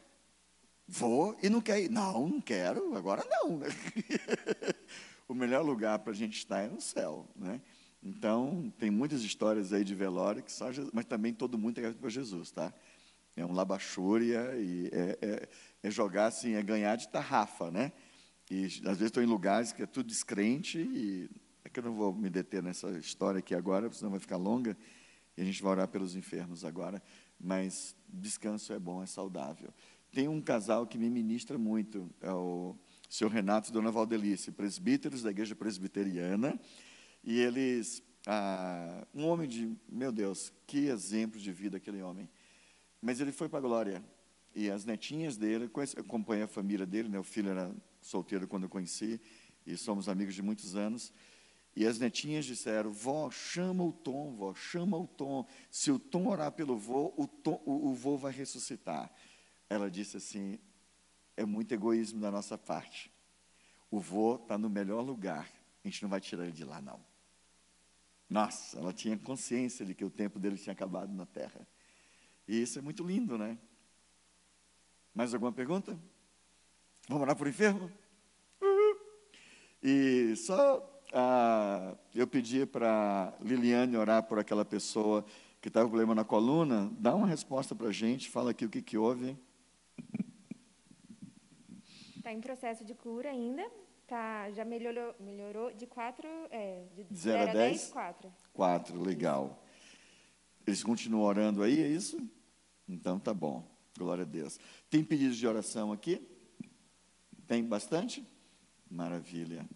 [0.91, 1.89] Vou e não quer ir.
[1.89, 3.61] Não, não quero, agora não.
[5.29, 7.27] o melhor lugar para a gente estar é no céu.
[7.35, 7.61] Né?
[8.01, 11.93] Então, tem muitas histórias aí de velório, que só Jesus, mas também todo mundo tem
[11.93, 12.73] para Jesus, tá?
[13.37, 15.49] É um labachúria e é, é,
[15.83, 17.91] é, jogar assim, é ganhar de tarrafa, né?
[18.49, 21.29] E às vezes estou em lugares que é tudo descrente e
[21.63, 24.75] é que eu não vou me deter nessa história aqui agora, senão vai ficar longa
[25.37, 26.99] e a gente vai orar pelos enfermos agora.
[27.39, 29.71] Mas descanso é bom, é saudável.
[30.11, 32.75] Tem um casal que me ministra muito, é o
[33.07, 36.59] senhor Renato e dona Valdelice, presbíteros da igreja presbiteriana,
[37.23, 42.27] e eles, ah, um homem de, meu Deus, que exemplo de vida aquele homem.
[42.99, 44.03] Mas ele foi para a glória,
[44.55, 47.71] e as netinhas dele, acompanhei a família dele, né, o filho era
[48.01, 49.21] solteiro quando eu conheci,
[49.63, 51.13] e somos amigos de muitos anos,
[51.75, 56.29] e as netinhas disseram, vó, chama o Tom, vó, chama o Tom, se o Tom
[56.29, 59.13] orar pelo vô, o, Tom, o, o vô vai ressuscitar
[59.69, 60.59] ela disse assim:
[61.37, 63.11] é muito egoísmo da nossa parte.
[63.91, 65.49] O vô está no melhor lugar,
[65.83, 66.99] a gente não vai tirar ele de lá, não.
[68.29, 71.67] Nossa, ela tinha consciência de que o tempo dele tinha acabado na terra.
[72.47, 73.57] E isso é muito lindo, né?
[75.13, 75.99] Mais alguma pergunta?
[77.07, 77.91] Vamos orar por enfermo?
[78.61, 78.95] Uhum.
[79.81, 85.25] E só ah, eu pedi para Liliane orar por aquela pessoa
[85.59, 86.91] que estava com problema na coluna.
[86.99, 89.35] Dá uma resposta para a gente, fala aqui o que, que houve.
[92.17, 93.69] Está em processo de cura ainda.
[94.05, 97.87] Tá, já melhorou, melhorou de 4, é, de 0 a 10?
[97.89, 98.33] 4.
[98.53, 99.63] 4, legal.
[100.65, 102.19] Eles continuam orando aí, é isso?
[102.87, 103.63] Então tá bom.
[103.97, 104.59] Glória a Deus.
[104.89, 106.27] Tem pedidos de oração aqui?
[107.47, 108.27] Tem bastante?
[108.89, 109.67] Maravilha.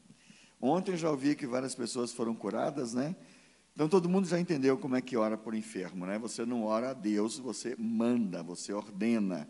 [0.60, 3.16] Ontem já ouvi que várias pessoas foram curadas, né?
[3.74, 6.18] Então todo mundo já entendeu como é que ora por enfermo, né?
[6.20, 9.50] Você não ora a Deus, você manda, você ordena.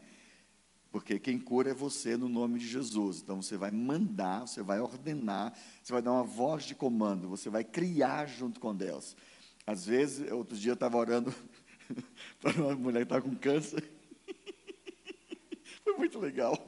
[0.94, 3.20] Porque quem cura é você no nome de Jesus.
[3.20, 5.52] Então você vai mandar, você vai ordenar,
[5.82, 9.18] você vai dar uma voz de comando, você vai criar junto com Deus.
[9.65, 11.34] Às vezes, outro dia eu estava orando
[12.40, 13.84] para uma mulher que estava com câncer.
[15.84, 16.64] Foi muito legal.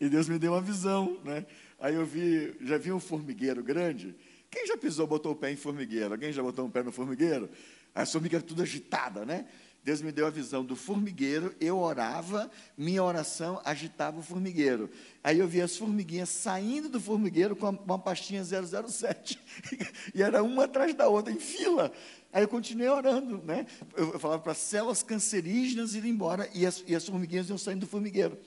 [0.00, 1.44] E Deus me deu uma visão, né?
[1.78, 4.16] Aí eu vi, já vi um formigueiro grande.
[4.50, 6.14] Quem já pisou, botou o pé em formigueiro?
[6.14, 7.50] Alguém já botou um pé no formigueiro?
[7.94, 9.46] A formigueira tudo agitada, né?
[9.82, 14.90] Deus me deu a visão do formigueiro, eu orava, minha oração agitava o formigueiro.
[15.24, 19.40] Aí eu via as formiguinhas saindo do formigueiro com uma pastinha 007.
[20.14, 21.90] e era uma atrás da outra, em fila.
[22.30, 23.66] Aí eu continuei orando, né?
[23.96, 27.80] Eu, falava para as células cancerígenas irem embora e as, e as formiguinhas iam saindo
[27.80, 28.38] do formigueiro.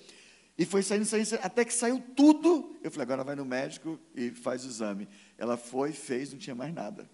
[0.56, 2.78] E foi saindo, saindo, saindo, até que saiu tudo.
[2.84, 5.10] Eu falei, agora vai no médico e faz o exame.
[5.36, 7.10] Ela foi, fez, não tinha mais nada.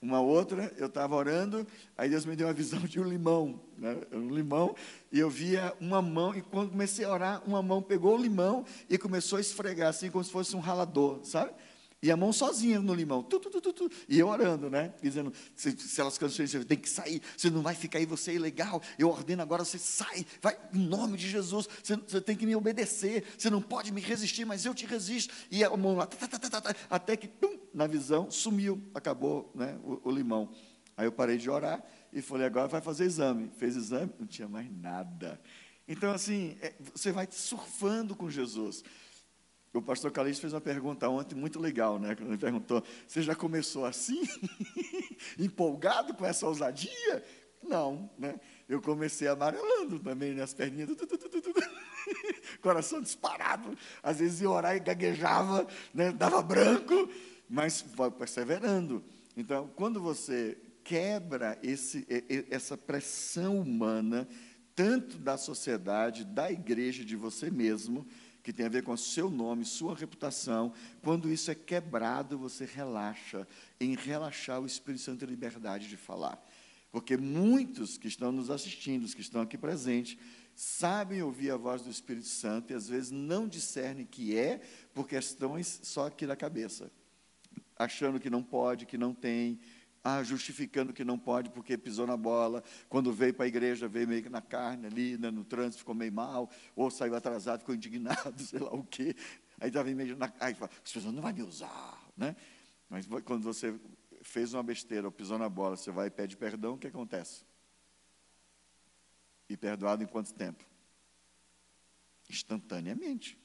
[0.00, 1.66] Uma outra, eu estava orando,
[1.96, 3.96] aí Deus me deu uma visão de um limão, né?
[4.12, 4.74] um limão,
[5.10, 8.64] e eu via uma mão, e quando comecei a orar, uma mão pegou o limão
[8.90, 11.52] e começou a esfregar, assim, como se fosse um ralador, sabe?
[12.02, 14.92] E a mão sozinha no limão, tu, tu, tu, e eu orando, né?
[15.02, 18.32] Dizendo, se, se elas canções, você tem que sair, você não vai ficar aí, você
[18.32, 18.82] é ilegal.
[18.98, 22.54] Eu ordeno agora, você sai, vai, em nome de Jesus, você, você tem que me
[22.54, 25.34] obedecer, você não pode me resistir, mas eu te resisto.
[25.50, 29.50] E a mão lá, tá, tá, tá, tá, até que, pum, na visão, sumiu, acabou
[29.54, 30.50] né, o, o limão.
[30.96, 31.82] Aí eu parei de orar
[32.12, 33.50] e falei, agora vai fazer exame.
[33.56, 35.40] Fez exame, não tinha mais nada.
[35.88, 38.82] Então, assim, é, você vai surfando com Jesus.
[39.76, 42.14] O pastor Calixto fez uma pergunta ontem muito legal, né?
[42.14, 44.22] Quando ele perguntou: Você já começou assim?
[45.38, 47.24] Empolgado com essa ousadia?
[47.62, 48.40] Não, né?
[48.68, 50.42] Eu comecei amarelando também, né?
[50.42, 50.88] As perninhas.
[50.96, 51.54] Tu, tu, tu,
[52.60, 53.76] coração disparado.
[54.02, 56.12] Às vezes ia orar e gaguejava, né?
[56.12, 57.08] dava branco,
[57.48, 57.84] mas
[58.18, 59.04] perseverando.
[59.36, 62.06] Então, quando você quebra esse,
[62.50, 64.28] essa pressão humana,
[64.74, 68.06] tanto da sociedade, da igreja, de você mesmo,
[68.46, 72.64] que tem a ver com o seu nome, sua reputação, quando isso é quebrado, você
[72.64, 73.44] relaxa.
[73.80, 76.40] Em relaxar, o Espírito Santo tem liberdade de falar.
[76.92, 80.16] Porque muitos que estão nos assistindo, os que estão aqui presentes,
[80.54, 84.60] sabem ouvir a voz do Espírito Santo e às vezes não discernem que é
[84.94, 86.88] por questões só aqui da cabeça.
[87.76, 89.58] Achando que não pode, que não tem,
[90.08, 94.06] ah, justificando que não pode porque pisou na bola, quando veio para a igreja, veio
[94.06, 97.74] meio que na carne ali, né, no trânsito, ficou meio mal, ou saiu atrasado, ficou
[97.74, 99.16] indignado, sei lá o quê.
[99.60, 102.36] Aí estava meio na fala, as pessoas não vão me usar, né?
[102.88, 103.74] Mas quando você
[104.22, 107.44] fez uma besteira ou pisou na bola, você vai e pede perdão, o que acontece?
[109.48, 110.64] E perdoado em quanto tempo?
[112.30, 113.36] Instantaneamente.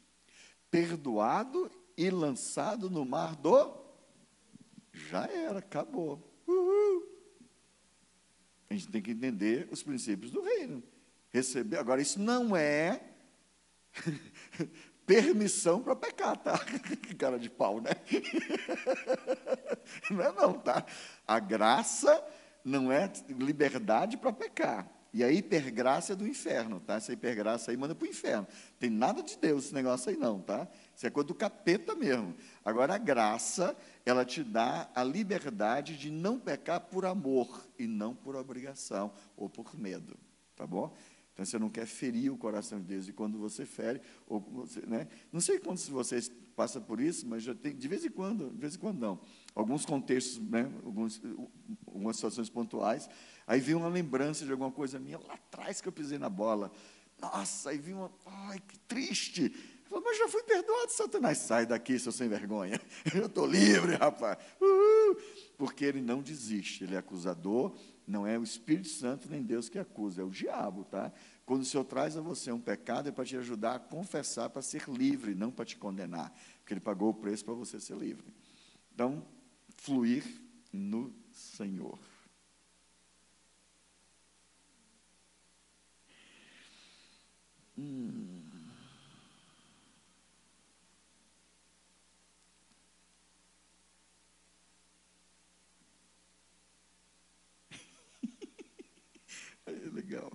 [0.70, 3.82] Perdoado e lançado no mar do
[4.94, 6.31] já era, acabou.
[6.52, 7.08] Uhul.
[8.70, 10.84] A gente tem que entender os princípios do reino.
[11.30, 11.78] Receber.
[11.78, 13.02] Agora, isso não é
[15.06, 16.60] permissão para pecar, tá?
[17.18, 17.92] Cara de pau, né?
[20.10, 20.86] Não é não, tá?
[21.28, 22.24] A graça
[22.64, 24.90] não é liberdade para pecar.
[25.14, 26.96] E a hipergraça é do inferno, tá?
[26.96, 28.48] Essa hipergraça aí manda para o inferno.
[28.80, 30.68] Tem nada de Deus esse negócio aí não, tá?
[31.02, 32.36] Isso é coisa do capeta mesmo.
[32.64, 33.76] Agora, a graça,
[34.06, 39.50] ela te dá a liberdade de não pecar por amor e não por obrigação ou
[39.50, 40.16] por medo,
[40.56, 40.96] tá bom?
[41.34, 43.08] Então, você não quer ferir o coração de Deus.
[43.08, 45.08] E quando você fere, ou você, né?
[45.32, 48.52] não sei quantos de vocês passam por isso, mas já tem, de vez em quando,
[48.52, 49.20] de vez em quando não.
[49.56, 50.72] Alguns contextos, né?
[50.86, 51.20] Alguns,
[51.88, 53.10] algumas situações pontuais,
[53.48, 56.72] Aí vem uma lembrança de alguma coisa minha lá atrás que eu pisei na bola.
[57.20, 58.12] Nossa, aí vi uma.
[58.24, 59.52] Ai, que triste.
[59.92, 61.38] Falei, mas já fui perdoado, Satanás.
[61.40, 62.80] Sai daqui, seu sem vergonha.
[63.14, 64.38] Eu estou livre, rapaz.
[64.62, 65.18] Uhul.
[65.58, 66.86] Porque ele não desiste.
[66.86, 67.76] Ele é acusador.
[68.08, 71.14] Não é o Espírito Santo nem Deus que acusa, é o diabo, tá?
[71.46, 74.62] Quando o Senhor traz a você um pecado, é para te ajudar a confessar, para
[74.62, 76.34] ser livre, não para te condenar.
[76.60, 78.26] Porque ele pagou o preço para você ser livre.
[78.94, 79.26] Então,
[79.78, 80.24] fluir
[80.74, 82.00] no Senhor.
[87.78, 88.42] Hum.
[99.94, 100.32] Legal.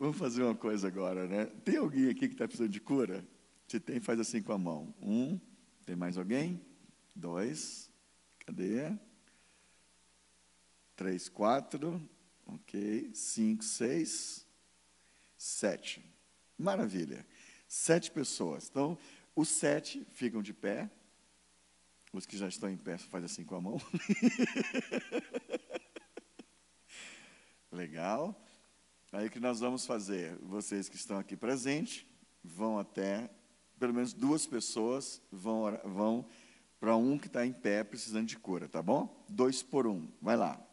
[0.00, 1.44] Vamos fazer uma coisa agora, né?
[1.62, 3.22] Tem alguém aqui que está precisando de cura?
[3.68, 4.94] Se tem, faz assim com a mão.
[4.98, 5.38] Um.
[5.84, 6.58] Tem mais alguém?
[7.14, 7.90] Dois.
[8.38, 8.96] Cadê?
[10.96, 12.00] Três, quatro.
[12.46, 13.10] Ok.
[13.12, 14.46] Cinco, seis.
[15.36, 16.02] Sete.
[16.56, 17.26] Maravilha.
[17.68, 18.70] Sete pessoas.
[18.70, 18.96] Então,
[19.36, 20.90] os sete ficam de pé.
[22.10, 23.76] Os que já estão em pé, faz assim com a mão.
[27.70, 28.34] Legal.
[29.12, 30.36] Aí o que nós vamos fazer?
[30.40, 32.06] Vocês que estão aqui presentes
[32.44, 33.28] vão até,
[33.76, 36.24] pelo menos duas pessoas vão, vão
[36.78, 39.24] para um que está em pé precisando de cura, tá bom?
[39.28, 40.08] Dois por um.
[40.22, 40.64] Vai lá,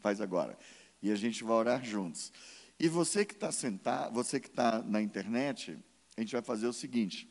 [0.00, 0.58] faz agora.
[1.02, 2.32] E a gente vai orar juntos.
[2.80, 5.78] E você que está sentado, você que está na internet,
[6.16, 7.30] a gente vai fazer o seguinte: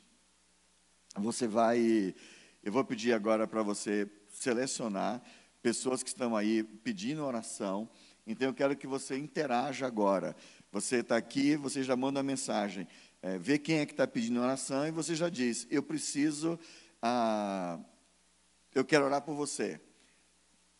[1.16, 2.14] você vai,
[2.62, 5.24] eu vou pedir agora para você selecionar
[5.60, 7.90] pessoas que estão aí pedindo oração
[8.26, 10.36] Então eu quero que você interaja agora.
[10.72, 12.88] Você está aqui, você já manda a mensagem,
[13.22, 16.58] é, vê quem é que está pedindo oração e você já diz: Eu preciso,
[17.02, 17.80] ah,
[18.74, 19.80] eu quero orar por você.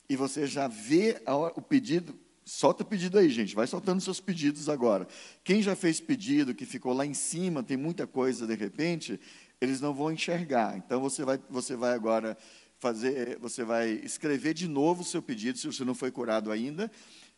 [0.10, 4.20] E você já vê a, o pedido, solta o pedido aí, gente, vai soltando seus
[4.20, 5.08] pedidos agora.
[5.44, 9.20] Quem já fez pedido, que ficou lá em cima, tem muita coisa de repente,
[9.60, 10.78] eles não vão enxergar.
[10.78, 12.38] Então você vai, você vai agora
[12.78, 16.92] fazer, você vai escrever de novo o seu pedido, se você não foi curado ainda.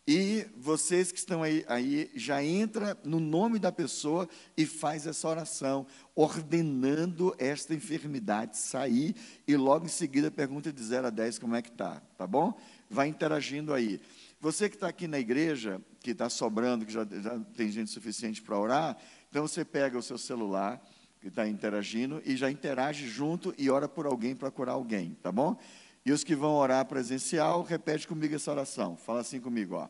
[0.06, 4.28] E vocês que estão aí, aí, já entra no nome da pessoa
[4.58, 9.16] e faz essa oração, ordenando esta enfermidade sair
[9.48, 12.54] e logo em seguida pergunta de 0 a 10 como é que está, tá bom?
[12.90, 14.02] Vai interagindo aí.
[14.42, 18.42] Você que está aqui na igreja, que está sobrando, que já, já tem gente suficiente
[18.42, 18.98] para orar,
[19.30, 20.86] então você pega o seu celular,
[21.22, 25.32] que está interagindo e já interage junto e ora por alguém para curar alguém, tá
[25.32, 25.58] bom?
[26.06, 28.98] E os que vão orar presencial, repete comigo essa oração.
[28.98, 29.88] Fala assim comigo, ó.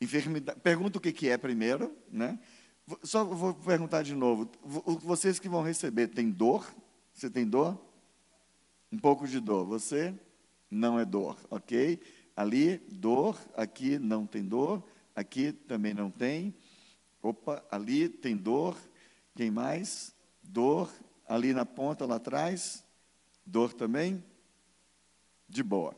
[0.00, 2.38] Enfermidade, pergunta o que, que é primeiro, né?
[3.02, 4.50] Só vou perguntar de novo.
[5.02, 6.66] Vocês que vão receber, tem dor?
[7.14, 7.78] Você tem dor?
[8.90, 9.64] Um pouco de dor.
[9.66, 10.14] Você
[10.70, 12.00] não é dor, ok?
[12.34, 13.38] Ali, dor.
[13.56, 14.82] Aqui não tem dor.
[15.14, 16.54] Aqui também não tem.
[17.22, 18.76] Opa, ali tem dor.
[19.34, 20.14] Quem mais?
[20.42, 20.90] Dor.
[21.28, 22.84] Ali na ponta, lá atrás.
[23.46, 24.24] Dor também.
[25.50, 25.94] De boa.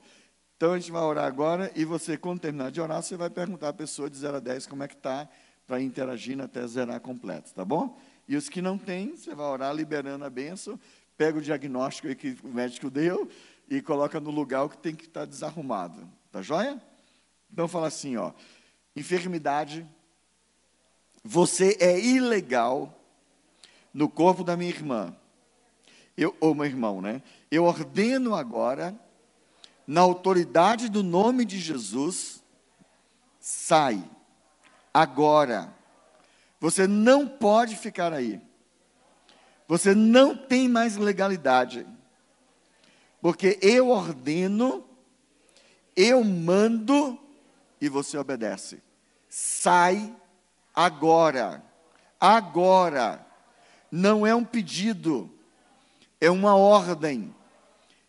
[0.57, 3.69] Então a gente vai orar agora e você, quando terminar de orar, você vai perguntar
[3.69, 5.29] à pessoa de 0 a 10 como é que está,
[5.67, 8.01] para ir interagindo até zerar completo, tá bom?
[8.27, 10.81] E os que não têm, você vai orar liberando a bênção,
[11.19, 13.29] pega o diagnóstico que o médico deu
[13.69, 16.09] e coloca no lugar que tem que estar tá desarrumado.
[16.31, 16.81] Tá joia?
[17.53, 18.33] Então fala assim, ó.
[18.97, 19.87] Enfermidade,
[21.23, 22.99] você é ilegal
[23.93, 25.15] no corpo da minha irmã.
[26.17, 27.23] Eu, ou meu irmão, né?
[27.51, 28.99] Eu ordeno agora
[29.93, 32.43] na autoridade do nome de Jesus,
[33.39, 34.03] sai.
[34.93, 35.71] Agora.
[36.59, 38.41] Você não pode ficar aí.
[39.69, 41.87] Você não tem mais legalidade.
[43.21, 44.83] Porque eu ordeno,
[45.95, 47.19] eu mando
[47.79, 48.83] e você obedece.
[49.29, 50.17] Sai
[50.75, 51.63] agora.
[52.19, 53.27] Agora.
[53.91, 55.31] Não é um pedido,
[56.19, 57.35] é uma ordem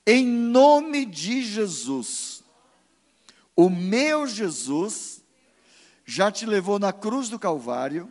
[0.05, 2.43] em nome de Jesus.
[3.55, 5.23] O meu Jesus
[6.05, 8.09] já te levou na cruz do Calvário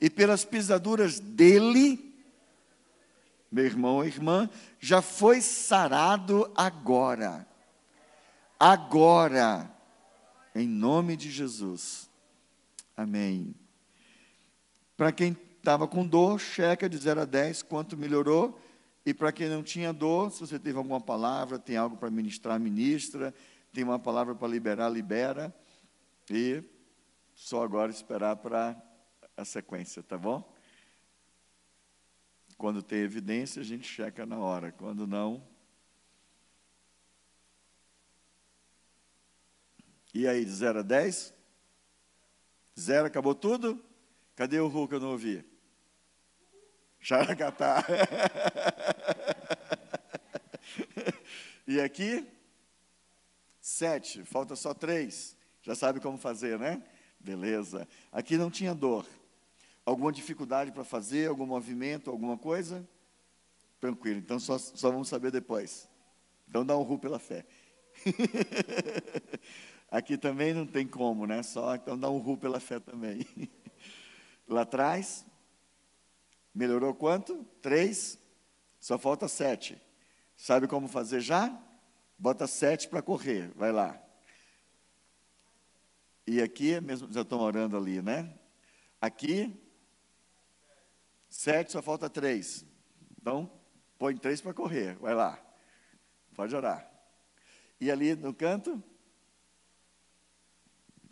[0.00, 2.14] e pelas pisaduras dele,
[3.50, 7.46] meu irmão ou irmã, já foi sarado agora.
[8.58, 9.70] Agora,
[10.54, 12.08] em nome de Jesus.
[12.96, 13.54] Amém.
[14.96, 18.60] Para quem estava com dor, checa de 0 a 10 quanto melhorou.
[19.06, 22.58] E para quem não tinha dor, se você teve alguma palavra, tem algo para ministrar,
[22.58, 23.34] ministra,
[23.72, 25.54] tem uma palavra para liberar, libera.
[26.30, 26.62] E
[27.34, 28.80] só agora esperar para
[29.36, 30.52] a sequência, tá bom?
[32.56, 34.72] Quando tem evidência, a gente checa na hora.
[34.72, 35.46] Quando não.
[40.14, 41.34] E aí, de 0 a 10?
[42.78, 43.84] Zero, acabou tudo?
[44.36, 45.44] Cadê o que eu não ouvi?
[47.04, 47.84] Xaracatá.
[51.68, 52.26] e aqui,
[53.60, 55.36] sete, falta só três.
[55.60, 56.82] Já sabe como fazer, né?
[57.20, 57.86] Beleza.
[58.10, 59.06] Aqui não tinha dor.
[59.84, 62.88] Alguma dificuldade para fazer, algum movimento, alguma coisa?
[63.78, 65.86] Tranquilo, então só, só vamos saber depois.
[66.48, 67.44] Então dá um ru pela fé.
[69.92, 71.42] Aqui também não tem como, né?
[71.42, 73.26] Só então dá um ru pela fé também.
[74.48, 75.26] Lá atrás,
[76.54, 77.44] Melhorou quanto?
[77.60, 78.18] Três.
[78.78, 79.80] Só falta sete.
[80.36, 81.58] Sabe como fazer já?
[82.18, 83.50] Bota sete para correr.
[83.56, 84.00] Vai lá.
[86.26, 88.32] E aqui, mesmo já estão orando ali, né?
[89.00, 89.54] Aqui,
[91.28, 92.64] sete, só falta três.
[93.20, 93.50] Então,
[93.98, 94.94] põe três para correr.
[94.96, 95.38] Vai lá.
[96.34, 96.90] Pode orar.
[97.80, 98.82] E ali no canto?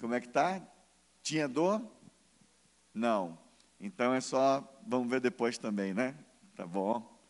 [0.00, 0.66] Como é que tá?
[1.22, 1.80] Tinha dor?
[2.94, 3.38] Não.
[3.82, 6.14] Então é só, vamos ver depois também, né?
[6.54, 7.20] Tá bom?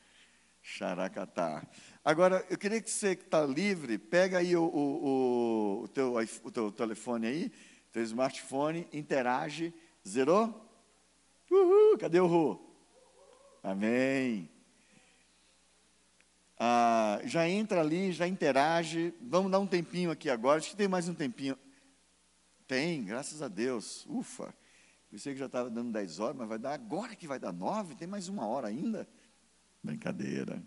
[0.60, 1.66] Xaracatá.
[2.04, 6.14] Agora, eu queria que você que está livre, pega aí o, o, o, teu,
[6.44, 7.52] o teu telefone aí,
[7.90, 9.72] teu smartphone, interage.
[10.06, 10.68] Zerou?
[11.50, 12.60] Uhul, cadê o Ru?
[13.62, 14.50] Amém.
[16.58, 19.14] Ah, já entra ali, já interage.
[19.22, 20.58] Vamos dar um tempinho aqui agora.
[20.58, 21.56] Acho que tem mais um tempinho.
[22.66, 24.04] Tem, graças a Deus.
[24.06, 24.54] Ufa.
[25.12, 27.94] Pensei que já estava dando 10 horas, mas vai dar agora que vai dar 9,
[27.97, 29.06] tem mais uma hora ainda.
[29.82, 30.64] Brincadeira.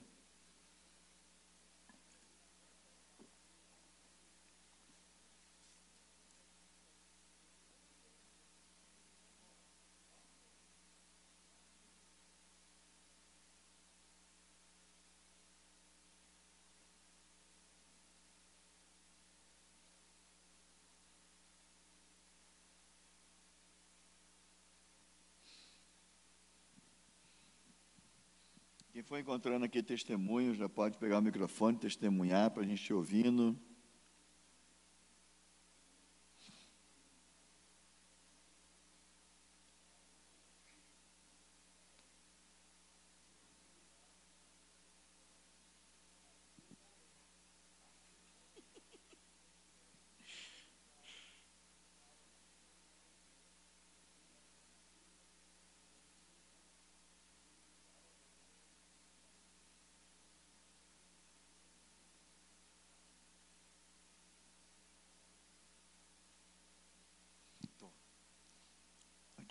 [29.06, 33.56] For encontrando aqui testemunho, já pode pegar o microfone, testemunhar para a gente ir ouvindo.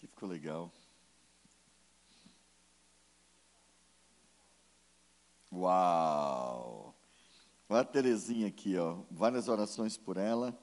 [0.05, 0.71] Aqui ficou legal.
[5.51, 6.95] Uau!
[7.67, 8.99] Olha a Terezinha aqui, ó.
[9.11, 10.59] Várias orações por ela.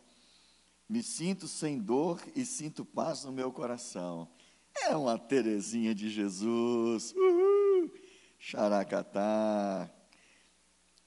[0.88, 4.30] Me sinto sem dor e sinto paz no meu coração.
[4.76, 7.14] É uma Terezinha de Jesus.
[7.14, 7.92] Uhul!
[8.38, 9.90] Xaracatá.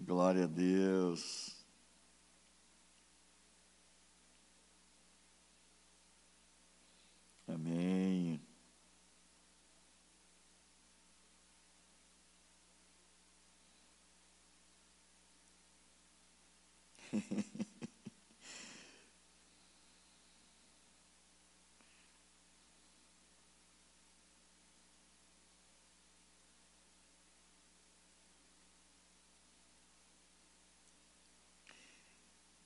[0.00, 1.54] Glória a Deus.
[7.46, 8.40] Amém.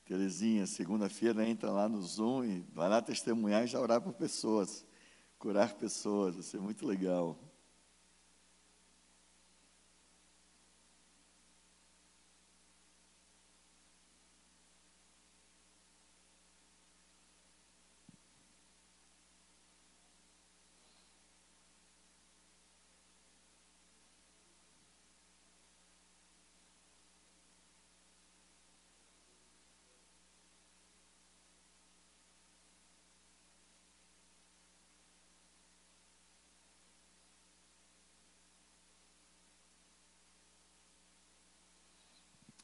[0.09, 4.83] Terezinha, segunda-feira entra lá no Zoom e vai lá testemunhar e já orar por pessoas,
[5.37, 7.37] curar pessoas, vai ser muito legal.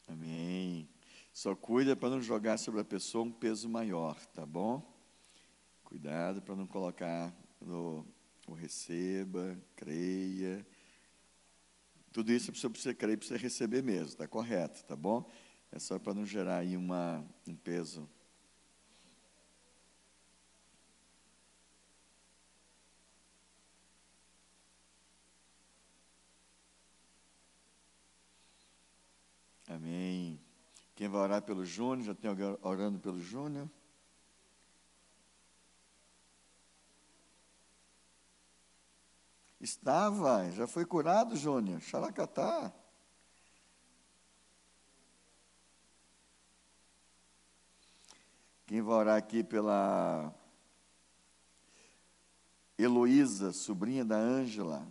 [0.07, 0.87] Amém.
[1.35, 4.81] Só cuida para não jogar sobre a pessoa um peso maior, tá bom?
[5.83, 8.07] Cuidado para não colocar no
[8.47, 10.65] o receba, creia.
[12.13, 15.29] Tudo isso precisa você crer você receber mesmo, está correto, tá bom?
[15.73, 18.09] É só para não gerar aí uma, um peso.
[29.67, 30.39] Amém.
[30.95, 32.05] Quem vai orar pelo Júnior?
[32.05, 33.69] Já tem alguém orando pelo Júnior?
[39.59, 41.81] Estava, já foi curado, Júnior.
[41.81, 42.73] Xaracatá.
[48.67, 50.33] Quem vai orar aqui pela
[52.77, 54.87] Heloísa, sobrinha da Ângela.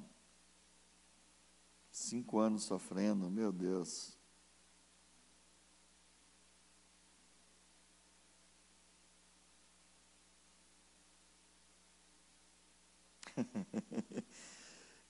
[1.91, 4.17] Cinco anos sofrendo, meu Deus.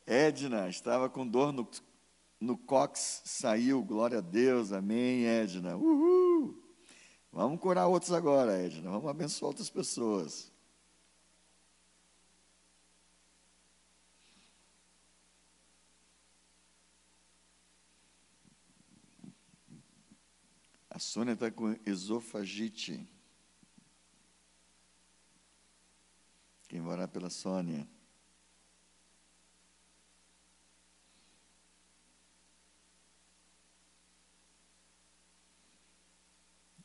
[0.06, 1.68] Edna, estava com dor no,
[2.40, 5.76] no cox, saiu, glória a Deus, amém, Edna.
[5.76, 6.62] Uhul!
[7.32, 10.52] Vamos curar outros agora, Edna, vamos abençoar outras pessoas.
[20.94, 23.04] A Sônia está com esofagite.
[26.68, 27.88] Quem orar pela Sônia?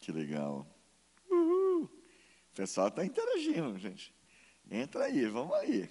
[0.10, 0.65] Que legal.
[1.30, 1.84] Uhul.
[1.84, 4.11] O pessoal está interagindo, gente.
[4.68, 5.88] Entra aí, vamos aí.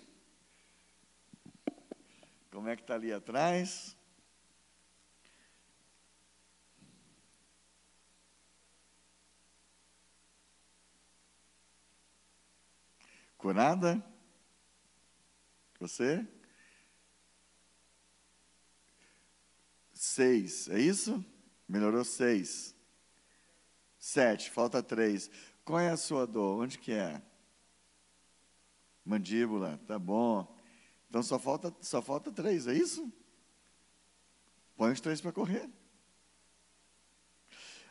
[2.50, 3.96] Como é que está ali atrás?
[13.36, 14.04] Curada?
[15.78, 16.26] Você?
[19.92, 21.24] Seis, é isso?
[21.68, 22.76] Melhorou seis.
[24.08, 25.30] Sete, falta três.
[25.62, 26.62] Qual é a sua dor?
[26.62, 27.20] Onde que é?
[29.04, 30.56] Mandíbula, tá bom.
[31.10, 33.12] Então só falta, só falta três, é isso?
[34.78, 35.68] Põe os três para correr.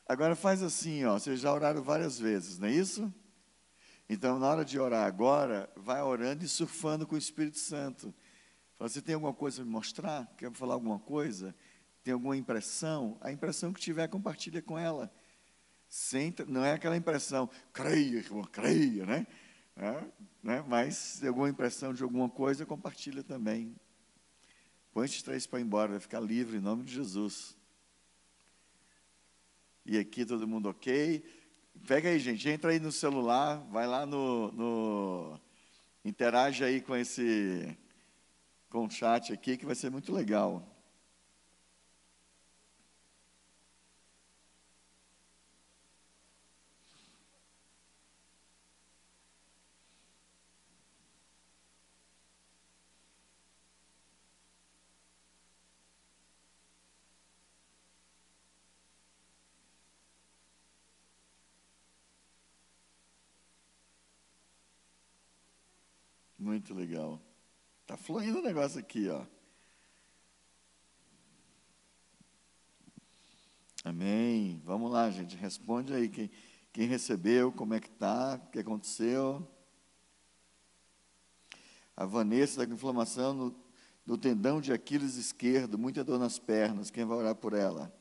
[0.08, 3.14] Agora faz assim, ó, vocês já oraram várias vezes, não é isso?
[4.10, 8.12] Então, na hora de orar agora, vai orando e surfando com o Espírito Santo.
[8.76, 10.34] Fala, você tem alguma coisa para me mostrar?
[10.36, 11.54] Quer falar alguma coisa?
[12.08, 15.12] tem alguma impressão, a impressão que tiver, compartilha com ela.
[16.48, 19.28] Não é aquela impressão, creia, irmão, creia, né?
[19.76, 20.04] É,
[20.44, 20.66] né?
[20.68, 23.76] Mas se alguma impressão de alguma coisa, compartilha também.
[24.92, 27.56] Põe esses três para embora, vai ficar livre em nome de Jesus.
[29.86, 31.24] E aqui todo mundo ok.
[31.88, 35.40] Pega aí, gente, entra aí no celular, vai lá no, no
[36.04, 37.78] interage aí com esse
[38.70, 40.77] com o chat aqui que vai ser muito legal.
[66.68, 67.22] Muito legal.
[67.84, 69.26] Está fluindo o negócio aqui, ó.
[73.86, 74.62] Amém.
[74.66, 75.38] Vamos lá, gente.
[75.38, 76.30] Responde aí quem,
[76.74, 79.48] quem recebeu, como é que está, o que aconteceu.
[81.96, 83.56] A Vanessa está com inflamação no,
[84.06, 86.92] no tendão de Aquiles esquerdo, muita dor nas pernas.
[86.92, 87.97] Quem vai orar por ela?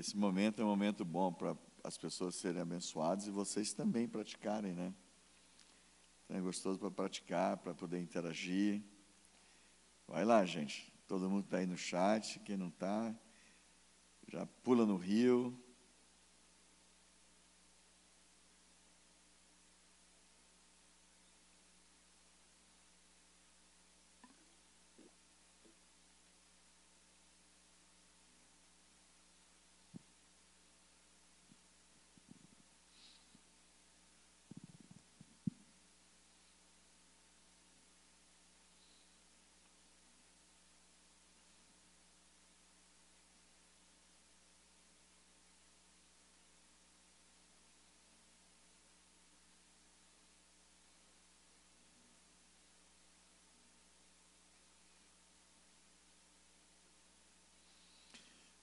[0.00, 1.54] Esse momento é um momento bom para
[1.84, 4.94] as pessoas serem abençoadas e vocês também praticarem, né?
[6.24, 8.82] Então é gostoso para praticar, para poder interagir.
[10.08, 10.90] Vai lá, gente.
[11.06, 13.14] Todo mundo está aí no chat, quem não está,
[14.26, 15.54] já pula no rio.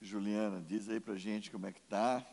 [0.07, 2.25] Juliana, diz aí pra gente como é que tá.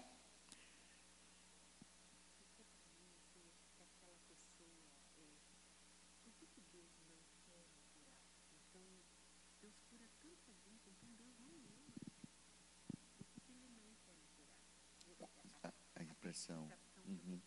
[15.96, 16.70] A impressão.
[17.06, 17.40] Uhum.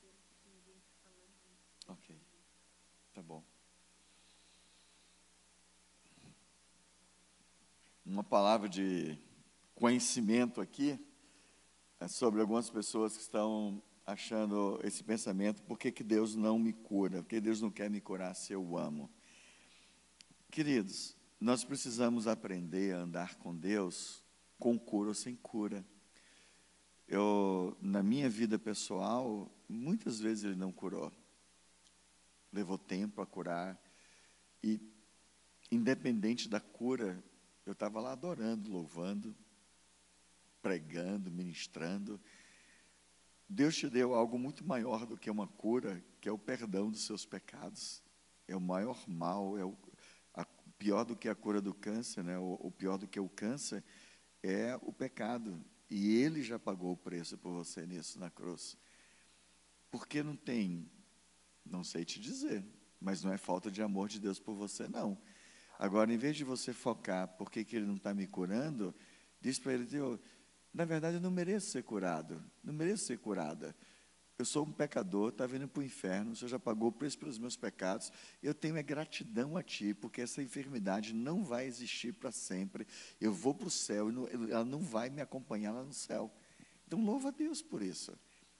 [1.88, 2.20] Ok.
[3.14, 3.44] Tá bom.
[8.06, 9.18] Uma palavra de
[9.78, 10.99] conhecimento aqui
[11.99, 16.74] é sobre algumas pessoas que estão achando esse pensamento: por que, que Deus não me
[16.74, 17.22] cura?
[17.22, 19.10] Por que Deus não quer me curar se eu amo?
[20.49, 24.24] Queridos, nós precisamos aprender a andar com Deus
[24.58, 25.86] com cura ou sem cura.
[27.08, 31.12] Eu, na minha vida pessoal, muitas vezes Ele não curou.
[32.52, 33.80] Levou tempo a curar.
[34.64, 34.82] E,
[35.72, 37.24] independente da cura,
[37.66, 39.36] eu estava lá adorando, louvando,
[40.62, 42.20] pregando, ministrando.
[43.50, 47.06] Deus te deu algo muito maior do que uma cura, que é o perdão dos
[47.06, 48.04] seus pecados.
[48.48, 49.78] É o maior mal, é o
[50.34, 50.46] a,
[50.78, 52.38] pior do que a cura do câncer, né?
[52.38, 53.84] o, o pior do que o câncer
[54.44, 55.64] é o pecado.
[55.90, 58.78] E Ele já pagou o preço por você nisso na cruz.
[59.90, 60.90] Porque não tem,
[61.66, 62.66] não sei te dizer,
[63.00, 65.18] mas não é falta de amor de Deus por você, não.
[65.80, 68.94] Agora, em vez de você focar por que, que Ele não está me curando,
[69.40, 70.20] diz para Ele, Deus,
[70.73, 73.76] na verdade, eu não mereço ser curado, não mereço ser curada.
[74.38, 77.18] Eu sou um pecador, está vindo para o inferno, o Senhor já pagou o preço
[77.18, 78.11] pelos meus pecados.
[78.44, 82.85] Eu tenho a gratidão a Ti, porque essa enfermidade não vai existir para sempre.
[83.19, 84.07] Eu vou para o céu,
[84.49, 86.31] ela não vai me acompanhar lá no céu.
[86.85, 88.15] Então, louva a Deus por isso.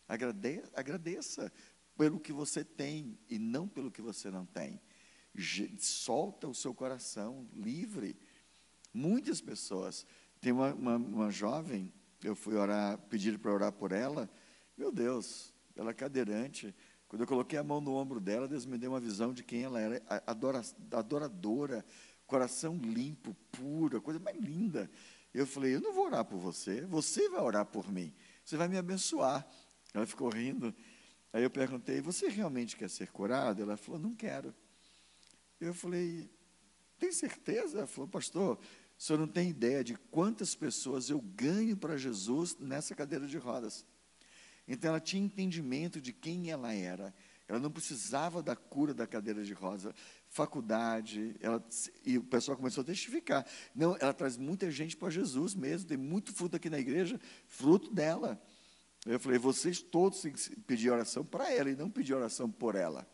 [0.08, 1.54] Agradeça, agradeça
[1.96, 4.82] pelo que você tem e não pelo que você não tem.
[5.78, 8.18] Solta o seu coração livre
[8.98, 10.08] Muitas pessoas.
[10.40, 11.92] Tem uma, uma, uma jovem,
[12.24, 14.30] eu fui orar, pedir para orar por ela.
[14.78, 16.74] Meu Deus, ela é cadeirante.
[17.08, 19.64] Quando eu coloquei a mão no ombro dela, Deus me deu uma visão de quem
[19.64, 20.62] ela era, adora,
[20.92, 21.86] adoradora,
[22.26, 24.90] coração limpo, puro, coisa mais linda.
[25.34, 28.68] Eu falei, eu não vou orar por você, você vai orar por mim, você vai
[28.68, 29.48] me abençoar.
[29.94, 30.74] Ela ficou rindo.
[31.32, 33.62] Aí eu perguntei, você realmente quer ser curada?
[33.62, 34.54] Ela falou, não quero.
[35.60, 36.30] Eu falei,
[37.00, 37.80] tem certeza?
[37.80, 38.60] Ela falou, pastor,
[38.98, 43.38] o senhor não tem ideia de quantas pessoas eu ganho para Jesus nessa cadeira de
[43.38, 43.86] rodas.
[44.68, 47.14] Então ela tinha entendimento de quem ela era.
[47.48, 49.96] Ela não precisava da cura da cadeira de rosa.
[50.28, 51.64] Faculdade, ela,
[52.04, 53.46] e o pessoal começou a testificar.
[53.74, 57.94] Não, ela traz muita gente para Jesus mesmo, tem muito fruto aqui na igreja, fruto
[57.94, 58.42] dela.
[59.06, 62.76] Eu falei, vocês todos têm que pedir oração para ela e não pedir oração por
[62.76, 63.08] ela.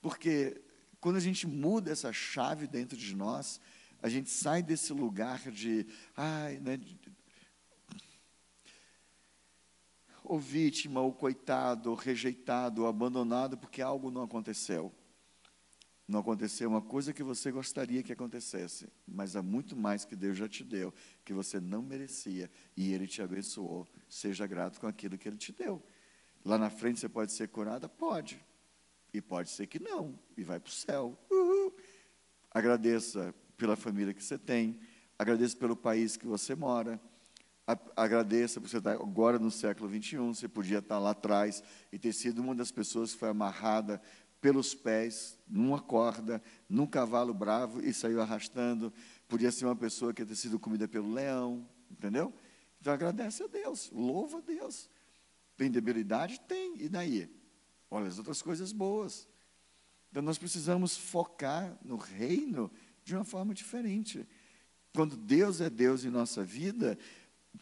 [0.00, 0.62] Porque
[1.00, 3.60] quando a gente muda essa chave dentro de nós,
[4.00, 6.78] a gente sai desse lugar de, ai, né,
[10.22, 14.92] ou vítima, ou coitado, ou rejeitado, ou abandonado porque algo não aconteceu.
[16.06, 20.38] Não aconteceu uma coisa que você gostaria que acontecesse, mas há muito mais que Deus
[20.38, 20.92] já te deu,
[21.24, 23.86] que você não merecia, e Ele te abençoou.
[24.08, 25.82] Seja grato com aquilo que Ele te deu.
[26.44, 27.88] Lá na frente você pode ser curada?
[27.88, 28.42] Pode.
[29.12, 31.18] E pode ser que não, e vai para o céu.
[31.30, 31.74] Uhul.
[32.50, 34.78] Agradeça pela família que você tem,
[35.18, 36.98] agradeça pelo país que você mora,
[37.94, 41.62] agradeça por você estar agora no século 21, você podia estar lá atrás
[41.92, 44.00] e ter sido uma das pessoas que foi amarrada
[44.40, 48.92] pelos pés, numa corda, num cavalo bravo e saiu arrastando.
[49.26, 52.32] Podia ser uma pessoa que ter sido comida pelo leão, entendeu?
[52.80, 54.88] Então agradece a Deus, louva a Deus.
[55.56, 56.40] Tem debilidade?
[56.40, 57.28] Tem, e daí?
[57.90, 59.28] Olha as outras coisas boas.
[60.10, 62.70] Então nós precisamos focar no reino
[63.08, 64.28] de uma forma diferente.
[64.94, 66.98] Quando Deus é Deus em nossa vida,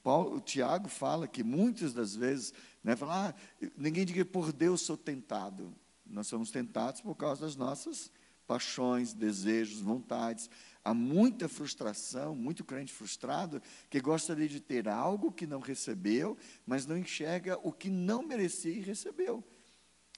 [0.03, 2.53] Paulo, o Tiago fala que muitas das vezes,
[2.83, 3.35] né, fala, ah,
[3.77, 5.73] ninguém diga por Deus sou tentado.
[6.05, 8.11] Nós somos tentados por causa das nossas
[8.45, 10.51] paixões, desejos, vontades.
[10.85, 16.37] Há muita frustração, muito crente frustrado, que gostaria de ter algo que não recebeu,
[16.67, 19.45] mas não enxerga o que não merecia e recebeu.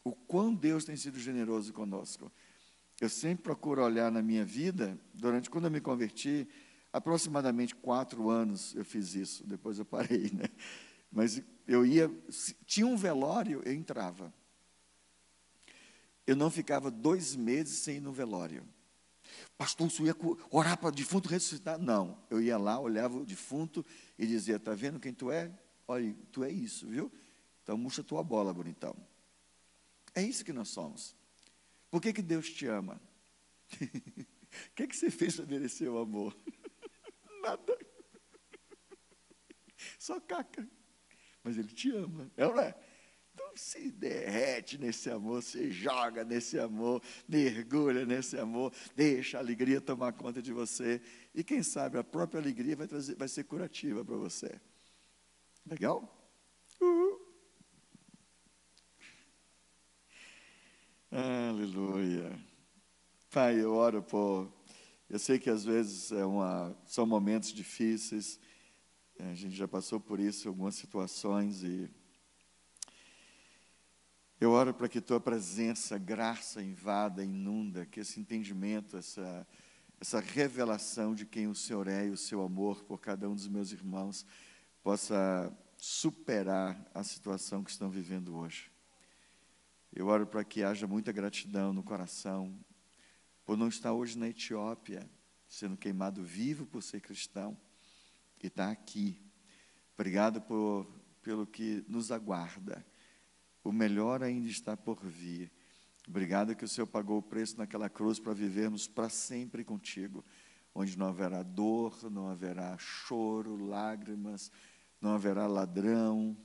[0.03, 2.33] O quão Deus tem sido generoso conosco.
[3.01, 6.49] Eu sempre procuro olhar na minha vida, durante quando eu me converti,
[6.93, 10.49] aproximadamente quatro anos eu fiz isso, depois eu parei, né?
[11.11, 12.11] Mas eu ia,
[12.67, 14.33] tinha um velório, eu entrava.
[16.27, 18.63] Eu não ficava dois meses sem ir no velório.
[19.57, 20.17] Pastor, você ia
[20.51, 21.79] orar para o defunto ressuscitar?
[21.79, 22.19] Não.
[22.29, 23.85] Eu ia lá, olhava o defunto
[24.19, 25.51] e dizia: Está vendo quem tu é?
[25.87, 27.11] Olha, tu é isso, viu?
[27.63, 28.95] Então murcha tua bola, bonitão.
[30.15, 31.17] É isso que nós somos.
[31.91, 33.01] Por que, que Deus te ama?
[34.51, 36.37] O que, que você fez para merecer o amor?
[37.43, 37.79] Nada.
[39.99, 40.67] Só caca.
[41.45, 42.75] Mas Ele te ama, é ou não é?
[43.39, 49.81] Então se derrete nesse amor, se joga nesse amor, mergulha nesse amor, deixa a alegria
[49.81, 51.01] tomar conta de você.
[51.33, 54.61] E quem sabe a própria alegria vai, trazer, vai ser curativa para você.
[55.65, 56.03] Legal?
[56.81, 57.21] Uhul.
[61.11, 62.39] Aleluia.
[63.31, 64.53] Pai, eu oro por.
[65.09, 68.39] Eu sei que às vezes é uma, são momentos difíceis,
[69.19, 71.91] a gente já passou por isso em algumas situações e.
[74.39, 79.47] Eu oro para que tua presença, graça invada, inunda, que esse entendimento, essa,
[79.99, 83.49] essa revelação de quem o Senhor é e o seu amor por cada um dos
[83.49, 84.27] meus irmãos
[84.83, 88.71] possa superar a situação que estão vivendo hoje.
[89.93, 92.59] Eu oro para que haja muita gratidão no coração,
[93.45, 95.09] por não estar hoje na Etiópia,
[95.49, 97.57] sendo queimado vivo por ser cristão,
[98.43, 99.21] e estar tá aqui.
[99.95, 100.87] Obrigado por,
[101.23, 102.87] pelo que nos aguarda.
[103.65, 105.51] O melhor ainda está por vir.
[106.07, 110.25] Obrigado que o Senhor pagou o preço naquela cruz para vivermos para sempre contigo,
[110.75, 114.51] onde não haverá dor, não haverá choro, lágrimas,
[115.01, 116.37] não haverá ladrão,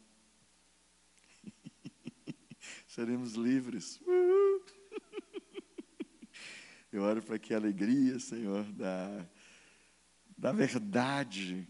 [2.94, 4.00] seremos livres.
[6.92, 9.28] Eu oro para que a alegria, Senhor, da,
[10.38, 11.68] da verdade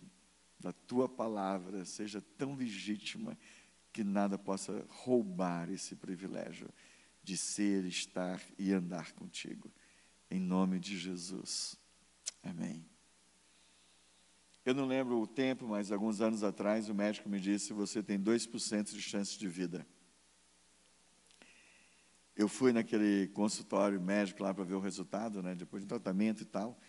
[0.59, 3.37] da tua palavra seja tão legítima
[3.93, 6.67] que nada possa roubar esse privilégio
[7.23, 9.71] de ser, estar e andar contigo.
[10.29, 11.79] Em nome de Jesus.
[12.41, 12.85] Amém.
[14.65, 18.19] Eu não lembro o tempo, mas alguns anos atrás o médico me disse: você tem
[18.19, 19.87] 2% de chance de vida.
[22.35, 26.45] Eu fui naquele consultório médico lá para ver o resultado, né, depois do tratamento e
[26.45, 26.79] tal.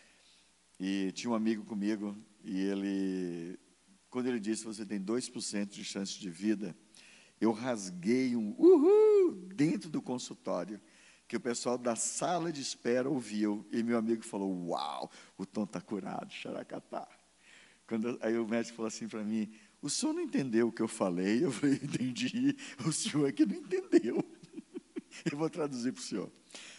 [0.80, 3.58] E tinha um amigo comigo, e ele,
[4.08, 6.74] quando ele disse você tem 2% de chance de vida,
[7.40, 10.80] eu rasguei um uhul dentro do consultório,
[11.28, 15.64] que o pessoal da sala de espera ouviu, e meu amigo falou: Uau, o Tom
[15.64, 17.06] está curado, xaracatá.
[17.86, 19.52] Quando, aí o médico falou assim para mim:
[19.82, 21.44] O senhor não entendeu o que eu falei?
[21.44, 22.56] Eu falei: Entendi,
[22.86, 24.23] o senhor é que não entendeu.
[25.30, 26.30] Eu vou traduzir para o senhor.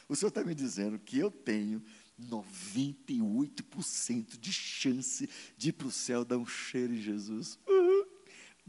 [0.08, 1.84] O senhor está me dizendo que eu tenho
[2.20, 7.58] 98% de chance de ir para o céu dar um cheiro em Jesus.
[7.68, 8.06] Uhum.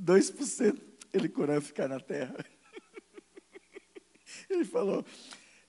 [0.00, 0.80] 2%
[1.12, 2.34] ele curar e ficar na terra.
[4.50, 5.04] Ele falou,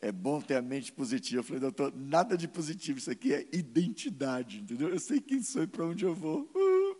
[0.01, 1.39] é bom ter a mente positiva.
[1.39, 4.89] Eu falei, doutor, nada de positivo, isso aqui é identidade, entendeu?
[4.89, 6.49] Eu sei quem sou e para onde eu vou.
[6.53, 6.95] Uhum.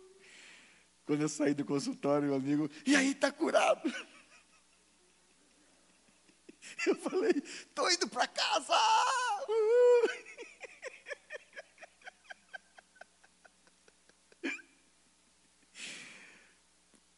[1.04, 3.82] Quando eu saí do consultório, meu amigo, e aí, está curado?
[6.86, 8.74] Eu falei, estou indo para casa.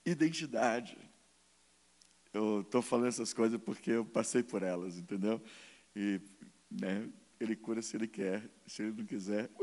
[0.04, 0.96] Identidade.
[2.32, 5.42] Eu estou falando essas coisas porque eu passei por elas, entendeu?
[5.94, 6.20] E
[6.70, 7.08] né,
[7.40, 9.50] ele cura se ele quer, se ele não quiser.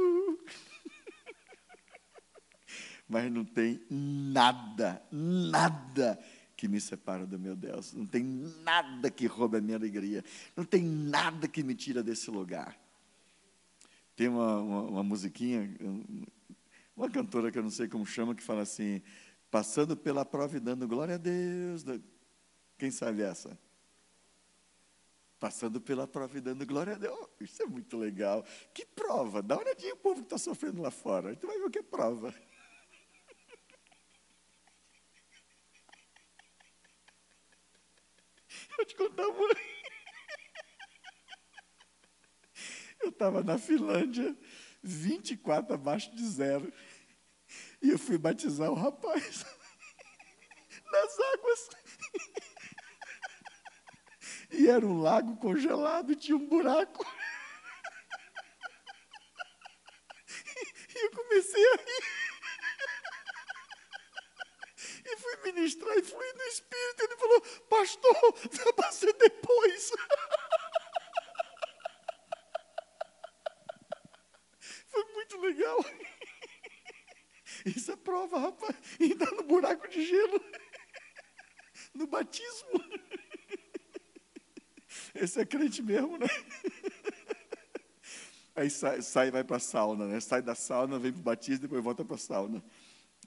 [3.08, 6.20] Mas não tem nada, nada
[6.58, 7.94] que me separa do meu Deus.
[7.94, 10.24] Não tem nada que roube a minha alegria.
[10.56, 12.76] Não tem nada que me tira desse lugar.
[14.16, 15.70] Tem uma, uma, uma musiquinha,
[16.96, 19.04] uma cantora que eu não sei como chama, que fala assim:
[19.52, 21.86] passando pela prova e dando glória a Deus.
[22.76, 23.56] Quem sabe essa?
[25.40, 27.28] Passando pela prova e dando glória a Deus.
[27.40, 28.44] Isso é muito legal.
[28.74, 29.44] Que prova?
[29.44, 31.36] Dá uma olhadinha o povo que está sofrendo lá fora.
[31.36, 32.34] Tu vai ver o que é prova.
[38.78, 39.50] Vou te contar uma.
[43.02, 44.38] Eu estava na Finlândia,
[44.84, 46.72] 24 abaixo de zero.
[47.82, 49.46] E eu fui batizar o rapaz
[50.92, 51.70] nas águas.
[54.52, 57.06] E era um lago congelado tinha um buraco.
[60.96, 62.04] E eu comecei a rir.
[65.06, 67.04] E fui ministrar e fui no Espírito.
[67.04, 68.34] Ele falou, pastor,
[68.76, 69.92] para ser depois.
[74.88, 75.84] Foi muito legal.
[77.66, 78.76] Isso é prova, rapaz.
[79.00, 80.44] E dá no buraco de gelo.
[81.94, 82.84] No batismo.
[85.16, 86.28] Esse é crente mesmo, né?
[88.56, 90.20] Aí sai, sai vai para a sauna, né?
[90.20, 92.64] Sai da sauna, vem para o batismo, depois volta para a sauna.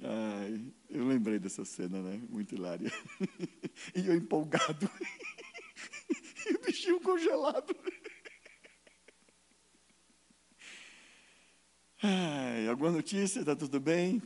[0.03, 2.21] Ai, eu lembrei dessa cena, né?
[2.29, 2.91] Muito hilária.
[3.95, 4.91] E eu empolgado.
[6.47, 7.77] E o bichinho congelado.
[12.03, 13.41] Ai, alguma notícia?
[13.41, 14.23] Está tudo bem?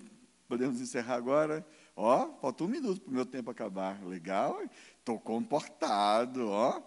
[0.49, 1.67] Podemos encerrar agora?
[1.97, 4.01] Ó, falta um minuto para o meu tempo acabar.
[4.05, 4.63] Legal?
[4.99, 6.81] Estou comportado, ó.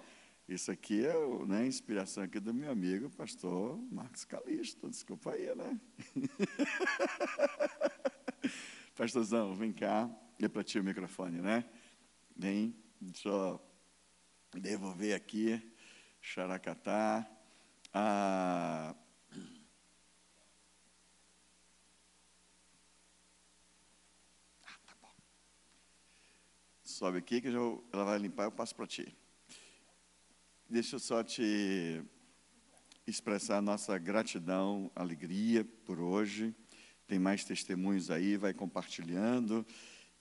[0.47, 1.13] Isso aqui é
[1.45, 4.89] né, a inspiração aqui do meu amigo, pastor Marcos Calisto.
[4.89, 5.77] Desculpa aí, né?
[8.95, 10.09] Pastorzão, vem cá.
[10.39, 11.65] É para ti o microfone, né?
[12.33, 13.61] Vem, deixa eu
[14.53, 15.61] devolver aqui.
[16.21, 17.29] Xaracatá.
[17.93, 18.95] Ah,
[24.63, 24.95] ah, tá.
[26.83, 27.59] Sobe aqui que já,
[27.91, 29.13] ela vai limpar, eu passo para ti.
[30.69, 32.03] Deixa eu só te
[33.07, 36.53] expressar nossa gratidão, alegria por hoje.
[37.07, 39.65] Tem mais testemunhos aí, vai compartilhando.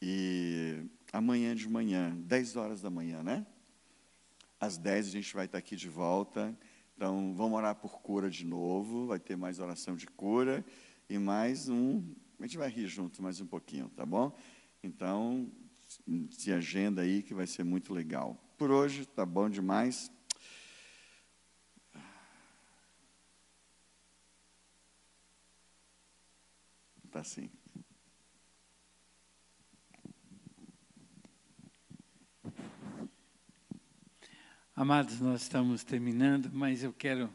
[0.00, 3.44] E amanhã de manhã, 10 horas da manhã, né?
[4.60, 6.56] Às 10 a gente vai estar aqui de volta.
[6.94, 9.08] Então, vamos orar por cura de novo.
[9.08, 10.64] Vai ter mais oração de cura.
[11.10, 12.04] E mais um.
[12.38, 14.32] A gente vai rir junto mais um pouquinho, tá bom?
[14.80, 15.50] Então,
[16.30, 18.40] se agenda aí que vai ser muito legal.
[18.56, 20.14] Por hoje, tá bom demais.
[27.16, 27.50] Está assim.
[34.74, 37.32] Amados, nós estamos terminando, mas eu quero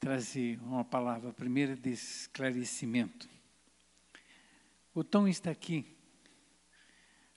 [0.00, 3.28] trazer uma palavra primeira de esclarecimento.
[4.94, 5.94] O Tom está aqui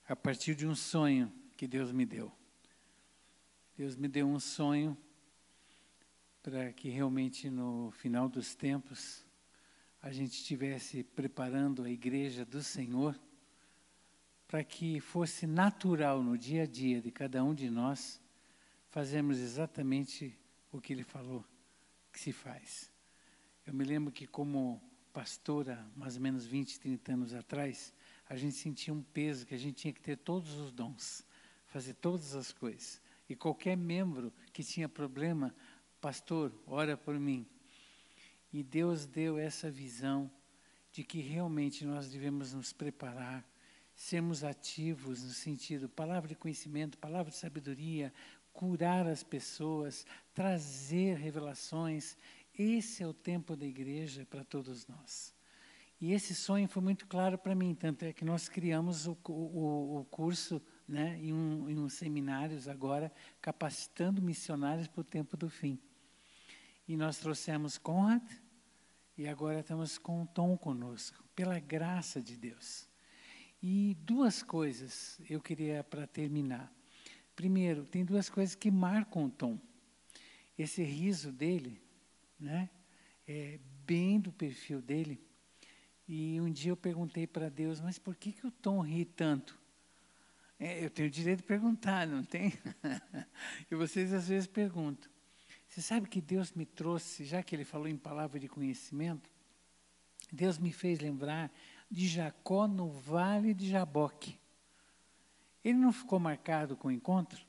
[0.08, 2.32] a partir de um sonho que Deus me deu.
[3.76, 4.96] Deus me deu um sonho
[6.42, 9.22] para que realmente no final dos tempos
[10.02, 13.18] a gente estivesse preparando a igreja do Senhor
[14.48, 18.20] para que fosse natural no dia a dia de cada um de nós
[18.90, 20.36] fazermos exatamente
[20.72, 21.44] o que ele falou
[22.12, 22.90] que se faz.
[23.64, 27.94] Eu me lembro que como pastora, mais ou menos 20, 30 anos atrás,
[28.28, 31.24] a gente sentia um peso que a gente tinha que ter todos os dons,
[31.66, 33.00] fazer todas as coisas.
[33.28, 35.54] E qualquer membro que tinha problema,
[36.00, 37.46] pastor, ora por mim.
[38.52, 40.30] E Deus deu essa visão
[40.92, 43.44] de que realmente nós devemos nos preparar,
[43.94, 48.12] sermos ativos no sentido palavra de conhecimento, palavra de sabedoria,
[48.52, 50.04] curar as pessoas,
[50.34, 52.16] trazer revelações.
[52.58, 55.34] Esse é o tempo da igreja para todos nós.
[55.98, 60.00] E esse sonho foi muito claro para mim, tanto é que nós criamos o, o,
[60.00, 63.10] o curso né, em, um, em uns seminários agora,
[63.40, 65.78] capacitando missionários para o tempo do fim.
[66.88, 68.22] E nós trouxemos Conrad,
[69.16, 72.88] e agora estamos com o Tom conosco, pela graça de Deus.
[73.62, 76.72] E duas coisas eu queria para terminar.
[77.36, 79.58] Primeiro, tem duas coisas que marcam o Tom.
[80.58, 81.80] Esse riso dele,
[82.38, 82.68] né,
[83.26, 85.20] é bem do perfil dele.
[86.08, 89.60] E um dia eu perguntei para Deus, mas por que, que o Tom ri tanto?
[90.58, 92.52] É, eu tenho o direito de perguntar, não tem?
[93.70, 95.11] e vocês às vezes perguntam.
[95.72, 99.30] Você sabe que Deus me trouxe, já que ele falou em palavra de conhecimento,
[100.30, 101.50] Deus me fez lembrar
[101.90, 104.38] de Jacó no vale de Jaboque.
[105.64, 107.42] Ele não ficou marcado com o encontro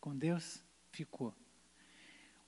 [0.00, 0.62] com Deus?
[0.92, 1.34] Ficou.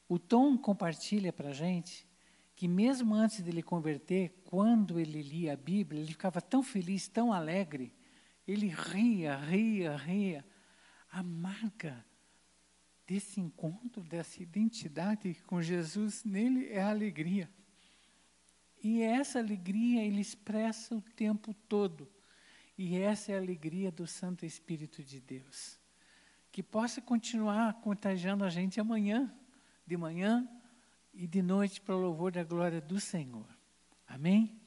[0.09, 2.07] O Tom compartilha para a gente
[2.55, 7.33] que mesmo antes dele converter, quando ele lia a Bíblia, ele ficava tão feliz, tão
[7.33, 7.93] alegre,
[8.47, 10.47] ele ria, ria, ria.
[11.11, 12.07] A marca
[13.07, 17.51] desse encontro, dessa identidade com Jesus, nele é a alegria.
[18.83, 22.09] E essa alegria ele expressa o tempo todo.
[22.77, 25.79] E essa é a alegria do Santo Espírito de Deus.
[26.51, 29.33] Que possa continuar contagiando a gente amanhã,
[29.87, 30.49] de manhã
[31.13, 33.47] e de noite, para o louvor da glória do Senhor.
[34.07, 34.61] Amém?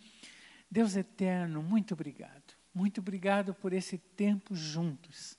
[0.70, 2.56] Deus eterno, muito obrigado.
[2.74, 5.38] Muito obrigado por esse tempo juntos.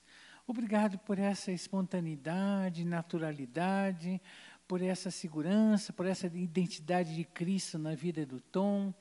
[0.49, 4.19] Obrigado por essa espontaneidade, naturalidade,
[4.67, 8.91] por essa segurança, por essa identidade de Cristo na vida do Tom,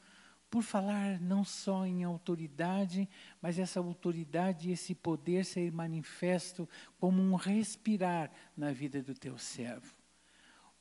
[0.51, 3.09] por falar não só em autoridade,
[3.41, 6.69] mas essa autoridade e esse poder ser manifesto
[7.01, 9.97] como um respirar na vida do teu servo.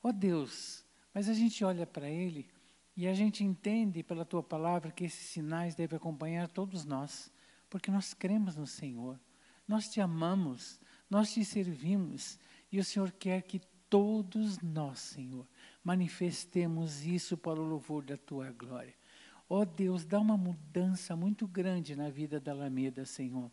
[0.02, 0.84] Ó oh Deus,
[1.14, 2.46] mas a gente olha para ele
[2.94, 7.32] e a gente entende pela tua palavra que esses sinais devem acompanhar todos nós,
[7.70, 9.18] porque nós cremos no Senhor.
[9.68, 10.80] Nós te amamos,
[11.10, 12.38] nós te servimos
[12.72, 15.46] e o Senhor quer que todos nós, Senhor,
[15.84, 18.94] manifestemos isso para o louvor da tua glória.
[19.48, 23.50] Ó oh Deus, dá uma mudança muito grande na vida da Alameda, Senhor.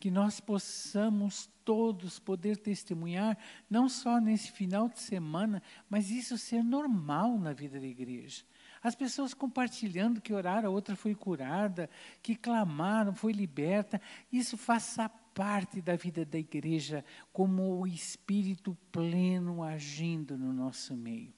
[0.00, 3.36] Que nós possamos todos poder testemunhar,
[3.68, 8.44] não só nesse final de semana, mas isso ser normal na vida da igreja.
[8.82, 11.90] As pessoas compartilhando que oraram, a outra foi curada,
[12.22, 14.00] que clamaram, foi liberta.
[14.32, 15.08] Isso faça
[15.38, 21.32] parte da vida da igreja como o Espírito pleno agindo no nosso meio.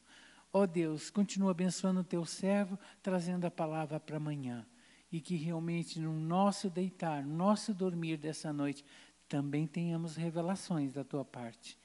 [0.50, 4.66] Ó oh Deus, continua abençoando o teu servo, trazendo a palavra para amanhã.
[5.12, 8.82] E que realmente no nosso deitar, no nosso dormir dessa noite,
[9.28, 11.78] também tenhamos revelações da tua parte.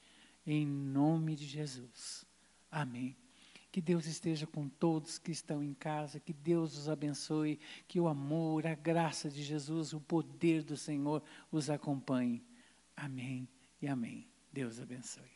[0.46, 2.24] Em nome de Jesus.
[2.70, 3.14] Amém.
[3.76, 8.08] Que Deus esteja com todos que estão em casa, que Deus os abençoe, que o
[8.08, 11.22] amor, a graça de Jesus, o poder do Senhor
[11.52, 12.42] os acompanhe.
[12.96, 13.46] Amém
[13.82, 14.26] e amém.
[14.50, 15.35] Deus abençoe.